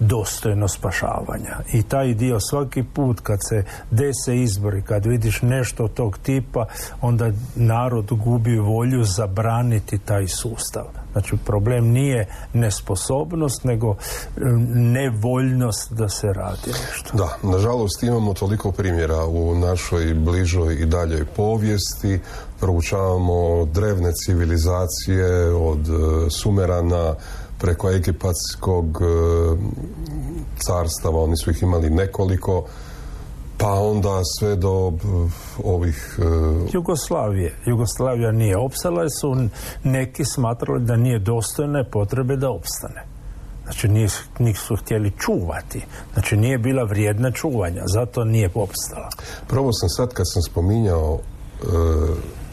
dostojno 0.00 0.68
spašavanja. 0.68 1.58
I 1.72 1.82
taj 1.82 2.14
dio 2.14 2.40
svaki 2.40 2.82
put 2.94 3.20
kad 3.20 3.38
se 3.48 3.64
dese 3.90 4.36
izbori, 4.36 4.82
kad 4.82 5.06
vidiš 5.06 5.42
nešto 5.42 5.88
tog 5.88 6.18
tipa, 6.18 6.66
onda 7.00 7.30
narod 7.56 8.06
gubi 8.10 8.58
volju 8.58 9.04
zabraniti 9.04 9.98
taj 9.98 10.26
sustav. 10.26 10.84
Znači 11.18 11.36
problem 11.44 11.84
nije 11.84 12.26
nesposobnost, 12.52 13.64
nego 13.64 13.96
nevoljnost 14.74 15.92
da 15.92 16.08
se 16.08 16.32
radi 16.32 16.66
nešto. 16.66 17.16
Da, 17.16 17.38
nažalost 17.42 18.02
imamo 18.02 18.34
toliko 18.34 18.72
primjera 18.72 19.24
u 19.24 19.54
našoj 19.54 20.14
bližoj 20.14 20.74
i 20.74 20.86
daljoj 20.86 21.24
povijesti. 21.24 22.20
Proučavamo 22.60 23.64
drevne 23.64 24.12
civilizacije 24.12 25.54
od 25.54 25.88
e, 25.88 26.30
Sumerana 26.30 27.14
preko 27.58 27.90
egipatskog 27.90 28.86
e, 28.86 29.06
carstava, 30.66 31.22
oni 31.22 31.36
su 31.36 31.50
ih 31.50 31.62
imali 31.62 31.90
nekoliko 31.90 32.64
pa 33.58 33.72
onda 33.72 34.20
sve 34.38 34.56
do 34.56 34.92
eh, 34.94 35.30
ovih... 35.64 36.18
Uh... 36.18 36.74
Jugoslavije. 36.74 37.54
Jugoslavija 37.66 38.32
nije 38.32 38.56
opstala 38.56 39.08
su 39.08 39.36
neki 39.84 40.24
smatrali 40.24 40.84
da 40.84 40.96
nije 40.96 41.18
dostojne 41.18 41.90
potrebe 41.90 42.36
da 42.36 42.50
opstane. 42.50 43.04
Znači 43.64 43.88
nisu 44.38 44.76
htjeli 44.76 45.12
čuvati. 45.18 45.84
Znači 46.12 46.36
nije 46.36 46.58
bila 46.58 46.82
vrijedna 46.82 47.30
čuvanja, 47.30 47.82
zato 47.86 48.24
nije 48.24 48.50
opstala. 48.54 49.08
Prvo 49.46 49.72
sam 49.72 49.88
sad 49.88 50.14
kad 50.14 50.26
sam 50.32 50.42
spominjao 50.42 51.12
uh, 51.12 51.20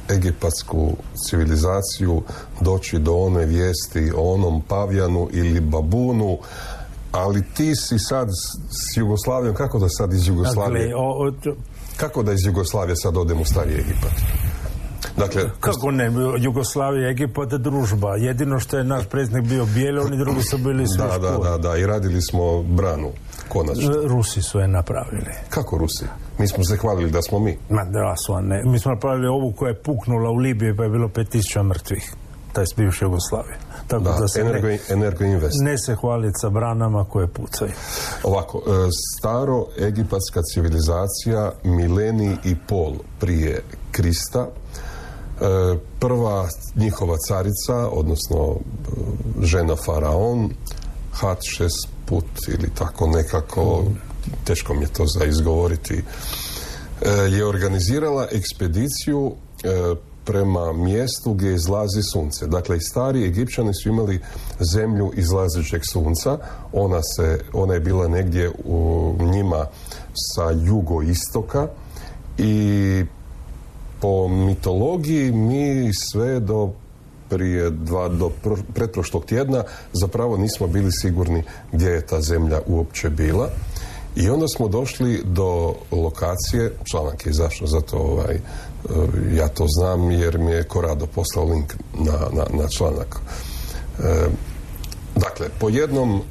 egipatsku 0.09 0.91
civilizaciju 1.29 2.21
doći 2.61 2.99
do 2.99 3.15
one 3.15 3.45
vijesti 3.45 4.11
o 4.17 4.33
onom 4.33 4.61
pavjanu 4.61 5.29
ili 5.31 5.59
babunu 5.59 6.37
ali 7.15 7.43
ti 7.53 7.75
si 7.75 7.99
sad 7.99 8.29
s 8.69 8.97
Jugoslavijom, 8.97 9.55
kako 9.55 9.79
da 9.79 9.89
sad 9.89 10.13
iz 10.13 10.27
Jugoslavije... 10.27 10.87
Dakle, 10.87 11.53
kako 11.97 12.23
da 12.23 12.33
iz 12.33 12.45
Jugoslavije 12.45 12.95
sad 12.95 13.17
odem 13.17 13.41
u 13.41 13.45
stari 13.45 13.73
Egipat? 13.73 14.11
Dakle, 15.17 15.43
Kako 15.59 15.91
ne, 15.91 16.11
Jugoslavija, 16.39 17.09
Egipat 17.09 17.51
je 17.51 17.57
družba. 17.57 18.15
Jedino 18.15 18.59
što 18.59 18.77
je 18.77 18.83
naš 18.83 19.05
predsjednik 19.05 19.49
bio 19.49 19.65
bijeli, 19.65 19.99
oni 19.99 20.17
drugi 20.17 20.41
su 20.41 20.57
bili 20.57 20.87
svi 20.87 20.97
Da, 20.97 21.17
da, 21.17 21.37
da, 21.37 21.57
da, 21.57 21.77
i 21.77 21.85
radili 21.85 22.21
smo 22.21 22.63
branu, 22.63 23.11
konačno. 23.49 23.93
Rusi 24.03 24.41
su 24.41 24.59
je 24.59 24.67
napravili. 24.67 25.31
Kako 25.49 25.77
Rusi? 25.77 26.05
Mi 26.39 26.47
smo 26.47 26.63
se 26.63 26.77
hvalili 26.77 27.11
da 27.11 27.21
smo 27.21 27.39
mi. 27.39 27.57
Ma 27.69 27.83
da 27.83 28.15
su, 28.25 28.41
ne. 28.41 28.61
Mi 28.65 28.79
smo 28.79 28.91
napravili 28.91 29.27
ovu 29.27 29.51
koja 29.51 29.69
je 29.69 29.81
puknula 29.83 30.29
u 30.29 30.35
Libiji 30.35 30.75
pa 30.77 30.83
je 30.83 30.89
bilo 30.89 31.07
5000 31.07 31.63
mrtvih. 31.63 32.13
Taj 32.53 32.65
bivše 32.77 33.05
Jugoslavije. 33.05 33.57
Tako 33.87 34.03
da, 34.03 34.27
se 34.27 34.41
energo, 34.41 34.67
ne, 34.67 34.79
energo 34.89 35.23
invest. 35.23 35.55
ne 35.61 35.77
se 35.77 35.95
hvaliti 35.95 36.39
sa 36.41 36.49
branama 36.49 37.05
koje 37.05 37.27
pucaju. 37.27 37.71
Ovako, 38.23 38.57
e, 38.57 38.89
staro 39.17 39.65
egipatska 39.79 40.41
civilizacija 40.41 41.51
mileni 41.63 42.37
i 42.43 42.55
pol 42.67 42.93
prije 43.19 43.63
Krista 43.91 44.47
e, 44.47 45.77
prva 45.99 46.47
njihova 46.75 47.17
carica, 47.17 47.89
odnosno 47.91 48.55
e, 48.55 48.55
žena 49.41 49.75
faraon, 49.75 50.49
Hat 51.11 51.39
šest 51.43 51.87
put 52.05 52.25
ili 52.47 52.69
tako 52.75 53.07
nekako, 53.07 53.83
teško 54.43 54.73
mi 54.73 54.81
je 54.81 54.93
to 54.93 55.05
za 55.05 55.25
izgovoriti, 55.25 56.03
je 57.29 57.45
organizirala 57.45 58.27
ekspediciju 58.31 59.35
prema 60.25 60.73
mjestu 60.73 61.33
gdje 61.33 61.53
izlazi 61.53 62.03
sunce. 62.13 62.47
Dakle, 62.47 62.77
i 62.77 62.81
stari 62.81 63.25
Egipćani 63.25 63.73
su 63.73 63.89
imali 63.89 64.19
zemlju 64.73 65.11
izlazećeg 65.15 65.81
sunca. 65.91 66.37
Ona, 66.73 67.01
se, 67.01 67.39
ona 67.53 67.73
je 67.73 67.79
bila 67.79 68.07
negdje 68.07 68.51
u 68.65 69.13
njima 69.19 69.65
sa 70.13 70.51
jugoistoka 70.51 71.67
i 72.37 73.05
po 74.01 74.27
mitologiji 74.27 75.31
mi 75.31 75.91
sve 75.93 76.39
do 76.39 76.71
prije 77.29 77.69
dva, 77.69 78.09
do 78.09 78.31
pretprošlog 78.73 79.25
tjedna 79.25 79.63
zapravo 79.93 80.37
nismo 80.37 80.67
bili 80.67 80.91
sigurni 80.91 81.43
gdje 81.71 81.89
je 81.89 82.05
ta 82.05 82.21
zemlja 82.21 82.61
uopće 82.67 83.09
bila. 83.09 83.49
I 84.15 84.29
onda 84.29 84.47
smo 84.47 84.67
došli 84.67 85.21
do 85.25 85.75
lokacije, 85.91 86.71
članak 86.91 87.25
je 87.25 87.29
izašao, 87.29 87.67
zato 87.67 87.97
ovaj, 87.97 88.39
ja 89.33 89.47
to 89.47 89.65
znam 89.77 90.11
jer 90.11 90.37
mi 90.37 90.51
je 90.51 90.63
Korado 90.63 91.05
poslao 91.05 91.45
link 91.45 91.73
na, 91.93 92.11
na, 92.11 92.45
na 92.53 92.67
članak. 92.77 93.19
dakle, 95.15 95.49
po 95.59 95.69
jednom 95.69 96.21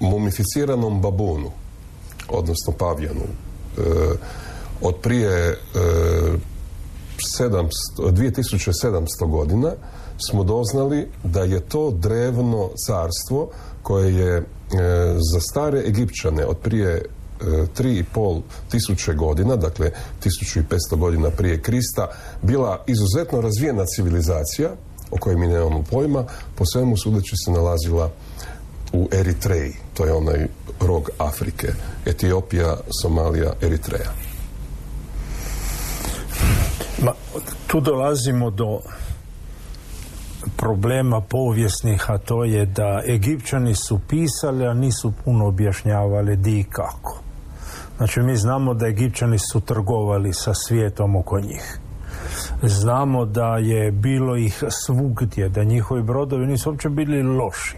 mumificiranom 0.00 1.00
babunu, 1.00 1.50
odnosno 2.28 2.72
pavijanu, 2.78 3.24
od 4.80 4.96
prije 4.96 5.58
700, 7.38 7.68
2700 7.98 9.30
godina 9.30 9.72
smo 10.30 10.44
doznali 10.44 11.08
da 11.24 11.42
je 11.42 11.60
to 11.60 11.90
drevno 11.90 12.70
carstvo 12.86 13.50
koje 13.82 14.14
je 14.14 14.42
za 15.32 15.40
stare 15.40 15.78
Egipćane 15.86 16.46
od 16.46 16.56
prije 16.58 17.02
tri 17.74 17.98
i 17.98 18.04
pol 18.04 18.40
tisuće 18.70 19.14
godina, 19.14 19.56
dakle 19.56 19.90
1500 20.24 20.96
godina 20.96 21.30
prije 21.30 21.62
Krista, 21.62 22.08
bila 22.42 22.84
izuzetno 22.86 23.40
razvijena 23.40 23.84
civilizacija, 23.84 24.70
o 25.10 25.16
kojoj 25.16 25.36
mi 25.36 25.46
nemamo 25.46 25.84
pojma, 25.90 26.24
po 26.54 26.64
svemu 26.66 26.96
sudeći 26.96 27.36
se 27.44 27.50
nalazila 27.50 28.10
u 28.92 29.08
Eritreji. 29.12 29.72
To 29.94 30.04
je 30.04 30.12
onaj 30.12 30.46
rog 30.80 31.10
Afrike. 31.18 31.68
Etiopija, 32.06 32.76
Somalija, 33.02 33.52
Eritreja. 33.62 34.25
Ma, 37.02 37.12
tu 37.66 37.80
dolazimo 37.80 38.50
do 38.50 38.80
problema 40.56 41.20
povijesnih, 41.20 42.10
a 42.10 42.18
to 42.18 42.44
je 42.44 42.66
da 42.66 43.02
Egipćani 43.08 43.74
su 43.74 44.00
pisali, 44.08 44.66
a 44.66 44.74
nisu 44.74 45.12
puno 45.24 45.46
objašnjavali 45.46 46.36
di 46.36 46.58
i 46.58 46.64
kako. 46.64 47.20
Znači 47.96 48.20
mi 48.20 48.36
znamo 48.36 48.74
da 48.74 48.86
Egipćani 48.86 49.38
su 49.38 49.60
trgovali 49.60 50.32
sa 50.32 50.54
svijetom 50.54 51.16
oko 51.16 51.40
njih. 51.40 51.78
Znamo 52.62 53.24
da 53.24 53.56
je 53.56 53.92
bilo 53.92 54.36
ih 54.36 54.64
svugdje, 54.70 55.48
da 55.48 55.64
njihovi 55.64 56.02
brodovi 56.02 56.46
nisu 56.46 56.70
uopće 56.70 56.88
bili 56.88 57.22
loši. 57.22 57.76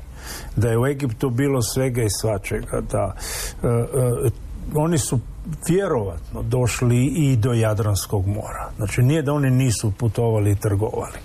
Da 0.57 0.69
je 0.69 0.79
u 0.79 0.87
Egiptu 0.87 1.31
bilo 1.31 1.63
svega 1.63 2.03
i 2.03 2.11
svačega. 2.21 2.81
Da 2.81 3.15
e, 3.63 3.67
e, 3.67 4.31
oni 4.75 4.99
su 4.99 5.21
vjerovatno 5.69 6.43
došli 6.43 7.05
i 7.07 7.37
do 7.37 7.53
Jadranskog 7.53 8.27
mora. 8.27 8.71
Znači 8.77 9.03
nije 9.03 9.23
da 9.23 9.33
oni 9.33 9.51
nisu 9.51 9.93
putovali 9.99 10.51
i 10.51 10.57
trgovali. 10.57 11.19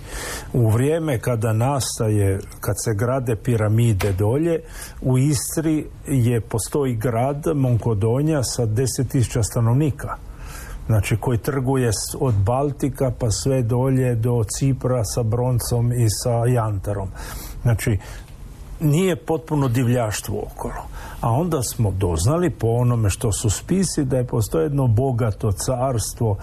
U 0.52 0.70
vrijeme 0.70 1.18
kada 1.18 1.52
nastaje, 1.52 2.40
kad 2.60 2.74
se 2.84 2.94
grade 2.94 3.36
piramide 3.36 4.12
dolje, 4.12 4.60
u 5.00 5.18
Istri 5.18 5.86
je 6.06 6.40
postoji 6.40 6.94
grad 6.94 7.44
Monkodonja 7.54 8.42
sa 8.42 8.66
10.000 8.66 9.42
stanovnika. 9.42 10.16
Znači 10.86 11.16
koji 11.16 11.38
trguje 11.38 11.90
od 12.20 12.34
Baltika 12.34 13.12
pa 13.18 13.30
sve 13.30 13.62
dolje 13.62 14.14
do 14.14 14.44
Cipra 14.58 15.04
sa 15.04 15.22
broncom 15.22 15.92
i 15.92 16.06
sa 16.10 16.46
jantarom. 16.46 17.08
Znači 17.62 17.98
nije 18.80 19.16
potpuno 19.16 19.68
divljaštvo 19.68 20.42
okolo. 20.52 20.84
A 21.20 21.30
onda 21.30 21.62
smo 21.62 21.90
doznali 21.90 22.50
po 22.50 22.68
onome 22.68 23.10
što 23.10 23.32
su 23.32 23.50
spisi 23.50 24.04
da 24.04 24.16
je 24.16 24.26
postoje 24.26 24.64
jedno 24.64 24.86
bogato 24.86 25.52
carstvo 25.52 26.36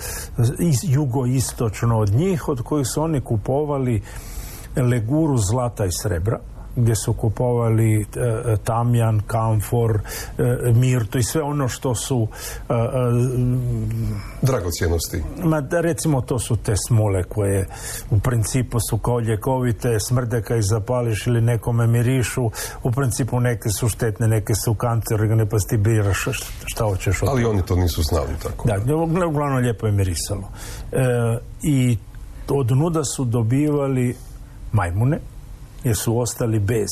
jugoistočno 0.83 1.99
od 1.99 2.09
njih 2.09 2.47
od 2.47 2.61
kojih 2.61 2.87
su 2.87 3.01
oni 3.01 3.21
kupovali 3.21 4.01
leguru 4.75 5.37
zlata 5.37 5.85
i 5.85 5.91
srebra 5.91 6.39
gdje 6.75 6.95
su 6.95 7.13
kupovali 7.13 8.01
e, 8.01 8.05
tamjan, 8.63 9.21
kamfor, 9.27 9.99
e, 10.37 10.71
mirto 10.73 11.17
i 11.17 11.23
sve 11.23 11.41
ono 11.41 11.67
što 11.67 11.95
su 11.95 12.27
e, 12.69 12.73
dragocjenosti. 14.41 15.23
Ma 15.43 15.63
recimo 15.71 16.21
to 16.21 16.39
su 16.39 16.55
te 16.55 16.73
smole 16.87 17.23
koje 17.23 17.67
u 18.09 18.19
principu 18.19 18.79
su 18.89 18.97
kao 18.97 19.19
ljekovite, 19.19 19.99
smrde 19.99 20.41
kad 20.41 20.57
ih 20.57 20.63
zapališ 20.63 21.27
ili 21.27 21.41
nekome 21.41 21.87
mirišu, 21.87 22.51
u 22.83 22.91
principu 22.91 23.39
neke 23.39 23.69
su 23.69 23.89
štetne, 23.89 24.27
neke 24.27 24.55
su 24.55 24.73
kancerogene 24.73 25.45
pa 25.45 25.57
ti 25.69 25.77
biraš 25.77 26.27
šta 26.65 26.83
hoćeš. 26.83 27.21
Od 27.23 27.29
Ali 27.29 27.45
oni 27.45 27.61
to 27.65 27.75
nisu 27.75 28.03
znali 28.03 28.33
tako. 28.43 28.67
Da, 28.67 28.95
uglavnom 29.25 29.57
lijepo 29.57 29.85
je 29.85 29.91
mirisalo. 29.91 30.49
I 31.63 31.97
od 32.49 32.71
nuda 32.71 33.03
su 33.03 33.25
dobivali 33.25 34.15
majmune 34.71 35.19
jer 35.83 35.95
su 35.95 36.19
ostali 36.19 36.59
bez. 36.59 36.89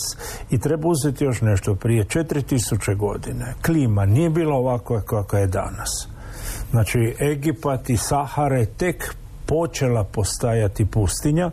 I 0.49 0.59
treba 0.59 0.87
uzeti 0.87 1.23
još 1.23 1.41
nešto. 1.41 1.75
Prije 1.75 2.03
4000 2.03 2.95
godine 2.95 3.53
klima 3.65 4.05
nije 4.05 4.29
bila 4.29 4.55
ovako 4.55 5.01
kakva 5.05 5.39
je 5.39 5.47
danas. 5.47 6.07
Znači, 6.71 7.15
Egipat 7.19 7.89
i 7.89 7.97
Sahare 7.97 8.65
tek 8.65 9.15
počela 9.49 10.03
postajati 10.03 10.85
pustinja 10.85 11.51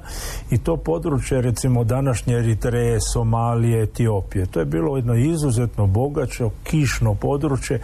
i 0.50 0.58
to 0.58 0.76
područje 0.76 1.40
recimo 1.40 1.84
današnje 1.84 2.34
Eritreje, 2.34 2.98
Somalije, 3.12 3.82
Etiopije. 3.82 4.46
To 4.46 4.60
je 4.60 4.66
bilo 4.66 4.96
jedno 4.96 5.14
izuzetno 5.14 5.86
bogačo, 5.86 6.50
kišno 6.64 7.14
područje 7.14 7.80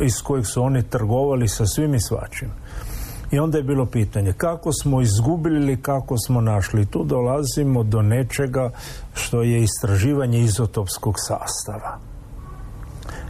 iz 0.00 0.22
kojeg 0.22 0.46
su 0.46 0.62
oni 0.62 0.82
trgovali 0.82 1.48
sa 1.48 1.66
svim 1.66 1.94
i. 1.94 2.50
I 3.34 3.38
onda 3.38 3.58
je 3.58 3.64
bilo 3.64 3.86
pitanje 3.86 4.32
kako 4.32 4.72
smo 4.72 5.00
izgubili 5.00 5.56
ili 5.56 5.82
kako 5.82 6.18
smo 6.18 6.40
našli. 6.40 6.86
Tu 6.86 7.04
dolazimo 7.04 7.82
do 7.82 8.02
nečega 8.02 8.70
što 9.14 9.42
je 9.42 9.62
istraživanje 9.62 10.40
izotopskog 10.40 11.14
sastava. 11.16 11.98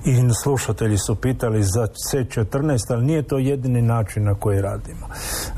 I 0.04 0.34
slušatelji 0.42 0.98
su 0.98 1.14
pitali 1.14 1.62
za 1.62 1.86
C14, 1.86 2.92
ali 2.92 3.04
nije 3.04 3.22
to 3.22 3.38
jedini 3.38 3.82
način 3.82 4.24
na 4.24 4.34
koji 4.34 4.60
radimo. 4.60 5.06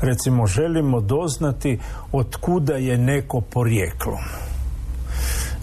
Recimo, 0.01 0.47
želimo 0.47 1.01
doznati 1.01 1.79
od 2.11 2.35
kuda 2.35 2.73
je 2.73 2.97
neko 2.97 3.41
porijeklo. 3.41 4.17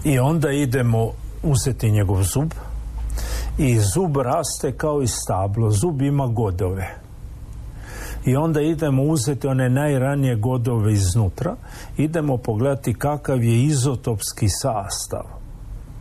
I 0.03 0.19
onda 0.19 0.51
idemo 0.51 1.11
uzeti 1.43 1.91
njegov 1.91 2.23
zub 2.23 2.51
i 3.57 3.79
zub 3.79 4.17
raste 4.17 4.71
kao 4.77 5.01
i 5.01 5.07
stablo. 5.07 5.71
Zub 5.71 6.01
ima 6.01 6.27
godove 6.27 7.04
i 8.25 8.35
onda 8.35 8.61
idemo 8.61 9.03
uzeti 9.03 9.47
one 9.47 9.69
najranije 9.69 10.35
godove 10.35 10.93
iznutra, 10.93 11.55
idemo 11.97 12.37
pogledati 12.37 12.93
kakav 12.93 13.43
je 13.43 13.63
izotopski 13.63 14.49
sastav 14.49 15.35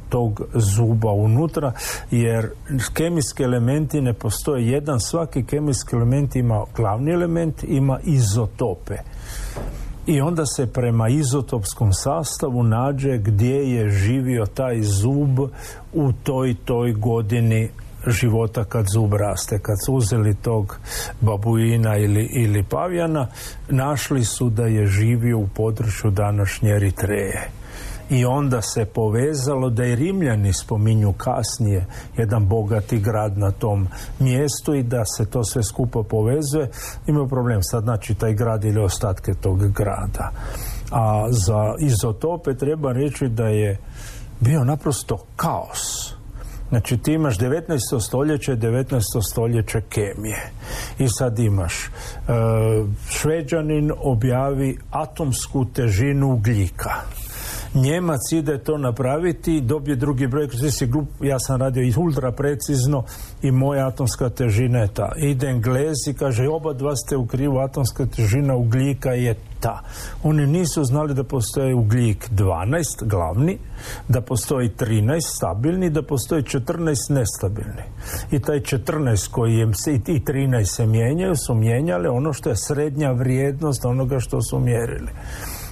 tog 0.08 0.42
zuba 0.54 1.12
unutra, 1.12 1.72
jer 2.10 2.50
kemijski 2.94 3.42
elementi 3.42 4.00
ne 4.00 4.12
postoje 4.12 4.68
jedan, 4.68 5.00
svaki 5.00 5.44
kemijski 5.44 5.96
element 5.96 6.36
ima 6.36 6.64
glavni 6.76 7.10
element, 7.12 7.64
ima 7.68 7.98
izotope. 8.04 8.94
I 10.06 10.20
onda 10.20 10.46
se 10.46 10.66
prema 10.66 11.08
izotopskom 11.08 11.92
sastavu 11.92 12.62
nađe 12.62 13.18
gdje 13.18 13.74
je 13.74 13.90
živio 13.90 14.46
taj 14.46 14.82
zub 14.82 15.38
u 15.92 16.12
toj 16.22 16.54
toj 16.64 16.92
godini 16.92 17.70
života 18.06 18.64
kad 18.64 18.86
zub 18.94 19.14
raste. 19.14 19.58
Kad 19.58 19.76
su 19.86 19.94
uzeli 19.94 20.34
tog 20.34 20.78
babuina 21.20 21.96
ili, 21.96 22.24
ili 22.32 22.62
pavijana, 22.62 23.28
našli 23.68 24.24
su 24.24 24.50
da 24.50 24.66
je 24.66 24.86
živio 24.86 25.38
u 25.38 25.48
području 25.54 26.10
današnje 26.10 26.70
Eritreje. 26.70 27.50
I 28.10 28.24
onda 28.24 28.62
se 28.62 28.84
povezalo 28.84 29.70
da 29.70 29.84
i 29.84 29.94
Rimljani 29.94 30.52
spominju 30.52 31.12
kasnije 31.12 31.86
jedan 32.16 32.48
bogati 32.48 32.98
grad 32.98 33.38
na 33.38 33.50
tom 33.50 33.88
mjestu 34.18 34.74
i 34.74 34.82
da 34.82 35.04
se 35.04 35.30
to 35.30 35.44
sve 35.44 35.62
skupo 35.62 36.02
povezuje. 36.02 36.70
Ima 37.06 37.26
problem 37.26 37.62
sad, 37.62 37.82
znači 37.82 38.14
taj 38.14 38.34
grad 38.34 38.64
ili 38.64 38.80
ostatke 38.80 39.34
tog 39.34 39.72
grada. 39.72 40.30
A 40.90 41.26
za 41.30 41.74
izotope 41.80 42.54
treba 42.54 42.92
reći 42.92 43.28
da 43.28 43.46
je 43.46 43.78
bio 44.40 44.64
naprosto 44.64 45.24
kaos 45.36 46.13
Znači 46.74 46.96
ti 46.96 47.12
imaš 47.12 47.38
19. 47.38 48.00
stoljeće, 48.00 48.56
19. 48.56 49.00
stoljeće 49.30 49.80
kemije. 49.80 50.50
I 50.98 51.08
sad 51.08 51.38
imaš 51.38 51.74
e, 51.74 51.90
šveđanin 53.08 53.92
objavi 53.98 54.78
atomsku 54.90 55.64
težinu 55.64 56.32
ugljika. 56.32 56.90
Njemac 57.74 58.32
ide 58.32 58.58
to 58.58 58.78
napraviti, 58.78 59.60
dobije 59.60 59.96
drugi 59.96 60.26
broj, 60.26 60.48
si 60.48 60.88
ja 61.20 61.38
sam 61.38 61.60
radio 61.60 61.82
i 61.82 61.94
ultra 61.96 62.32
precizno 62.32 63.04
i 63.42 63.50
moja 63.50 63.86
atomska 63.86 64.30
težina 64.30 64.78
je 64.78 64.88
ta. 64.88 65.12
Ide 65.16 65.46
Englez 65.46 65.96
i 66.10 66.14
kaže, 66.14 66.48
oba 66.48 66.72
dva 66.72 66.96
ste 66.96 67.16
u 67.16 67.26
krivu, 67.26 67.58
atomska 67.58 68.06
težina 68.06 68.56
ugljika 68.56 69.10
je 69.10 69.34
ta. 69.64 69.80
Oni 70.22 70.46
nisu 70.46 70.84
znali 70.84 71.14
da 71.14 71.24
postoji 71.24 71.74
ugljik 71.74 72.30
12, 72.30 73.08
glavni, 73.08 73.58
da 74.08 74.20
postoji 74.20 74.68
13 74.68 75.20
stabilni, 75.36 75.90
da 75.90 76.02
postoji 76.02 76.42
14 76.42 77.10
nestabilni. 77.10 77.84
I 78.30 78.40
taj 78.40 78.60
14 78.60 79.30
koji 79.30 79.54
je, 79.54 79.64
i 80.06 80.20
13 80.20 80.64
se 80.64 80.86
mijenjaju, 80.86 81.34
su 81.46 81.54
mijenjali 81.54 82.08
ono 82.08 82.32
što 82.32 82.50
je 82.50 82.56
srednja 82.56 83.12
vrijednost 83.12 83.84
onoga 83.84 84.20
što 84.20 84.42
su 84.42 84.58
mjerili. 84.58 85.10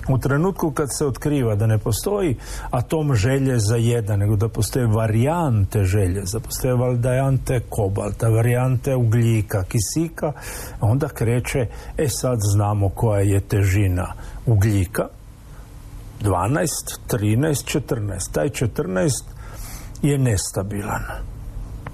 U 0.08 0.18
trenutku 0.18 0.70
kad 0.70 0.88
se 0.98 1.06
otkriva 1.06 1.54
da 1.54 1.66
ne 1.66 1.78
postoji 1.78 2.36
atom 2.70 3.14
željeza 3.14 3.76
jedan, 3.76 4.18
nego 4.18 4.36
da 4.36 4.48
postoje 4.48 4.86
varijante 4.86 5.84
željeza, 5.84 6.40
postoje 6.40 6.74
varijante 6.74 7.60
kobalta, 7.68 8.28
varijante 8.28 8.94
ugljika, 8.96 9.64
kisika, 9.64 10.32
onda 10.80 11.08
kreće, 11.08 11.66
e 11.98 12.08
sad 12.08 12.38
znamo 12.54 12.88
koja 12.88 13.20
je 13.20 13.40
težina 13.40 14.12
ugljika, 14.46 15.08
12, 16.22 16.66
13, 17.10 17.78
14. 17.78 18.32
Taj 18.32 18.48
14 18.48 19.10
je 20.02 20.18
nestabilan. 20.18 21.31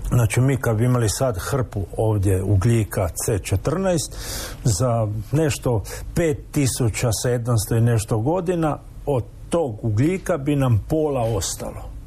Znači 0.09 0.41
mi 0.41 0.57
kad 0.57 0.77
bi 0.77 0.85
imali 0.85 1.09
sad 1.09 1.39
hrpu 1.39 1.81
ovdje 1.97 2.43
ugljika 2.43 3.09
C14 3.27 3.99
za 4.65 5.09
nešto 5.33 5.83
5700 6.15 7.79
i 7.79 7.81
nešto 7.81 8.19
godina 8.19 8.79
od 9.07 9.25
tog 9.49 9.85
ugljika 9.85 10.39
bi 10.39 10.57
nam 10.57 10.85
pola 10.89 11.21
ostalo. 11.21 11.99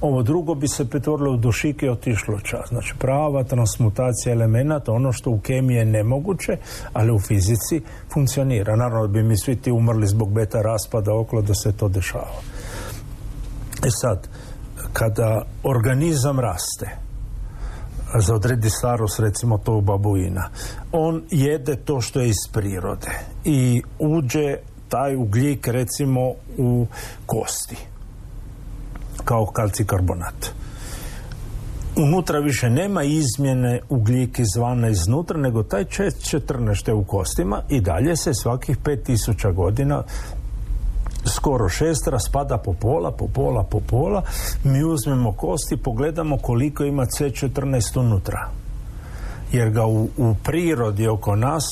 Ovo 0.00 0.22
drugo 0.22 0.54
bi 0.54 0.68
se 0.68 0.90
pretvorilo 0.90 1.32
u 1.32 1.36
dušik 1.36 1.82
i 1.82 1.88
otišlo 1.88 2.40
čas. 2.40 2.68
Znači 2.68 2.94
prava 2.98 3.44
transmutacija 3.44 4.32
elemenata, 4.32 4.92
ono 4.92 5.12
što 5.12 5.30
u 5.30 5.40
kemiji 5.40 5.76
je 5.76 5.84
nemoguće, 5.84 6.56
ali 6.92 7.12
u 7.12 7.20
fizici 7.20 7.82
funkcionira. 8.12 8.76
Naravno 8.76 9.08
bi 9.08 9.22
mi 9.22 9.38
svi 9.38 9.56
ti 9.56 9.72
umrli 9.72 10.06
zbog 10.06 10.32
beta 10.32 10.62
raspada 10.62 11.14
okolo 11.14 11.42
da 11.42 11.54
se 11.54 11.72
to 11.72 11.88
dešava. 11.88 12.40
E 13.86 13.90
sad, 13.90 14.28
kada 14.92 15.42
organizam 15.62 16.40
raste, 16.40 17.05
za 18.14 18.34
odredi 18.34 18.70
starost 18.70 19.18
recimo 19.18 19.58
to 19.58 19.74
u 19.74 19.80
babuina, 19.80 20.48
on 20.92 21.22
jede 21.30 21.76
to 21.76 22.00
što 22.00 22.20
je 22.20 22.28
iz 22.28 22.52
prirode 22.52 23.10
i 23.44 23.82
uđe 23.98 24.56
taj 24.88 25.16
ugljik 25.16 25.68
recimo 25.68 26.20
u 26.58 26.86
kosti 27.26 27.76
kao 29.24 29.46
kalcikarbonat. 29.46 30.52
Unutra 31.96 32.38
više 32.38 32.70
nema 32.70 33.02
izmjene 33.02 33.80
ugljik 33.88 34.38
izvana 34.38 34.88
iznutra, 34.88 35.38
nego 35.38 35.62
taj 35.62 35.84
14 35.84 36.92
u 36.92 37.04
kostima 37.04 37.62
i 37.68 37.80
dalje 37.80 38.16
se 38.16 38.34
svakih 38.34 38.78
5000 38.78 39.54
godina 39.54 40.02
skoro 41.28 41.68
šest 41.68 42.06
raspada 42.06 42.58
po 42.58 42.72
pola, 42.72 43.12
po 43.12 43.28
pola, 43.28 43.62
po 43.62 43.80
pola. 43.80 44.22
Mi 44.64 44.84
uzmemo 44.84 45.32
kosti, 45.32 45.76
pogledamo 45.76 46.38
koliko 46.38 46.84
ima 46.84 47.02
C14 47.02 48.00
unutra. 48.00 48.50
Jer 49.52 49.70
ga 49.70 49.86
u, 49.86 50.08
u 50.16 50.34
prirodi 50.44 51.08
oko 51.08 51.36
nas 51.36 51.64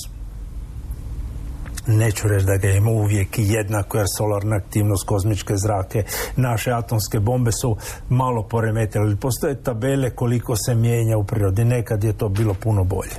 neću 1.87 2.29
reći 2.29 2.47
da 2.47 2.57
ga 2.57 2.69
ima 2.69 2.91
uvijek 2.91 3.29
jednako 3.37 3.99
jer 3.99 4.07
solarna 4.17 4.57
aktivnost, 4.57 5.07
kozmičke 5.07 5.57
zrake, 5.57 6.05
naše 6.37 6.73
atomske 6.73 7.21
bombe 7.21 7.53
su 7.53 7.77
malo 8.09 8.43
poremetile, 8.43 9.17
postoje 9.17 9.63
tabele 9.63 10.11
koliko 10.11 10.57
se 10.57 10.75
mijenja 10.75 11.19
u 11.19 11.25
prirodi, 11.25 11.65
nekad 11.65 12.05
je 12.05 12.13
to 12.13 12.29
bilo 12.29 12.55
puno 12.55 12.85
bolje. 12.85 13.17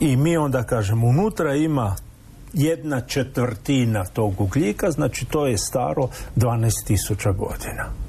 I 0.00 0.16
mi 0.16 0.36
onda 0.36 0.62
kažemo, 0.62 1.06
unutra 1.06 1.54
ima 1.54 1.96
jedna 2.52 3.00
četvrtina 3.00 4.04
tog 4.04 4.40
ugljika, 4.40 4.90
znači 4.90 5.24
to 5.24 5.46
je 5.46 5.58
staro 5.58 6.08
12.000 6.36 7.36
godina 7.36 8.06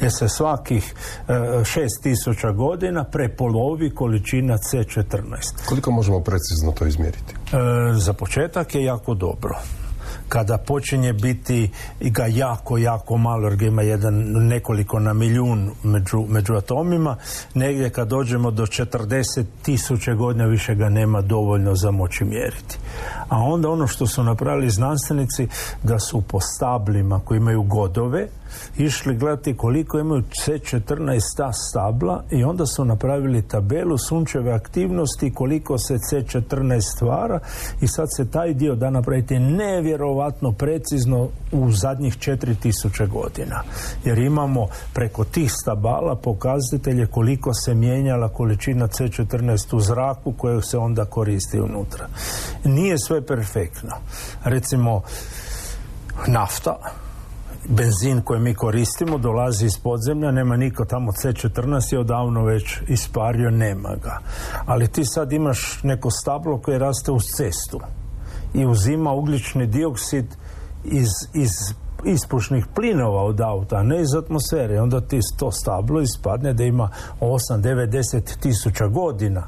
jer 0.00 0.12
se 0.12 0.28
svakih 0.28 0.94
e, 1.28 1.32
6000 1.32 2.54
godina 2.56 3.04
prepolovi 3.04 3.90
količina 3.94 4.58
C14. 4.58 5.66
Koliko 5.66 5.90
možemo 5.90 6.20
precizno 6.20 6.72
to 6.72 6.86
izmjeriti? 6.86 7.34
E, 7.34 7.98
za 7.98 8.12
početak 8.12 8.74
je 8.74 8.84
jako 8.84 9.14
dobro 9.14 9.58
kada 10.28 10.58
počinje 10.58 11.12
biti 11.12 11.70
ga 12.00 12.26
jako, 12.26 12.78
jako 12.78 13.16
malo, 13.16 13.48
jer 13.48 13.56
ga 13.56 13.66
ima 13.66 13.82
jedan 13.82 14.14
nekoliko 14.26 14.98
na 14.98 15.12
milijun 15.12 15.70
među, 15.82 16.24
među 16.28 16.54
atomima, 16.54 17.16
negdje 17.54 17.90
kad 17.90 18.08
dođemo 18.08 18.50
do 18.50 18.66
40 18.66 19.44
tisuće 19.62 20.14
godina 20.14 20.46
više 20.46 20.74
ga 20.74 20.88
nema 20.88 21.20
dovoljno 21.20 21.74
za 21.74 21.90
moći 21.90 22.24
mjeriti. 22.24 22.78
A 23.28 23.38
onda 23.38 23.68
ono 23.68 23.86
što 23.86 24.06
su 24.06 24.22
napravili 24.22 24.70
znanstvenici, 24.70 25.48
da 25.82 25.98
su 25.98 26.22
po 26.22 26.40
stablima 26.40 27.20
koji 27.24 27.38
imaju 27.38 27.62
godove, 27.62 28.28
išli 28.78 29.16
gledati 29.16 29.56
koliko 29.56 29.98
imaju 29.98 30.22
C14 30.22 31.20
ta 31.36 31.52
stabla 31.52 32.24
i 32.30 32.44
onda 32.44 32.66
su 32.66 32.84
napravili 32.84 33.48
tabelu 33.48 33.98
sunčeve 33.98 34.52
aktivnosti 34.52 35.32
koliko 35.34 35.78
se 35.78 35.94
C14 35.94 36.96
stvara 36.96 37.40
i 37.80 37.88
sad 37.88 38.06
se 38.16 38.30
taj 38.30 38.54
dio 38.54 38.74
da 38.74 38.90
napraviti 38.90 39.38
nevjerovatno 39.38 40.52
precizno 40.52 41.28
u 41.52 41.72
zadnjih 41.72 42.18
4000 42.18 43.08
godina. 43.08 43.62
Jer 44.04 44.18
imamo 44.18 44.66
preko 44.94 45.24
tih 45.24 45.52
stabala 45.52 46.16
pokazatelje 46.16 47.06
koliko 47.06 47.54
se 47.54 47.74
mijenjala 47.74 48.28
količina 48.28 48.88
C14 48.88 49.76
u 49.76 49.80
zraku 49.80 50.32
koju 50.32 50.60
se 50.60 50.78
onda 50.78 51.04
koristi 51.04 51.60
unutra. 51.60 52.08
Nije 52.64 52.98
sve 52.98 53.26
perfektno. 53.26 53.96
Recimo, 54.44 55.02
nafta 56.26 56.76
benzin 57.68 58.20
koji 58.20 58.40
mi 58.40 58.54
koristimo 58.54 59.18
dolazi 59.18 59.66
iz 59.66 59.78
podzemlja, 59.78 60.30
nema 60.30 60.56
niko 60.56 60.84
tamo 60.84 61.12
C14 61.12 61.92
je 61.92 61.98
odavno 61.98 62.44
već 62.44 62.78
ispario, 62.88 63.50
nema 63.50 63.96
ga. 64.02 64.18
Ali 64.66 64.88
ti 64.88 65.04
sad 65.04 65.32
imaš 65.32 65.80
neko 65.82 66.10
stablo 66.10 66.58
koje 66.58 66.78
raste 66.78 67.12
uz 67.12 67.22
cestu 67.36 67.80
i 68.54 68.66
uzima 68.66 69.12
ugljični 69.12 69.66
dioksid 69.66 70.26
iz, 70.84 71.08
iz 71.34 71.50
ispušnih 72.04 72.66
plinova 72.74 73.22
od 73.22 73.40
auta, 73.40 73.82
ne 73.82 74.00
iz 74.00 74.14
atmosfere. 74.14 74.80
Onda 74.80 75.00
ti 75.00 75.20
to 75.38 75.52
stablo 75.52 76.00
ispadne 76.00 76.52
da 76.52 76.64
ima 76.64 76.90
8, 77.20 77.60
9, 77.60 77.88
10 77.88 78.40
tisuća 78.40 78.86
godina 78.86 79.46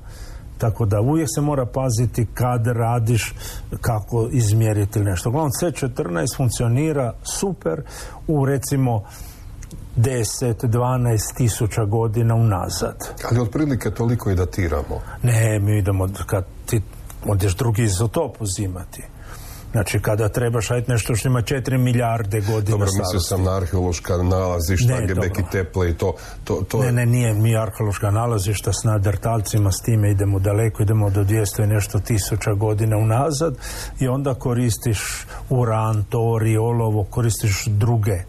tako 0.58 0.86
da 0.86 1.00
uvijek 1.00 1.28
se 1.34 1.40
mora 1.40 1.66
paziti 1.66 2.26
kad 2.34 2.66
radiš 2.66 3.34
kako 3.80 4.28
izmjeriti 4.32 5.00
nešto. 5.00 5.28
Uglavnom 5.28 5.50
C14 5.62 6.36
funkcionira 6.36 7.12
super 7.22 7.82
u 8.26 8.46
recimo 8.46 9.02
10, 9.96 10.66
12 10.66 11.36
tisuća 11.36 11.84
godina 11.84 12.34
unazad. 12.34 12.96
Ali 13.30 13.40
otprilike 13.40 13.90
toliko 13.90 14.30
i 14.30 14.34
datiramo. 14.34 15.00
Ne, 15.22 15.58
mi 15.58 15.78
idemo 15.78 16.08
kad 16.26 16.44
ti 16.66 16.82
odeš 17.26 17.56
drugi 17.56 17.82
izotop 17.82 18.36
uzimati. 18.40 19.02
Znači, 19.72 20.00
kada 20.00 20.28
trebaš 20.28 20.68
raditi 20.68 20.90
nešto 20.90 21.14
što 21.14 21.28
ima 21.28 21.42
4 21.42 21.78
milijarde 21.78 22.40
godina 22.40 22.70
Dobro, 22.70 22.88
mislio 22.98 23.20
sam 23.20 23.42
na 23.42 23.56
arheološka 23.56 24.16
nalazišta, 24.16 25.00
gebeki 25.00 25.42
teple 25.52 25.90
i 25.90 25.94
to, 25.94 26.14
to, 26.44 26.62
to... 26.68 26.82
Ne, 26.82 26.92
ne, 26.92 27.06
nije 27.06 27.34
mi 27.34 27.56
arheološka 27.56 28.10
nalazišta 28.10 28.72
s 28.72 28.84
nadertalcima, 28.84 29.72
s 29.72 29.82
time 29.82 30.10
idemo 30.10 30.38
daleko, 30.38 30.82
idemo 30.82 31.10
do 31.10 31.24
200 31.24 31.64
i 31.64 31.66
nešto 31.66 31.98
tisuća 31.98 32.52
godina 32.52 32.96
unazad 32.96 33.56
i 34.00 34.08
onda 34.08 34.34
koristiš 34.34 35.26
uran, 35.50 36.04
tori, 36.04 36.56
olovo, 36.56 37.04
koristiš 37.04 37.64
druge 37.66 38.12
e, 38.12 38.24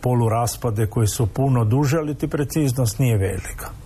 poluraspade 0.00 0.86
koji 0.86 1.06
su 1.06 1.26
puno 1.26 1.64
duže, 1.64 1.98
ali 1.98 2.14
ti 2.14 2.28
preciznost 2.28 2.98
nije 2.98 3.16
velika 3.16 3.81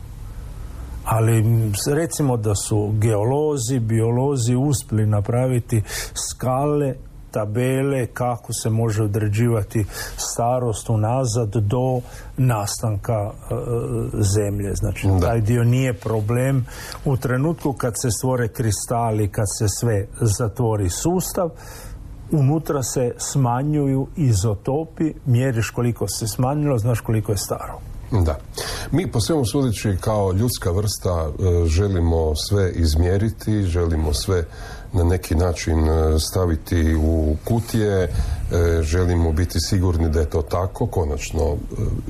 ali 1.06 1.44
recimo 1.92 2.36
da 2.36 2.54
su 2.54 2.92
geolozi, 2.98 3.78
biolozi 3.78 4.54
uspjeli 4.54 5.06
napraviti 5.06 5.82
skale 6.30 6.94
tabele 7.30 8.06
kako 8.06 8.52
se 8.52 8.70
može 8.70 9.02
određivati 9.02 9.84
starost 10.16 10.90
unazad 10.90 11.56
do 11.56 12.00
nastanka 12.36 13.12
e, 13.12 13.54
zemlje. 14.36 14.74
Znači 14.74 15.08
taj 15.20 15.40
dio 15.40 15.64
nije 15.64 15.94
problem 15.94 16.66
u 17.04 17.16
trenutku 17.16 17.72
kad 17.72 17.92
se 18.02 18.10
stvore 18.10 18.48
kristali, 18.48 19.28
kad 19.28 19.46
se 19.58 19.68
sve 19.68 20.06
zatvori 20.20 20.90
sustav, 20.90 21.50
unutra 22.30 22.82
se 22.82 23.14
smanjuju 23.18 24.06
izotopi, 24.16 25.12
mjeriš 25.26 25.70
koliko 25.70 26.08
se 26.08 26.26
smanjilo, 26.26 26.78
znaš 26.78 27.00
koliko 27.00 27.32
je 27.32 27.38
staro. 27.38 27.80
Da. 28.10 28.38
Mi 28.90 29.06
po 29.06 29.20
svemu 29.20 29.46
sudeći 29.46 29.96
kao 30.00 30.32
ljudska 30.32 30.70
vrsta 30.70 31.28
e, 31.28 31.66
želimo 31.66 32.36
sve 32.48 32.72
izmjeriti, 32.72 33.62
želimo 33.62 34.14
sve 34.14 34.44
na 34.92 35.04
neki 35.04 35.34
način 35.34 35.88
e, 35.88 36.18
staviti 36.18 36.94
u 36.94 37.36
kutije, 37.44 38.02
e, 38.02 38.10
želimo 38.82 39.32
biti 39.32 39.60
sigurni 39.60 40.10
da 40.10 40.20
je 40.20 40.30
to 40.30 40.42
tako. 40.42 40.86
Konačno, 40.86 41.56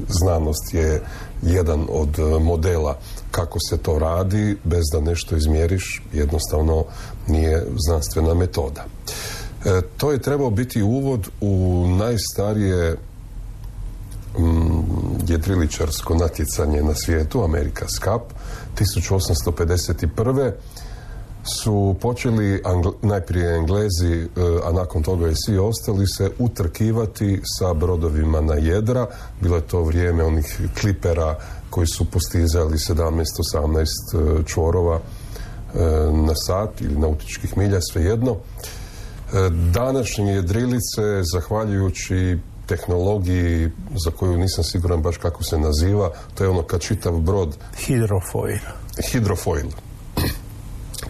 znanost 0.09 0.75
je 0.75 1.03
jedan 1.43 1.87
od 1.91 2.19
modela 2.41 2.99
kako 3.31 3.59
se 3.71 3.79
to 3.79 3.99
radi, 3.99 4.57
bez 4.65 4.83
da 4.93 5.01
nešto 5.01 5.37
izmjeriš, 5.37 6.03
jednostavno 6.13 6.85
nije 7.27 7.67
znanstvena 7.87 8.35
metoda. 8.35 8.85
To 9.97 10.13
je 10.13 10.23
trebao 10.23 10.51
biti 10.51 10.83
uvod 10.83 11.29
u 11.41 11.85
najstarije 11.99 12.97
jedriličarsko 15.29 16.15
natjecanje 16.15 16.83
na 16.83 16.95
svijetu, 16.95 17.39
America's 17.39 18.01
Cup, 18.05 18.33
1851. 18.79 20.53
su 21.63 21.97
počeli 22.01 22.63
najprije 23.03 23.57
Englezi, 23.57 24.15
e, 24.15 24.27
a 24.65 24.73
nakon 24.73 25.03
toga 25.03 25.29
i 25.29 25.35
svi 25.47 25.59
ostali 25.59 26.07
se 26.07 26.31
utrkivati 26.39 27.41
sa 27.59 27.75
brodovima 27.75 28.41
na 28.41 28.55
jedra. 28.55 29.07
Bilo 29.41 29.57
je 29.57 29.63
to 29.63 29.83
vrijeme 29.83 30.25
onih 30.25 30.61
klipera 30.81 31.39
koji 31.71 31.87
su 31.87 32.05
postizali 32.05 32.77
17-18 32.77 33.85
e, 33.85 34.45
čvorova 34.47 34.97
e, 34.97 35.01
na 36.13 36.35
sat 36.35 36.81
ili 36.81 36.99
nautičkih 36.99 37.59
milja, 37.59 37.81
svejedno. 37.81 38.37
Današnje 39.73 40.33
jedrilice, 40.33 41.23
zahvaljujući 41.23 42.39
tehnologiji 42.67 43.71
za 44.05 44.11
koju 44.11 44.37
nisam 44.37 44.65
siguran 44.65 45.03
baš 45.03 45.17
kako 45.17 45.45
se 45.45 45.59
naziva, 45.59 46.11
to 46.35 46.45
je 46.45 46.51
ono 46.51 46.63
kad 46.63 46.81
čitav 46.81 47.13
brod... 47.21 47.57
Hidrofoil. 47.77 48.59
Hidrofoil. 49.13 49.67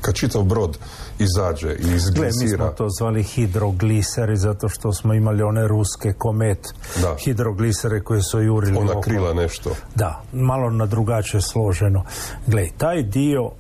Kad 0.00 0.14
čitav 0.14 0.42
brod 0.42 0.78
izađe 1.18 1.68
i 1.68 1.94
izglisira... 1.94 2.42
mi 2.42 2.48
smo 2.48 2.66
to 2.66 2.86
zvali 2.98 3.22
hidrogliseri 3.22 4.36
zato 4.36 4.68
što 4.68 4.92
smo 4.92 5.14
imali 5.14 5.42
one 5.42 5.68
ruske 5.68 6.12
komet 6.12 6.58
da. 7.02 7.16
hidroglisere 7.24 8.00
koje 8.00 8.22
su 8.22 8.40
jurili 8.40 8.78
Ona 8.78 9.00
krila 9.00 9.34
nešto. 9.34 9.70
Da, 9.94 10.22
malo 10.32 10.70
na 10.70 10.86
drugačije 10.86 11.40
složeno. 11.40 12.04
Gle, 12.46 12.68
taj 12.78 13.02
dio 13.02 13.50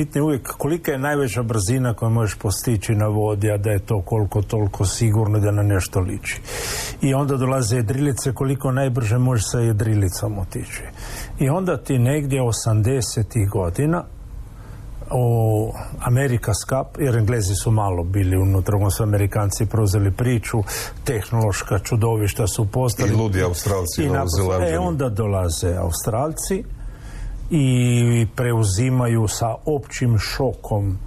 pitanje 0.00 0.22
uvijek 0.22 0.48
kolika 0.58 0.92
je 0.92 0.98
najveća 0.98 1.42
brzina 1.42 1.94
koju 1.94 2.10
možeš 2.10 2.38
postići 2.38 2.94
na 2.94 3.06
vodi, 3.06 3.50
a 3.50 3.56
da 3.56 3.70
je 3.70 3.78
to 3.78 4.02
koliko 4.02 4.42
toliko 4.42 4.84
sigurno 4.84 5.38
da 5.38 5.50
na 5.50 5.62
nešto 5.62 6.00
liči. 6.00 6.40
I 7.02 7.14
onda 7.14 7.36
dolaze 7.36 7.76
jedrilice 7.76 8.32
koliko 8.34 8.72
najbrže 8.72 9.18
možeš 9.18 9.50
sa 9.50 9.58
jedrilicom 9.58 10.38
otići. 10.38 10.82
I 11.38 11.48
onda 11.48 11.76
ti 11.76 11.98
negdje 11.98 12.40
80. 12.40 13.50
godina 13.50 14.04
o 15.10 15.72
Amerika 16.00 16.52
Cup, 16.52 16.98
jer 16.98 17.16
Englezi 17.16 17.54
su 17.54 17.70
malo 17.70 18.04
bili 18.04 18.36
unutra, 18.36 18.76
onda 18.76 18.90
su 18.90 19.02
Amerikanci 19.02 19.66
preuzeli 19.66 20.12
priču, 20.12 20.58
tehnološka 21.04 21.78
čudovišta 21.78 22.46
su 22.46 22.66
postali. 22.66 23.10
I 23.10 23.16
ludi 23.16 23.42
Australci, 23.42 24.02
i 24.02 24.06
E, 24.74 24.78
onda 24.78 25.08
dolaze 25.08 25.76
Australci, 25.76 26.64
i 27.50 28.26
preuzimaju 28.36 29.28
sa 29.28 29.54
općim 29.66 30.18
šokom 30.18 30.98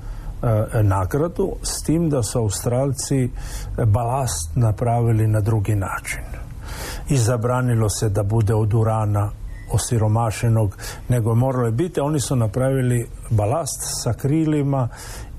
e, 0.43 0.83
nagradu 0.83 1.55
s 1.61 1.83
tim 1.83 2.09
da 2.09 2.23
su 2.23 2.39
Australci 2.39 3.29
balast 3.85 4.55
napravili 4.55 5.27
na 5.27 5.39
drugi 5.39 5.75
način. 5.75 6.23
I 7.09 7.17
zabranilo 7.17 7.89
se 7.89 8.09
da 8.09 8.23
bude 8.23 8.53
od 8.53 8.73
urana 8.73 9.31
osiromašenog 9.73 10.77
nego 11.09 11.35
moralo 11.35 11.65
je 11.65 11.71
biti 11.71 11.99
oni 11.99 12.19
su 12.19 12.35
napravili 12.35 13.07
balast 13.29 13.81
sa 14.03 14.13
krilima 14.13 14.89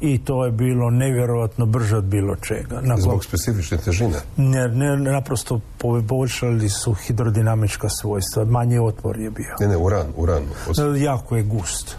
i 0.01 0.25
to 0.25 0.45
je 0.45 0.51
bilo 0.51 0.91
nevjerojatno 0.91 1.67
brže 1.67 1.97
od 1.97 2.05
bilo 2.05 2.37
čega. 2.37 2.81
Nakon, 2.81 3.03
Zbog 3.03 3.25
specifične 3.25 3.79
težine? 3.79 4.19
Ne, 4.37 4.69
ne, 4.69 4.97
naprosto 4.97 5.61
poboljšali 5.79 6.69
su 6.69 6.95
hidrodinamička 6.95 7.89
svojstva, 7.89 8.45
manji 8.45 8.79
otpor 8.79 9.19
je 9.21 9.31
bio. 9.31 9.55
Ne, 9.61 9.69
ne, 9.69 9.77
uran, 9.77 10.07
uran. 10.17 10.43
Jako 10.97 11.37
je 11.37 11.43
gust. 11.43 11.97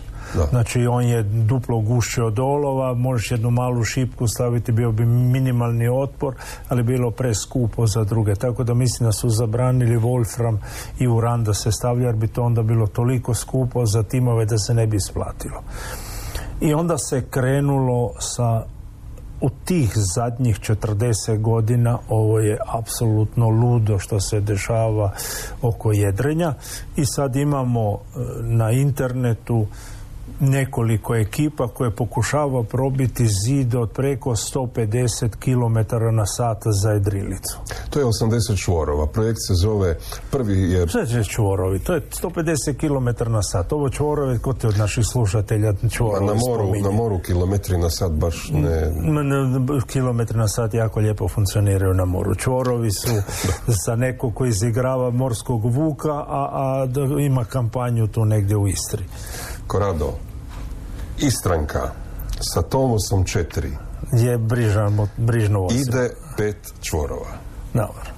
Znači 0.49 0.87
on 0.87 1.03
je 1.03 1.23
duplo 1.23 1.79
gušće 1.79 2.23
od 2.23 2.39
olova, 2.39 2.93
možeš 2.93 3.31
jednu 3.31 3.51
malu 3.51 3.83
šipku 3.83 4.27
staviti, 4.27 4.71
bio 4.71 4.91
bi 4.91 5.05
minimalni 5.05 5.87
otpor, 5.87 6.35
ali 6.69 6.83
bilo 6.83 7.11
preskupo 7.11 7.87
za 7.87 8.03
druge. 8.03 8.35
Tako 8.35 8.63
da 8.63 8.73
mislim 8.73 9.07
da 9.07 9.11
su 9.11 9.29
zabranili 9.29 9.97
Wolfram 9.97 10.57
i 10.99 11.07
uran 11.07 11.43
da 11.43 11.53
se 11.53 11.71
stavlja, 11.71 12.05
jer 12.05 12.15
bi 12.15 12.27
to 12.27 12.43
onda 12.43 12.63
bilo 12.63 12.87
toliko 12.87 13.33
skupo 13.33 13.85
za 13.85 14.03
timove 14.03 14.45
da 14.45 14.57
se 14.57 14.73
ne 14.73 14.87
bi 14.87 14.97
isplatilo. 14.97 15.63
I 16.61 16.73
onda 16.73 16.97
se 16.97 17.25
krenulo 17.29 18.11
sa 18.19 18.63
u 19.41 19.49
tih 19.65 19.91
zadnjih 20.15 20.59
40 20.59 21.41
godina 21.41 21.99
ovo 22.09 22.39
je 22.39 22.57
apsolutno 22.67 23.49
ludo 23.49 23.99
što 23.99 24.19
se 24.19 24.39
dešava 24.39 25.11
oko 25.61 25.91
jedrenja 25.91 26.53
i 26.95 27.05
sad 27.05 27.35
imamo 27.35 27.91
e, 27.91 27.97
na 28.41 28.71
internetu 28.71 29.67
nekoliko 30.39 31.15
ekipa 31.15 31.67
koje 31.67 31.91
pokušava 31.91 32.63
probiti 32.63 33.27
zid 33.45 33.75
od 33.75 33.91
preko 33.91 34.29
150 34.29 35.29
km 35.29 35.95
na 36.15 36.25
sat 36.25 36.63
za 36.83 36.91
jedrilicu. 36.91 37.57
To 37.89 37.99
je 37.99 38.05
80 38.05 38.63
čvorova. 38.63 39.07
Projekt 39.07 39.37
se 39.47 39.53
zove 39.53 39.97
prvi 40.31 40.71
je... 40.71 40.87
Sve 40.87 41.23
čvorovi. 41.23 41.79
To 41.79 41.93
je 41.93 42.01
150 42.21 42.77
km 42.77 43.31
na 43.31 43.43
sat. 43.43 43.73
Ovo 43.73 43.89
čvorove, 43.89 44.39
ko 44.39 44.53
te 44.53 44.67
od 44.67 44.77
naših 44.77 45.05
slušatelja 45.11 45.73
čvorovi 45.91 46.25
na 46.25 46.33
moru, 46.33 46.73
na 46.83 46.91
moru 46.91 47.19
kilometri 47.19 47.77
na 47.77 47.89
sat 47.89 48.11
baš 48.11 48.49
ne... 48.53 48.91
Kilometri 49.87 50.37
na 50.37 50.47
sat 50.47 50.73
jako 50.73 50.99
lijepo 50.99 51.27
funkcioniraju 51.27 51.93
na 51.93 52.05
moru. 52.05 52.35
Čvorovi 52.35 52.91
su 52.91 53.13
za 53.85 53.95
neko 53.95 54.31
koji 54.31 54.49
izigrava 54.49 55.09
morskog 55.09 55.65
vuka, 55.65 56.13
a, 56.13 56.49
a 56.53 56.87
ima 57.19 57.45
kampanju 57.45 58.07
tu 58.07 58.25
negdje 58.25 58.57
u 58.57 58.67
Istri. 58.67 59.03
Korado, 59.67 60.13
Istranka 61.17 61.91
sa 62.39 62.61
Tomosom 62.61 63.23
4 63.23 63.71
je 64.13 64.37
brižan, 64.37 65.07
brižno 65.17 65.67
Ide 65.71 66.09
pet 66.37 66.73
čvorova. 66.81 67.37
Dobar. 67.73 68.11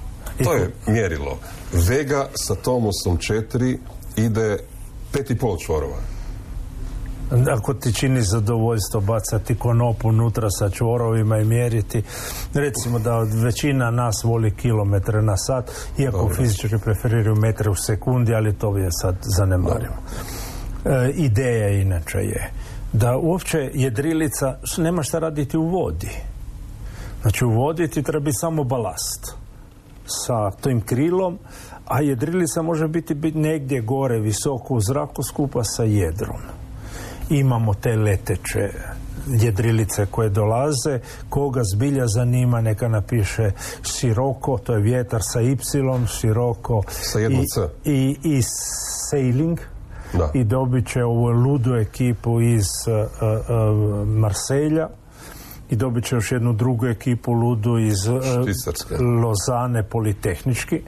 To 0.44 0.54
je 0.54 0.72
mjerilo. 0.86 1.38
Vega 1.72 2.28
sa 2.34 2.54
Tomosom 2.54 3.18
4 3.18 3.78
ide 4.16 4.58
pet 5.12 5.30
i 5.30 5.38
pol 5.38 5.56
čvorova. 5.66 5.96
Ako 7.56 7.74
ti 7.74 7.92
čini 7.92 8.22
zadovoljstvo 8.22 9.00
bacati 9.00 9.54
konop 9.54 10.04
unutra 10.04 10.50
sa 10.50 10.70
čvorovima 10.70 11.38
i 11.38 11.44
mjeriti, 11.44 12.02
recimo 12.54 12.98
da 12.98 13.18
većina 13.44 13.90
nas 13.90 14.24
voli 14.24 14.54
kilometre 14.56 15.22
na 15.22 15.36
sat, 15.36 15.70
iako 15.98 16.18
Dobre. 16.18 16.34
fizičari 16.34 16.78
preferiraju 16.84 17.36
metre 17.36 17.70
u 17.70 17.74
sekundi, 17.74 18.34
ali 18.34 18.54
to 18.54 18.76
je 18.76 18.88
sad 19.02 19.16
zanemarimo. 19.36 19.96
E, 20.84 21.10
ideja 21.14 21.68
inače 21.68 22.18
je 22.18 22.50
da 22.92 23.16
uopće 23.16 23.70
jedrilica 23.74 24.58
nema 24.78 25.02
šta 25.02 25.18
raditi 25.18 25.56
u 25.56 25.62
vodi. 25.62 26.10
Znači 27.22 27.44
u 27.44 27.50
vodi 27.50 27.88
ti 27.88 28.02
treba 28.02 28.24
biti 28.24 28.38
samo 28.40 28.64
balast 28.64 29.34
sa 30.06 30.50
tim 30.50 30.80
krilom, 30.80 31.38
a 31.86 32.00
jedrilica 32.00 32.62
može 32.62 32.88
biti, 32.88 33.14
biti 33.14 33.38
negdje 33.38 33.80
gore, 33.80 34.20
visoko 34.20 34.74
u 34.74 34.80
zraku 34.80 35.22
skupa 35.22 35.64
sa 35.64 35.82
jedrom. 35.82 36.40
Imamo 37.30 37.74
te 37.74 37.96
leteće 37.96 38.70
jedrilice 39.26 40.06
koje 40.06 40.28
dolaze, 40.28 41.00
koga 41.28 41.60
zbilja 41.74 42.06
zanima 42.06 42.60
neka 42.60 42.88
napiše 42.88 43.50
Siroko, 43.82 44.58
to 44.58 44.72
je 44.72 44.82
vjetar 44.82 45.20
sa 45.22 45.40
Y, 45.40 45.56
Siroko 46.20 46.82
sa 46.88 47.20
i, 47.20 47.44
i, 47.84 48.16
i 48.22 48.42
sailing, 49.10 49.58
da. 50.12 50.30
i 50.34 50.44
dobit 50.44 50.88
će 50.88 51.04
ovu 51.04 51.26
ludu 51.26 51.74
ekipu 51.74 52.40
iz 52.40 52.66
uh, 52.86 52.94
uh, 52.94 54.08
Marselja. 54.08 54.88
I 55.70 55.76
dobit 55.76 56.04
će 56.04 56.14
još 56.14 56.32
jednu 56.32 56.52
drugu 56.52 56.86
ekipu 56.86 57.32
ludu 57.32 57.78
iz 57.78 58.08
Lozane 59.22 59.82
Politehnički. 59.82 60.82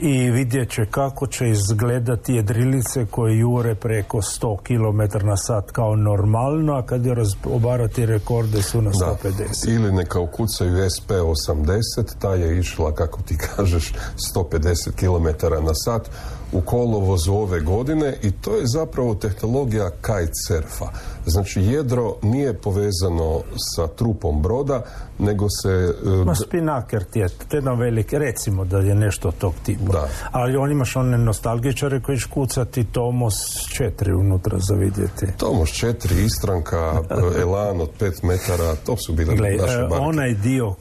I 0.00 0.30
vidjet 0.30 0.70
će 0.70 0.86
kako 0.86 1.26
će 1.26 1.48
izgledati 1.48 2.34
jedrilice 2.34 3.06
koje 3.06 3.38
jure 3.38 3.74
preko 3.74 4.18
100 4.18 4.56
km 4.62 5.26
na 5.26 5.36
sat 5.36 5.70
kao 5.70 5.96
normalno, 5.96 6.74
a 6.74 6.82
kad 6.82 7.06
je 7.06 7.14
obarati 7.44 8.06
rekorde 8.06 8.62
su 8.62 8.82
na 8.82 8.90
150. 8.90 9.68
Ili 9.68 9.92
neka 9.92 10.20
ukucaju 10.20 10.72
SP80, 10.72 12.14
ta 12.20 12.34
je 12.34 12.58
išla, 12.58 12.94
kako 12.94 13.22
ti 13.22 13.38
kažeš, 13.56 13.92
150 14.34 14.92
km 14.92 15.46
na 15.66 15.74
sat 15.74 16.10
u 16.52 16.60
kolovozu 16.60 17.32
ove 17.32 17.60
godine 17.60 18.16
i 18.22 18.30
to 18.32 18.56
je 18.56 18.66
zapravo 18.66 19.14
tehnologija 19.14 19.90
kitesurfa. 19.90 20.86
Znači 21.26 21.60
jedro 21.62 22.14
nije 22.22 22.54
povezano 22.54 23.40
sa 23.76 23.86
trupom 23.86 24.42
broda, 24.42 24.82
nego 25.18 25.46
se... 25.62 25.94
Uh, 26.04 26.26
Ma 26.26 26.34
spinaker 26.34 27.04
ti 27.04 27.18
je, 27.18 27.28
jedan 27.52 27.78
veliki, 27.78 28.18
recimo 28.18 28.64
da 28.64 28.78
je 28.78 28.94
nešto 28.94 29.30
tog 29.30 29.54
tipa. 29.62 29.92
Da. 29.92 30.08
Ali 30.30 30.56
on 30.56 30.72
imaš 30.72 30.96
one 30.96 31.18
nostalgičare 31.18 32.00
koji 32.00 32.18
kucati 32.30 32.84
Tomos 32.84 33.34
4 33.80 34.12
unutra 34.20 34.58
za 34.58 34.74
vidjeti. 34.74 35.26
Tomos 35.36 35.68
4, 35.68 36.24
Istranka, 36.24 37.02
Elan 37.40 37.80
od 37.80 37.90
5 38.00 38.24
metara, 38.24 38.74
to 38.86 38.96
su 38.96 39.12
bile 39.12 39.34
naše 39.34 39.78
barke. 39.78 40.04
Onaj 40.04 40.34
dio, 40.34 40.74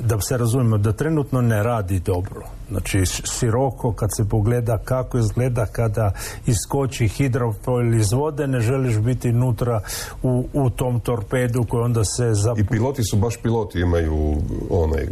da 0.00 0.20
se 0.20 0.36
razumijemo, 0.36 0.78
da 0.78 0.92
trenutno 0.92 1.40
ne 1.40 1.62
radi 1.62 2.00
dobro. 2.00 2.42
Znači, 2.70 3.02
siroko 3.06 3.92
kad 3.92 4.08
se 4.16 4.28
pogleda 4.28 4.78
kako 4.78 5.18
izgleda 5.18 5.66
kada 5.66 6.12
iskoči 6.46 7.08
hidrofoil 7.08 7.94
iz 7.94 8.12
vode, 8.12 8.46
ne 8.46 8.60
želiš 8.60 8.98
biti 8.98 9.32
unutra 9.58 9.80
u, 10.22 10.48
u 10.52 10.70
tom 10.70 11.00
torpedu 11.00 11.64
koji 11.68 11.82
onda 11.82 12.04
se... 12.04 12.34
Zap... 12.34 12.58
I 12.58 12.66
piloti 12.66 13.02
su 13.04 13.16
baš 13.16 13.36
piloti, 13.42 13.80
imaju 13.80 14.36
onaj... 14.70 15.06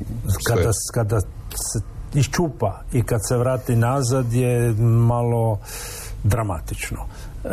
Kada, 0.49 0.71
kada 0.95 1.21
se 1.55 1.81
iščupa 2.15 2.83
i 2.93 3.03
kad 3.03 3.21
se 3.29 3.37
vrati 3.37 3.77
nazad 3.77 4.33
je 4.33 4.73
malo 4.79 5.59
dramatično 6.25 6.99
e, 7.45 7.49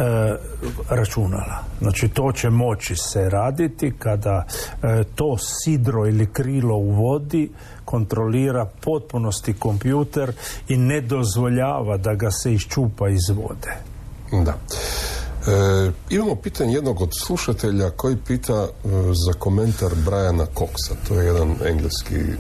računala. 0.89 1.63
Znači 1.81 2.07
to 2.07 2.31
će 2.31 2.49
moći 2.49 2.95
se 2.95 3.29
raditi 3.29 3.93
kada 3.99 4.45
e, 4.83 5.03
to 5.15 5.37
sidro 5.37 6.07
ili 6.07 6.25
krilo 6.33 6.75
u 6.77 6.91
vodi 6.91 7.49
kontrolira 7.85 8.65
potpunosti 8.81 9.53
kompjuter 9.53 10.33
i 10.67 10.77
ne 10.77 11.01
dozvoljava 11.01 11.97
da 11.97 12.13
ga 12.13 12.31
se 12.31 12.53
iščupa 12.53 13.09
iz 13.09 13.29
vode. 13.29 13.75
Da. 14.45 14.53
E, 15.47 15.91
imamo 16.09 16.35
pitanje 16.35 16.73
jednog 16.73 17.01
od 17.01 17.09
slušatelja 17.25 17.89
koji 17.89 18.17
pita 18.27 18.53
e, 18.53 18.87
za 19.25 19.33
komentar 19.39 19.91
Briana 20.05 20.45
Coxa. 20.55 20.93
To 21.07 21.19
je 21.19 21.25
jedan 21.25 21.55
engleski 21.65 22.15
e, 22.15 22.35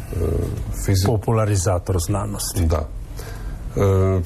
fizik. 0.85 1.05
Popularizator 1.05 1.99
znanosti. 1.99 2.65
Da. 2.65 2.87
E, 3.75 4.21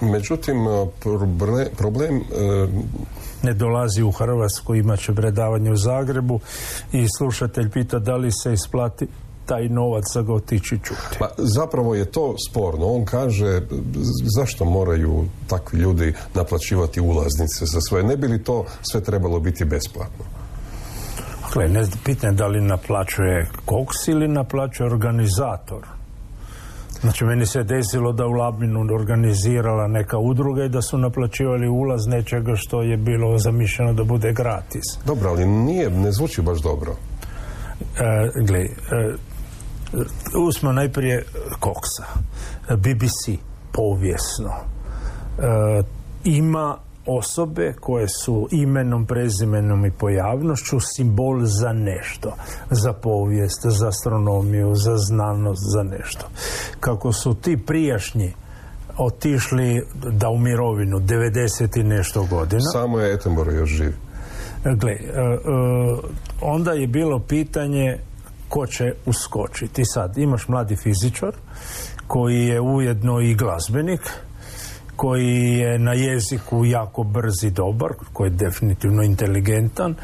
međutim, 0.00 0.56
problem, 1.00 1.66
problem 1.76 2.16
e, 2.16 2.22
ne 3.42 3.54
dolazi 3.54 4.02
u 4.02 4.12
Hrvatsku, 4.12 4.74
imat 4.74 5.00
će 5.00 5.14
predavanje 5.14 5.70
u 5.70 5.76
Zagrebu 5.76 6.40
i 6.92 7.06
slušatelj 7.18 7.70
pita 7.70 7.98
da 7.98 8.16
li 8.16 8.32
se 8.32 8.52
isplati 8.52 9.06
taj 9.48 9.68
novac 9.68 10.04
za 10.14 10.22
ga 10.22 10.34
otići 10.34 10.78
čuti. 10.84 11.16
Pa, 11.18 11.28
zapravo 11.38 11.94
je 11.94 12.04
to 12.04 12.34
sporno. 12.50 12.86
On 12.86 13.04
kaže 13.04 13.62
zašto 14.36 14.64
moraju 14.64 15.24
takvi 15.46 15.78
ljudi 15.78 16.14
naplaćivati 16.34 17.00
ulaznice 17.00 17.64
za 17.64 17.80
svoje. 17.80 18.04
Ne 18.04 18.16
bi 18.16 18.26
li 18.26 18.44
to 18.44 18.64
sve 18.82 19.00
trebalo 19.00 19.40
biti 19.40 19.64
besplatno? 19.64 20.24
Dakle, 21.42 21.68
ne 21.68 21.86
pitanje 22.04 22.32
da 22.36 22.46
li 22.46 22.60
naplaćuje 22.60 23.50
koks 23.64 24.08
ili 24.08 24.28
naplaćuje 24.28 24.86
organizator. 24.86 25.98
Znači, 27.00 27.24
meni 27.24 27.46
se 27.46 27.62
desilo 27.62 28.12
da 28.12 28.26
u 28.26 28.32
Labinu 28.32 28.80
organizirala 28.94 29.88
neka 29.88 30.18
udruga 30.18 30.64
i 30.64 30.68
da 30.68 30.82
su 30.82 30.98
naplaćivali 30.98 31.68
ulaz 31.68 32.06
nečega 32.06 32.56
što 32.56 32.82
je 32.82 32.96
bilo 32.96 33.38
zamišljeno 33.38 33.92
da 33.92 34.04
bude 34.04 34.32
gratis. 34.32 34.84
Dobro, 35.06 35.30
ali 35.30 35.46
nije, 35.46 35.90
ne 35.90 36.12
zvuči 36.12 36.42
baš 36.42 36.58
dobro. 36.62 36.96
E, 37.98 38.30
gle, 38.46 38.60
e, 38.60 38.68
uzmo 40.46 40.72
najprije 40.72 41.24
Koksa. 41.60 42.04
BBC, 42.76 43.40
povijesno. 43.72 44.50
E, 45.38 45.82
ima 46.24 46.76
osobe 47.06 47.74
koje 47.80 48.08
su 48.08 48.48
imenom, 48.50 49.06
prezimenom 49.06 49.86
i 49.86 49.90
pojavnošću 49.90 50.80
simbol 50.80 51.44
za 51.44 51.72
nešto. 51.72 52.36
Za 52.70 52.92
povijest, 52.92 53.66
za 53.66 53.88
astronomiju, 53.88 54.74
za 54.74 54.96
znanost, 54.96 55.62
za 55.74 55.82
nešto. 55.82 56.26
Kako 56.80 57.12
su 57.12 57.34
ti 57.34 57.56
prijašnji 57.66 58.32
otišli 58.96 59.82
da 60.12 60.28
u 60.28 60.38
mirovinu 60.38 60.98
90 60.98 61.80
i 61.80 61.82
nešto 61.82 62.24
godina. 62.24 62.70
Samo 62.72 63.00
je 63.00 63.14
Etenboro 63.14 63.52
još 63.52 63.70
živ. 63.70 63.92
Gle, 64.64 64.92
e, 64.92 64.96
e, 64.96 65.38
onda 66.40 66.72
je 66.72 66.86
bilo 66.86 67.18
pitanje 67.18 67.98
ko 68.48 68.66
će 68.66 68.92
uskočiti. 69.06 69.84
Sad, 69.84 70.18
imaš 70.18 70.48
mladi 70.48 70.76
fizičar 70.76 71.32
koji 72.06 72.46
je 72.46 72.60
ujedno 72.60 73.20
i 73.20 73.34
glazbenik, 73.34 74.00
koji 74.96 75.58
je 75.58 75.78
na 75.78 75.92
jeziku 75.92 76.64
jako 76.64 77.02
brz 77.02 77.44
i 77.44 77.50
dobar, 77.50 77.90
koji 78.12 78.28
je 78.28 78.36
definitivno 78.36 79.02
inteligentan 79.02 79.94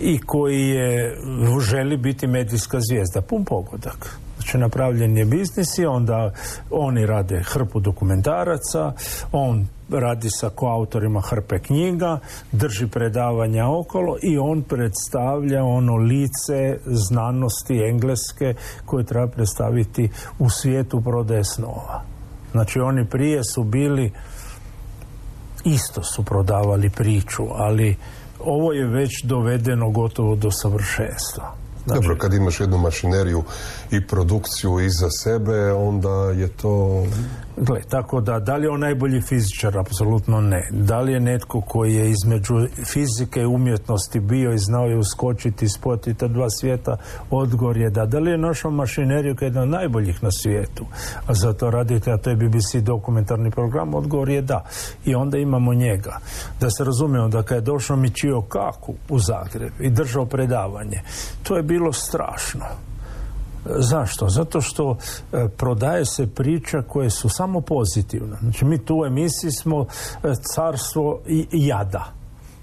i 0.00 0.18
koji 0.18 0.68
je, 0.68 1.16
želi 1.60 1.96
biti 1.96 2.26
medijska 2.26 2.78
zvijezda. 2.80 3.20
Pun 3.20 3.44
pogodak. 3.44 4.18
Znači 4.46 4.58
napravljen 4.58 5.16
je 5.16 5.24
biznis 5.24 5.78
i 5.78 5.86
onda 5.86 6.32
oni 6.70 7.06
rade 7.06 7.42
hrpu 7.44 7.80
dokumentaraca, 7.80 8.92
on 9.32 9.66
radi 9.90 10.28
sa 10.30 10.50
koautorima 10.50 11.20
hrpe 11.20 11.58
knjiga, 11.58 12.18
drži 12.52 12.86
predavanja 12.86 13.68
okolo 13.68 14.16
i 14.22 14.38
on 14.38 14.62
predstavlja 14.62 15.64
ono 15.64 15.96
lice 15.96 16.78
znanosti 16.86 17.82
engleske 17.90 18.54
koje 18.84 19.04
treba 19.04 19.26
predstaviti 19.26 20.10
u 20.38 20.50
svijetu 20.50 21.00
prodaje 21.00 21.44
snova. 21.44 22.02
Znači 22.52 22.80
oni 22.80 23.06
prije 23.06 23.44
su 23.54 23.64
bili 23.64 24.12
isto 25.64 26.02
su 26.02 26.24
prodavali 26.24 26.90
priču, 26.90 27.46
ali 27.52 27.96
ovo 28.40 28.72
je 28.72 28.86
već 28.86 29.24
dovedeno 29.24 29.90
gotovo 29.90 30.36
do 30.36 30.50
savršenstva. 30.50 31.65
Znači, 31.86 32.00
Dobro, 32.00 32.16
kad 32.16 32.34
imaš 32.34 32.60
jednu 32.60 32.78
mašineriju 32.78 33.42
i 33.90 34.06
produkciju 34.06 34.80
iza 34.80 35.10
sebe, 35.10 35.72
onda 35.72 36.30
je 36.30 36.48
to... 36.48 37.06
Gle, 37.56 37.80
tako 37.88 38.20
da, 38.20 38.38
da 38.38 38.56
li 38.56 38.64
je 38.64 38.70
on 38.70 38.80
najbolji 38.80 39.20
fizičar? 39.20 39.78
Apsolutno 39.78 40.40
ne. 40.40 40.68
Da 40.70 41.00
li 41.00 41.12
je 41.12 41.20
netko 41.20 41.60
koji 41.60 41.94
je 41.94 42.10
između 42.10 42.54
fizike 42.84 43.40
i 43.40 43.46
umjetnosti 43.46 44.20
bio 44.20 44.52
i 44.52 44.58
znao 44.58 44.86
je 44.86 44.98
uskočiti 44.98 45.64
i 45.64 45.68
spojiti 45.68 46.14
ta 46.14 46.28
dva 46.28 46.50
svijeta? 46.50 46.96
Odgovor 47.30 47.76
je 47.76 47.90
da. 47.90 48.06
Da 48.06 48.18
li 48.18 48.30
je 48.30 48.38
našao 48.38 48.70
mašineriju 48.70 49.36
kao 49.36 49.46
jedna 49.46 49.62
od 49.62 49.68
najboljih 49.68 50.22
na 50.22 50.30
svijetu? 50.30 50.86
A 51.26 51.34
za 51.34 51.52
to 51.52 51.70
radite, 51.70 52.12
a 52.12 52.18
to 52.18 52.30
je 52.30 52.36
BBC 52.36 52.74
dokumentarni 52.74 53.50
program? 53.50 53.94
Odgovor 53.94 54.28
je 54.28 54.42
da. 54.42 54.64
I 55.04 55.14
onda 55.14 55.38
imamo 55.38 55.74
njega. 55.74 56.18
Da 56.60 56.70
se 56.70 56.84
razumijemo, 56.84 57.28
da 57.28 57.42
kad 57.42 57.56
je 57.56 57.60
došao 57.60 57.96
Mičio 57.96 58.40
Kaku 58.40 58.94
u 59.08 59.18
Zagreb 59.18 59.72
i 59.80 59.90
držao 59.90 60.26
predavanje, 60.26 61.00
to 61.42 61.56
je 61.56 61.62
bilo 61.62 61.92
strašno. 61.92 62.64
Zašto? 63.78 64.28
Zato 64.28 64.60
što 64.60 64.96
e, 65.32 65.48
prodaje 65.56 66.04
se 66.04 66.26
priča 66.26 66.82
koje 66.82 67.10
su 67.10 67.28
samo 67.28 67.60
pozitivne. 67.60 68.36
Znači 68.40 68.64
mi 68.64 68.78
tu 68.78 69.00
u 69.00 69.06
emisiji 69.06 69.50
smo 69.50 69.86
e, 70.24 70.32
carstvo 70.54 71.20
i 71.26 71.46
jada. 71.52 72.12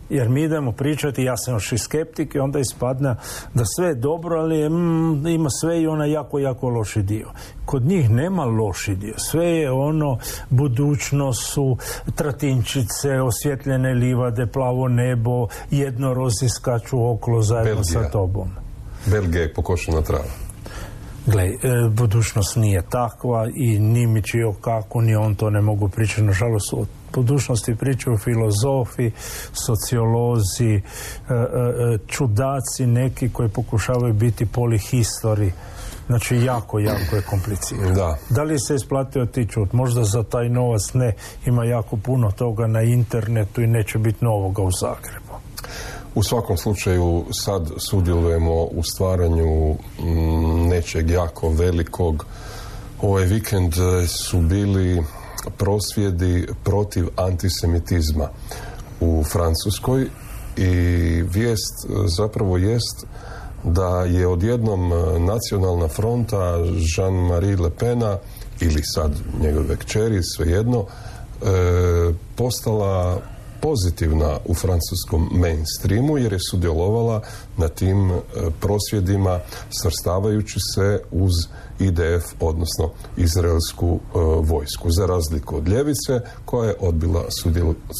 Jer 0.09 0.29
mi 0.29 0.43
idemo 0.43 0.71
pričati, 0.71 1.23
ja 1.23 1.37
sam 1.37 1.53
još 1.53 1.71
i 1.71 1.77
skeptik 1.77 2.35
i 2.35 2.39
onda 2.39 2.59
ispadne 2.59 3.15
da 3.53 3.63
sve 3.65 3.87
je 3.87 3.95
dobro, 3.95 4.39
ali 4.39 4.69
mm, 4.69 5.27
ima 5.27 5.49
sve 5.49 5.81
i 5.81 5.87
onaj 5.87 6.11
jako, 6.11 6.39
jako 6.39 6.69
loši 6.69 7.01
dio. 7.01 7.27
Kod 7.65 7.85
njih 7.85 8.09
nema 8.09 8.45
loši 8.45 8.95
dio. 8.95 9.13
Sve 9.17 9.45
je 9.45 9.71
ono, 9.71 10.17
budućnost 10.49 11.53
su 11.53 11.77
tratinčice, 12.15 13.21
osvjetljene 13.21 13.93
livade, 13.93 14.45
plavo 14.45 14.87
nebo, 14.87 15.47
jednorozi 15.71 16.49
skaču 16.49 17.09
okolo 17.11 17.41
zajedno 17.41 17.83
sa 17.83 18.09
tobom. 18.09 18.49
Belgija 19.05 19.41
je 19.41 19.53
pokošena 19.53 20.01
trava. 20.01 20.42
Gle, 21.25 21.43
e, 21.43 21.89
budućnost 21.89 22.55
nije 22.55 22.81
takva 22.81 23.47
i 23.55 23.79
ni 23.79 24.07
mi 24.07 24.21
čio 24.21 24.53
kako, 24.61 25.01
ni 25.01 25.15
on 25.15 25.35
to 25.35 25.49
ne 25.49 25.61
mogu 25.61 25.89
pričati. 25.89 26.21
Nažalost, 26.21 26.73
o 26.73 26.85
budućnosti 27.13 27.75
pričaju 27.75 28.17
filozofi, 28.17 29.11
sociolozi, 29.67 30.73
e, 30.75 30.81
e, 31.33 31.97
čudaci 32.07 32.85
neki 32.85 33.29
koji 33.29 33.49
pokušavaju 33.49 34.13
biti 34.13 34.45
polihistori. 34.45 35.51
Znači, 36.07 36.35
jako, 36.35 36.79
jako 36.79 37.15
je 37.15 37.21
komplicirano. 37.21 37.93
Da. 37.95 38.17
da 38.29 38.43
li 38.43 38.59
se 38.59 38.75
isplati 38.75 39.19
otići 39.19 39.59
Možda 39.71 40.03
za 40.03 40.23
taj 40.23 40.49
novac 40.49 40.93
ne. 40.93 41.13
Ima 41.45 41.65
jako 41.65 41.97
puno 41.97 42.31
toga 42.31 42.67
na 42.67 42.81
internetu 42.81 43.61
i 43.61 43.67
neće 43.67 43.97
biti 43.97 44.25
novoga 44.25 44.61
u 44.61 44.71
Zagrebu. 44.71 45.22
U 46.15 46.23
svakom 46.23 46.57
slučaju 46.57 47.25
sad 47.31 47.69
sudjelujemo 47.77 48.63
u 48.63 48.83
stvaranju 48.83 49.71
mm, 49.71 50.67
nečeg 50.67 51.09
jako 51.09 51.49
velikog. 51.49 52.25
Ovaj 53.01 53.25
vikend 53.25 53.73
su 54.07 54.41
bili 54.41 55.03
prosvjedi 55.57 56.47
protiv 56.63 57.07
antisemitizma 57.15 58.29
u 58.99 59.23
Francuskoj 59.23 60.05
i 60.57 60.71
vijest 61.21 61.87
zapravo 62.05 62.57
jest 62.57 63.05
da 63.63 64.01
je 64.01 64.27
odjednom 64.27 64.91
nacionalna 65.25 65.87
fronta 65.87 66.57
Jean-Marie 66.97 67.61
Le 67.61 67.69
Pena 67.69 68.17
ili 68.59 68.81
sad 68.83 69.11
njegove 69.41 69.75
kćeri, 69.75 70.23
svejedno, 70.23 70.85
postala 72.35 73.21
pozitivna 73.63 74.37
u 74.45 74.53
francuskom 74.53 75.29
mainstreamu 75.31 76.17
jer 76.17 76.33
je 76.33 76.39
sudjelovala 76.51 77.21
na 77.57 77.67
tim 77.67 78.11
e, 78.11 78.19
prosvjedima 78.59 79.39
svrstavajući 79.81 80.59
se 80.75 81.01
uz 81.11 81.31
IDF, 81.79 82.25
odnosno 82.39 82.89
izraelsku 83.17 83.99
e, 83.99 84.19
vojsku, 84.41 84.91
za 84.91 85.05
razliku 85.05 85.57
od 85.57 85.67
ljevice 85.67 86.21
koja 86.45 86.69
je 86.69 86.75
odbila 86.79 87.25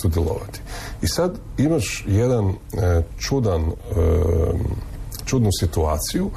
sudjelovati. 0.02 0.62
I 1.02 1.08
sad 1.08 1.38
imaš 1.58 2.06
jedan 2.08 2.50
e, 2.50 2.56
čudan, 3.18 3.72
čudnu 5.26 5.50
situaciju 5.60 6.30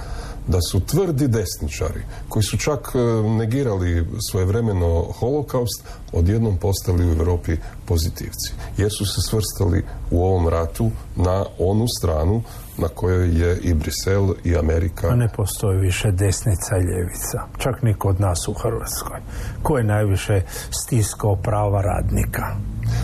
da 0.48 0.60
su 0.60 0.80
tvrdi 0.80 1.28
desničari 1.28 2.00
koji 2.28 2.42
su 2.42 2.56
čak 2.56 2.92
e, 2.94 2.98
negirali 3.28 4.06
svojevremeno 4.30 5.02
holokaust 5.18 5.84
odjednom 6.12 6.56
postali 6.56 7.06
u 7.06 7.12
Europi 7.12 7.56
pozitivci 7.86 8.52
jer 8.76 8.90
su 8.98 9.06
se 9.06 9.20
svrstali 9.30 9.84
u 10.10 10.24
ovom 10.24 10.48
ratu 10.48 10.90
na 11.16 11.44
onu 11.58 11.86
stranu 11.98 12.42
na 12.78 12.88
kojoj 12.88 13.42
je 13.42 13.58
i 13.58 13.74
Brisel 13.74 14.34
i 14.44 14.56
Amerika. 14.56 15.08
A 15.08 15.16
ne 15.16 15.28
postoji 15.36 15.78
više 15.78 16.10
desnica 16.10 16.76
i 16.76 16.80
ljevica. 16.80 17.38
Čak 17.58 17.82
ni 17.82 17.94
kod 17.94 18.20
nas 18.20 18.48
u 18.48 18.52
Hrvatskoj. 18.52 19.20
Ko 19.62 19.78
je 19.78 19.84
najviše 19.84 20.42
stiskao 20.70 21.36
prava 21.36 21.82
radnika? 21.82 22.56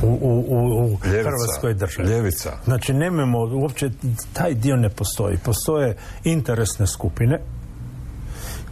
U, 0.03 0.07
u, 0.07 0.93
u 0.93 0.97
Hrvatskoj 0.97 1.74
državi. 1.74 2.09
Ljevica. 2.09 2.53
Znači, 2.64 2.93
nemamo, 2.95 3.39
uopće 3.39 3.91
taj 4.33 4.55
dio 4.55 4.76
ne 4.76 4.89
postoji. 4.89 5.39
Postoje 5.45 5.97
interesne 6.24 6.87
skupine 6.87 7.39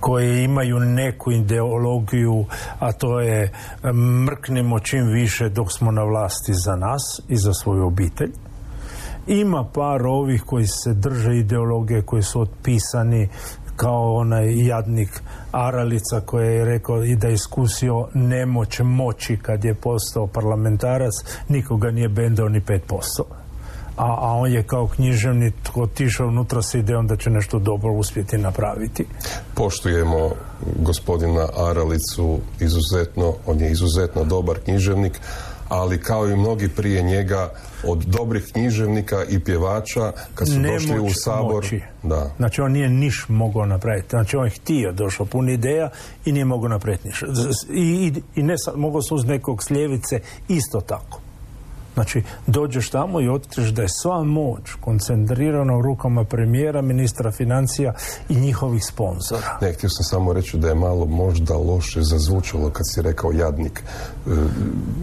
koje 0.01 0.45
imaju 0.45 0.81
neku 0.81 1.33
ideologiju, 1.33 2.45
a 2.79 2.93
to 2.93 3.21
je 3.21 3.53
mrknemo 4.27 4.79
čim 4.81 5.07
više 5.07 5.49
dok 5.49 5.73
smo 5.73 5.91
na 5.91 6.03
vlasti 6.03 6.53
za 6.55 6.77
nas 6.77 7.21
i 7.29 7.37
za 7.37 7.53
svoju 7.53 7.87
obitelj 7.87 8.31
Ima 9.27 9.65
par 9.75 10.07
ovih 10.07 10.43
koji 10.43 10.67
se 10.67 10.95
drže 10.95 11.37
ideologije 11.37 12.03
koji 12.03 12.23
su 12.23 12.41
otpisani 12.41 13.29
kao 13.77 14.15
onaj 14.15 14.67
jadnik 14.67 15.23
Aralica 15.53 16.21
koji 16.21 16.55
je 16.55 16.65
rekao 16.65 17.05
i 17.05 17.17
da 17.17 17.29
je 17.29 17.35
iskusio 17.35 18.09
nemoć 18.15 18.81
moći 18.85 19.37
kad 19.37 19.65
je 19.65 19.75
postao 19.75 20.27
parlamentarac, 20.27 21.13
nikoga 21.49 21.91
nije 21.91 22.09
bendao 22.09 22.49
ni 22.49 22.61
5%. 22.61 23.23
A, 23.97 24.05
a 24.05 24.33
on 24.33 24.53
je 24.53 24.63
kao 24.63 24.87
književnik 24.89 25.55
otišao 25.75 26.29
unutra 26.29 26.63
sa 26.63 26.79
idejom 26.79 27.07
da 27.07 27.17
će 27.17 27.31
nešto 27.31 27.59
dobro 27.59 27.93
uspjeti 27.93 28.39
napraviti. 28.39 29.07
Poštujemo 29.55 30.31
gospodina 30.77 31.49
Aralicu 31.57 32.39
izuzetno, 32.61 33.35
on 33.47 33.61
je 33.61 33.71
izuzetno 33.71 34.25
dobar 34.25 34.59
književnik, 34.65 35.21
ali 35.71 36.01
kao 36.01 36.29
i 36.29 36.37
mnogi 36.37 36.69
prije 36.69 37.03
njega 37.03 37.53
od 37.85 37.99
dobrih 37.99 38.45
književnika 38.53 39.25
i 39.29 39.41
pjevača 39.41 40.13
kad 40.35 40.49
su 40.49 40.59
Nemoć 40.59 40.83
došli 40.83 41.01
u 41.01 41.11
sabor 41.15 41.55
moći. 41.55 41.81
da 42.03 42.31
Znači 42.37 42.61
on 42.61 42.73
nije 42.73 42.89
niš 42.89 43.25
mogao 43.29 43.67
napraviti. 43.67 44.09
Znači 44.11 44.37
on 44.37 44.45
je 44.45 44.51
htio, 44.51 44.93
došao 44.93 45.27
pun 45.27 45.49
ideja 45.49 45.91
i 46.25 46.33
nije 46.33 46.45
mogao 46.45 46.69
napraviti 46.69 47.09
ništa. 47.09 47.27
I, 47.73 47.83
i, 47.83 48.23
i 48.41 48.43
ne 48.43 48.55
mogao 48.77 49.03
se 49.03 49.15
uz 49.15 49.25
nekog 49.25 49.63
s 49.63 49.71
ljevice 49.71 50.21
isto 50.49 50.81
tako. 50.81 51.21
Znači, 51.95 52.23
dođeš 52.47 52.91
tamo 52.91 53.21
i 53.21 53.29
otkriš 53.29 53.69
da 53.69 53.83
je 53.83 53.89
sva 54.03 54.25
moć 54.25 54.63
koncentrirana 54.81 55.77
u 55.77 55.83
rukama 55.83 56.25
premijera, 56.25 56.83
ministra 56.83 57.31
financija 57.31 57.93
i 58.29 58.35
njihovih 58.37 58.83
sponzora. 58.85 59.59
Ne, 59.61 59.73
htio 59.73 59.89
sam 59.91 60.05
samo 60.05 60.33
reći 60.33 60.59
da 60.59 60.69
je 60.69 60.75
malo 60.75 61.07
možda 61.07 61.55
loše 61.57 62.03
zazvučalo 62.03 62.71
kad 62.71 62.83
si 62.87 63.03
rekao 63.03 63.33
jadnik. 63.33 63.83
E, 64.27 64.31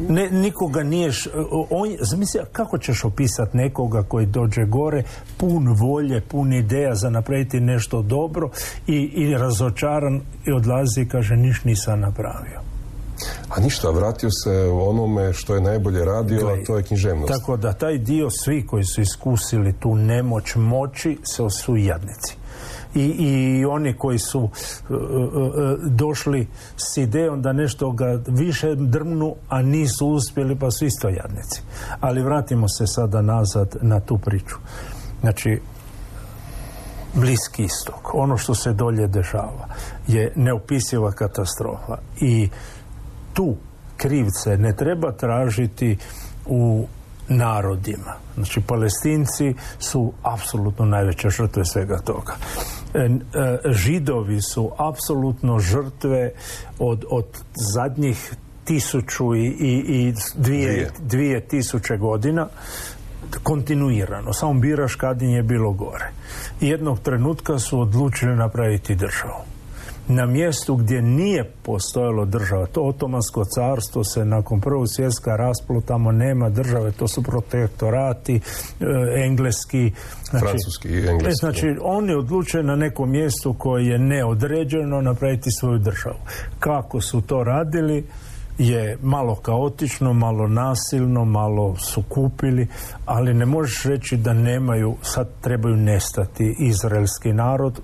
Ne, 0.09 0.29
nikoga 0.31 0.83
nije... 0.83 1.11
š- 1.11 1.29
On, 1.69 1.89
zamisli, 2.01 2.39
kako 2.51 2.77
ćeš 2.77 3.03
opisati 3.05 3.57
nekoga 3.57 4.03
koji 4.03 4.25
dođe 4.25 4.65
gore, 4.65 5.03
pun 5.37 5.67
volje, 5.69 6.21
pun 6.21 6.53
ideja 6.53 6.95
za 6.95 7.09
napraviti 7.09 7.59
nešto 7.59 8.01
dobro 8.01 8.49
i, 8.87 8.95
i 8.95 9.33
razočaran 9.33 10.21
i 10.45 10.51
odlazi 10.51 11.01
i 11.01 11.07
kaže 11.07 11.35
niš 11.35 11.63
nisam 11.63 11.99
napravio. 11.99 12.66
A 13.49 13.59
ništa, 13.59 13.89
vratio 13.89 14.29
se 14.31 14.69
onome 14.71 15.33
što 15.33 15.55
je 15.55 15.61
najbolje 15.61 16.05
radio, 16.05 16.47
a 16.47 16.65
to 16.65 16.77
je 16.77 16.83
književnost. 16.83 17.33
Tako 17.33 17.57
da 17.57 17.73
taj 17.73 17.97
dio, 17.97 18.29
svi 18.29 18.65
koji 18.67 18.83
su 18.83 19.01
iskusili 19.01 19.73
tu 19.73 19.95
nemoć 19.95 20.55
moći, 20.55 21.17
se 21.23 21.49
su 21.49 21.77
jadnici. 21.77 22.35
I, 22.95 23.05
I 23.05 23.65
oni 23.65 23.93
koji 23.93 24.19
su 24.19 24.39
uh, 24.39 24.49
uh, 24.89 24.97
uh, 25.33 25.51
došli 25.85 26.47
s 26.77 26.97
idejom 26.97 27.41
da 27.41 27.53
nešto 27.53 27.91
ga 27.91 28.21
više 28.27 28.75
drmnu, 28.75 29.35
a 29.49 29.61
nisu 29.61 30.07
uspjeli, 30.07 30.59
pa 30.59 30.71
su 30.71 30.85
isto 30.85 31.09
jadnici. 31.09 31.61
Ali 31.99 32.23
vratimo 32.23 32.69
se 32.69 32.87
sada 32.87 33.21
nazad 33.21 33.75
na 33.81 33.99
tu 33.99 34.17
priču. 34.17 34.55
Znači, 35.21 35.59
Bliski 37.13 37.63
istok, 37.63 38.13
ono 38.13 38.37
što 38.37 38.55
se 38.55 38.73
dolje 38.73 39.07
dešava 39.07 39.67
je 40.07 40.33
neopisiva 40.35 41.11
katastrofa 41.11 41.97
i 42.21 42.49
tu 43.37 43.55
krivce 43.97 44.57
ne 44.57 44.75
treba 44.75 45.11
tražiti 45.11 45.97
u 46.45 46.87
narodima. 47.29 48.13
Znači, 48.35 48.61
palestinci 48.61 49.53
su 49.79 50.13
apsolutno 50.23 50.85
najveće 50.85 51.29
žrtve 51.29 51.65
svega 51.65 51.97
toga. 51.97 52.35
E, 52.93 52.99
e, 52.99 53.09
židovi 53.71 54.41
su 54.41 54.71
apsolutno 54.77 55.59
žrtve 55.59 56.31
od, 56.79 57.05
od 57.09 57.25
zadnjih 57.73 58.33
tisuću 58.63 59.35
i, 59.35 59.45
i, 59.45 59.83
i 59.87 60.13
dvije, 60.35 60.71
Dvije. 60.71 60.91
dvije 60.99 61.47
tisuće 61.47 61.97
godina 61.97 62.47
kontinuirano, 63.43 64.33
samo 64.33 64.59
biraš 64.59 64.95
kad 64.95 65.21
im 65.21 65.29
je 65.29 65.43
bilo 65.43 65.71
gore. 65.71 66.11
Jednog 66.61 66.99
trenutka 66.99 67.59
su 67.59 67.79
odlučili 67.81 68.35
napraviti 68.35 68.95
državu. 68.95 69.56
Na 70.09 70.25
mjestu 70.25 70.75
gdje 70.75 71.01
nije 71.01 71.51
postojalo 71.63 72.25
država, 72.25 72.65
to 72.65 72.81
otomansko 72.81 73.43
carstvo 73.45 74.03
se 74.03 74.25
nakon 74.25 74.61
prvog 74.61 74.85
svjetska 74.95 75.35
rasplo, 75.35 75.81
tamo 75.81 76.11
nema 76.11 76.49
države, 76.49 76.91
to 76.91 77.07
su 77.07 77.23
protektorati, 77.23 78.35
e, 78.35 78.41
engleski, 79.25 79.91
znači, 80.29 80.45
Francuski 80.45 80.89
i 80.89 80.97
engleski. 80.97 81.27
E, 81.27 81.31
znači, 81.39 81.75
oni 81.81 82.13
odlučuju 82.13 82.63
na 82.63 82.75
nekom 82.75 83.11
mjestu 83.11 83.55
koje 83.57 83.85
je 83.85 83.99
neodređeno 83.99 85.01
napraviti 85.01 85.51
svoju 85.51 85.79
državu. 85.79 86.19
Kako 86.59 87.01
su 87.01 87.21
to 87.21 87.43
radili 87.43 88.05
je 88.57 88.97
malo 89.01 89.35
kaotično, 89.35 90.13
malo 90.13 90.47
nasilno, 90.47 91.25
malo 91.25 91.75
su 91.75 92.03
kupili, 92.09 92.67
ali 93.05 93.33
ne 93.33 93.45
možeš 93.45 93.83
reći 93.83 94.17
da 94.17 94.33
nemaju, 94.33 94.95
sad 95.01 95.27
trebaju 95.41 95.75
nestati 95.75 96.55
izraelski 96.59 97.33
narod, 97.33 97.81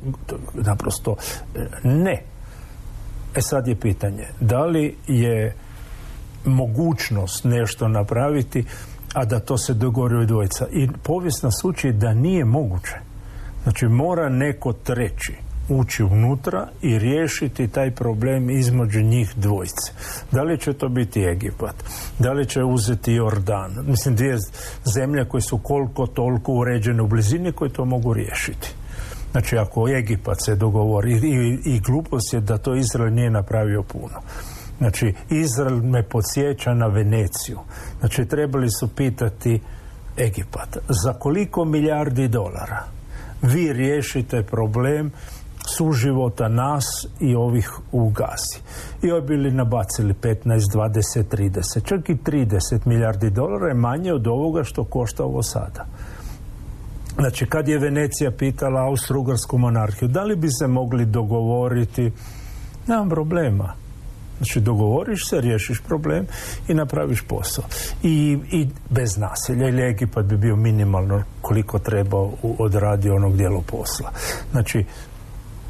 naprosto 0.53 1.15
e, 1.55 1.59
ne. 1.84 2.24
E 3.36 3.41
sad 3.41 3.67
je 3.67 3.76
pitanje, 3.76 4.28
da 4.39 4.65
li 4.65 4.95
je 5.07 5.55
mogućnost 6.45 7.43
nešto 7.43 7.88
napraviti, 7.88 8.65
a 9.13 9.26
da 9.26 9.39
to 9.39 9.57
se 9.57 9.74
dogori 9.74 10.15
u 10.15 10.26
dvojica. 10.26 10.67
I 10.71 10.89
povijest 11.03 11.43
nas 11.43 11.63
uči 11.63 11.91
da 11.91 12.13
nije 12.13 12.45
moguće. 12.45 12.95
Znači 13.63 13.88
mora 13.88 14.30
neko 14.30 14.74
treći 14.74 15.42
ući 15.70 16.03
unutra 16.03 16.68
i 16.82 16.99
riješiti 16.99 17.68
taj 17.68 17.91
problem 17.91 18.49
između 18.49 19.01
njih 19.01 19.34
dvojice. 19.36 19.91
Da 20.32 20.43
li 20.43 20.59
će 20.59 20.74
to 20.74 20.89
biti 20.89 21.24
Egipat? 21.24 21.76
Da 22.20 22.32
li 22.32 22.45
će 22.45 22.64
uzeti 22.64 23.14
Jordan? 23.14 23.72
Mislim, 23.88 24.16
dvije 24.16 24.38
zemlje 24.93 25.26
koje 25.26 25.41
su 25.41 25.57
koliko 25.57 26.07
toliko 26.07 26.53
uređene 26.53 27.01
u 27.01 27.07
blizini 27.07 27.51
koje 27.51 27.74
to 27.74 27.86
mogu 27.86 28.14
riješiti. 28.14 28.74
Znači, 29.32 29.57
ako 29.57 29.89
Egipat 29.89 30.38
se 30.45 30.55
dogovori 30.55 31.11
i, 31.11 31.16
i, 31.16 31.76
i 31.76 31.80
glupost 31.80 32.34
je 32.34 32.41
da 32.41 32.57
to 32.57 32.76
Izrael 32.76 33.14
nije 33.14 33.30
napravio 33.30 33.84
puno. 33.84 34.22
Znači, 34.78 35.14
Izrael 35.30 35.82
me 35.82 36.03
podsjeća 36.03 36.74
na 36.74 36.88
Veneciju. 36.88 37.59
Znači, 37.99 38.26
trebali 38.26 38.70
su 38.70 38.88
pitati 38.88 39.61
Egipat, 40.18 40.78
za 41.03 41.14
koliko 41.14 41.66
milijardi 41.66 42.28
dolara 42.28 42.84
vi 43.43 43.74
riješite 43.74 44.43
problem 44.43 45.11
suživota 45.66 46.47
nas 46.47 47.07
i 47.20 47.36
ovih 47.36 47.72
u 47.91 48.09
Gazi. 48.09 48.59
I 49.01 49.11
ovi 49.11 49.22
bili 49.28 49.51
nabacili 49.51 50.14
15, 50.14 50.43
20, 50.45 51.24
30, 51.32 51.86
čak 51.86 52.09
i 52.09 52.16
30 52.16 52.80
milijardi 52.86 53.30
dolara 53.30 53.68
je 53.68 53.74
manje 53.74 54.14
od 54.14 54.28
ovoga 54.28 54.64
što 54.64 54.84
košta 54.84 55.24
ovo 55.24 55.43
sada. 55.43 55.86
Znači, 57.20 57.45
kad 57.45 57.68
je 57.68 57.80
Venecija 57.80 58.32
pitala 58.32 58.82
Austro-Ugarsku 58.82 59.57
monarhiju, 59.57 60.09
da 60.09 60.24
li 60.24 60.36
bi 60.36 60.47
se 60.51 60.68
mogli 60.68 61.05
dogovoriti, 61.05 62.11
nemam 62.88 63.09
problema. 63.09 63.74
Znači, 64.38 64.59
dogovoriš 64.59 65.30
se, 65.30 65.41
riješiš 65.41 65.82
problem 65.82 66.26
i 66.68 66.74
napraviš 66.74 67.22
posao. 67.22 67.64
I, 68.03 68.38
i 68.51 68.68
bez 68.89 69.18
nasilja. 69.18 69.70
Ili 69.70 69.89
Egipat 69.89 70.26
bi 70.26 70.38
bio 70.38 70.55
minimalno 70.55 71.24
koliko 71.41 71.80
treba 71.80 72.18
odradio 72.59 73.16
onog 73.16 73.38
dijela 73.38 73.61
posla. 73.72 74.11
Znači, 74.51 74.86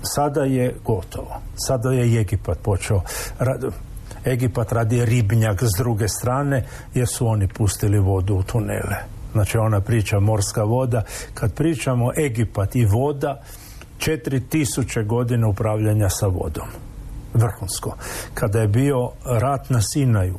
sada 0.04 0.44
je 0.44 0.76
gotovo. 0.86 1.42
Sada 1.56 1.92
je 1.92 2.22
Egipat 2.22 2.58
počeo. 2.64 3.02
Rad, 3.40 3.74
Egipat 4.26 4.72
radi 4.72 5.06
ribnjak 5.06 5.64
s 5.64 5.78
druge 5.78 6.08
strane 6.08 6.66
jer 6.94 7.08
su 7.08 7.28
oni 7.28 7.48
pustili 7.48 8.00
vodu 8.00 8.36
u 8.36 8.44
tunele. 8.44 8.98
Znači 9.32 9.58
ona 9.58 9.82
priča 9.82 10.20
morska 10.20 10.64
voda. 10.64 11.04
Kad 11.34 11.54
pričamo 11.54 12.12
Egipat 12.18 12.76
i 12.76 12.86
voda, 12.86 13.42
4000 14.00 15.06
godina 15.06 15.48
upravljanja 15.48 16.10
sa 16.10 16.28
vodom. 16.28 16.68
Vrhunsko. 17.34 17.96
Kada 18.34 18.60
je 18.60 18.68
bio 18.68 19.10
rat 19.26 19.70
na 19.70 19.82
Sinaju, 19.82 20.38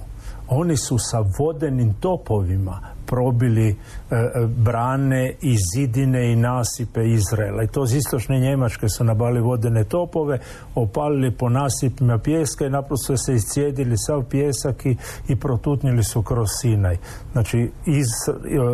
oni 0.49 0.77
su 0.77 0.99
sa 0.99 1.25
vodenim 1.39 1.95
topovima 2.01 2.94
probili 3.15 3.69
e, 3.69 3.75
e, 4.11 4.47
brane 4.47 5.33
i 5.43 5.57
zidine 5.75 6.33
i 6.33 6.37
nasipe 6.37 7.01
Izraela. 7.09 7.63
I 7.63 7.67
to 7.67 7.85
iz 7.85 7.95
istočne 7.95 8.41
Njemačke 8.41 8.89
su 8.89 9.05
nabali 9.05 9.41
vodene 9.41 9.85
topove, 9.85 10.39
opalili 10.75 11.31
po 11.31 11.49
nasipima 11.49 12.19
pjeska 12.19 12.67
i 12.67 12.71
naprosto 12.71 13.17
se 13.17 13.35
iscijedili 13.35 13.99
sav 13.99 14.25
pjesak 14.31 14.87
i, 14.87 14.97
i 15.29 15.37
protutnili 15.37 16.05
su 16.05 16.23
kroz 16.23 16.49
Sinaj. 16.61 16.97
Znači, 17.33 17.71
iz, 17.87 18.07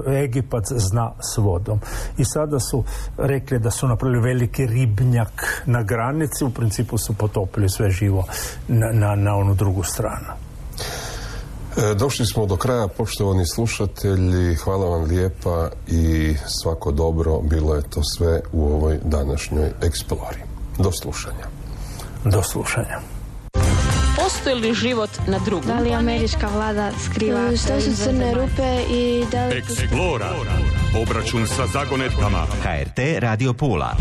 e, 0.07 0.23
Egipat 0.25 0.65
zna 0.77 1.13
s 1.35 1.37
vodom. 1.37 1.81
I 2.19 2.25
sada 2.25 2.59
su 2.59 2.85
rekli 3.19 3.59
da 3.59 3.71
su 3.71 3.89
napravili 3.89 4.23
veliki 4.23 4.67
ribnjak 4.67 5.63
na 5.67 5.83
granici, 5.83 6.45
u 6.45 6.51
principu 6.51 6.99
su 6.99 7.15
potopili 7.15 7.69
sve 7.69 7.91
živo 7.91 8.25
na, 8.69 8.91
na, 8.93 9.15
na 9.15 9.37
onu 9.37 9.55
drugu 9.55 9.83
stranu. 9.83 10.51
E, 11.77 11.95
Došli 11.95 12.27
smo 12.27 12.47
do 12.47 12.57
kraja, 12.57 12.89
poštovani 12.89 13.47
slušatelji, 13.47 14.55
hvala 14.55 14.87
vam 14.87 15.05
lijepa 15.05 15.71
i 15.89 16.35
svako 16.63 16.93
dobro, 16.93 17.41
bilo 17.41 17.75
je 17.75 17.83
to 17.83 18.03
sve 18.05 18.41
u 18.53 18.65
ovoj 18.65 18.99
današnjoj 19.05 19.71
eksplori. 19.83 20.41
Do 20.79 20.93
slušanja. 20.93 21.47
Do 22.25 22.43
slušanja. 22.43 23.01
Postoji 24.17 24.55
li 24.55 24.75
život 24.75 25.11
na 25.27 25.39
drugom? 25.39 25.67
Da 25.67 25.81
li 25.81 25.93
američka 25.95 26.49
vlada 26.55 26.91
skriva 27.05 27.57
Što 27.57 27.81
su 27.81 28.05
crne 28.05 28.35
rupe 28.35 28.83
i 28.91 29.25
da 29.33 29.47
li... 29.47 29.63
Explora. 29.63 30.31
Obračun 31.03 31.47
sa 31.47 31.67
zagonetkama. 31.67 32.47
HRT 32.63 32.99
Radio 33.19 33.53
Pula. 33.53 33.97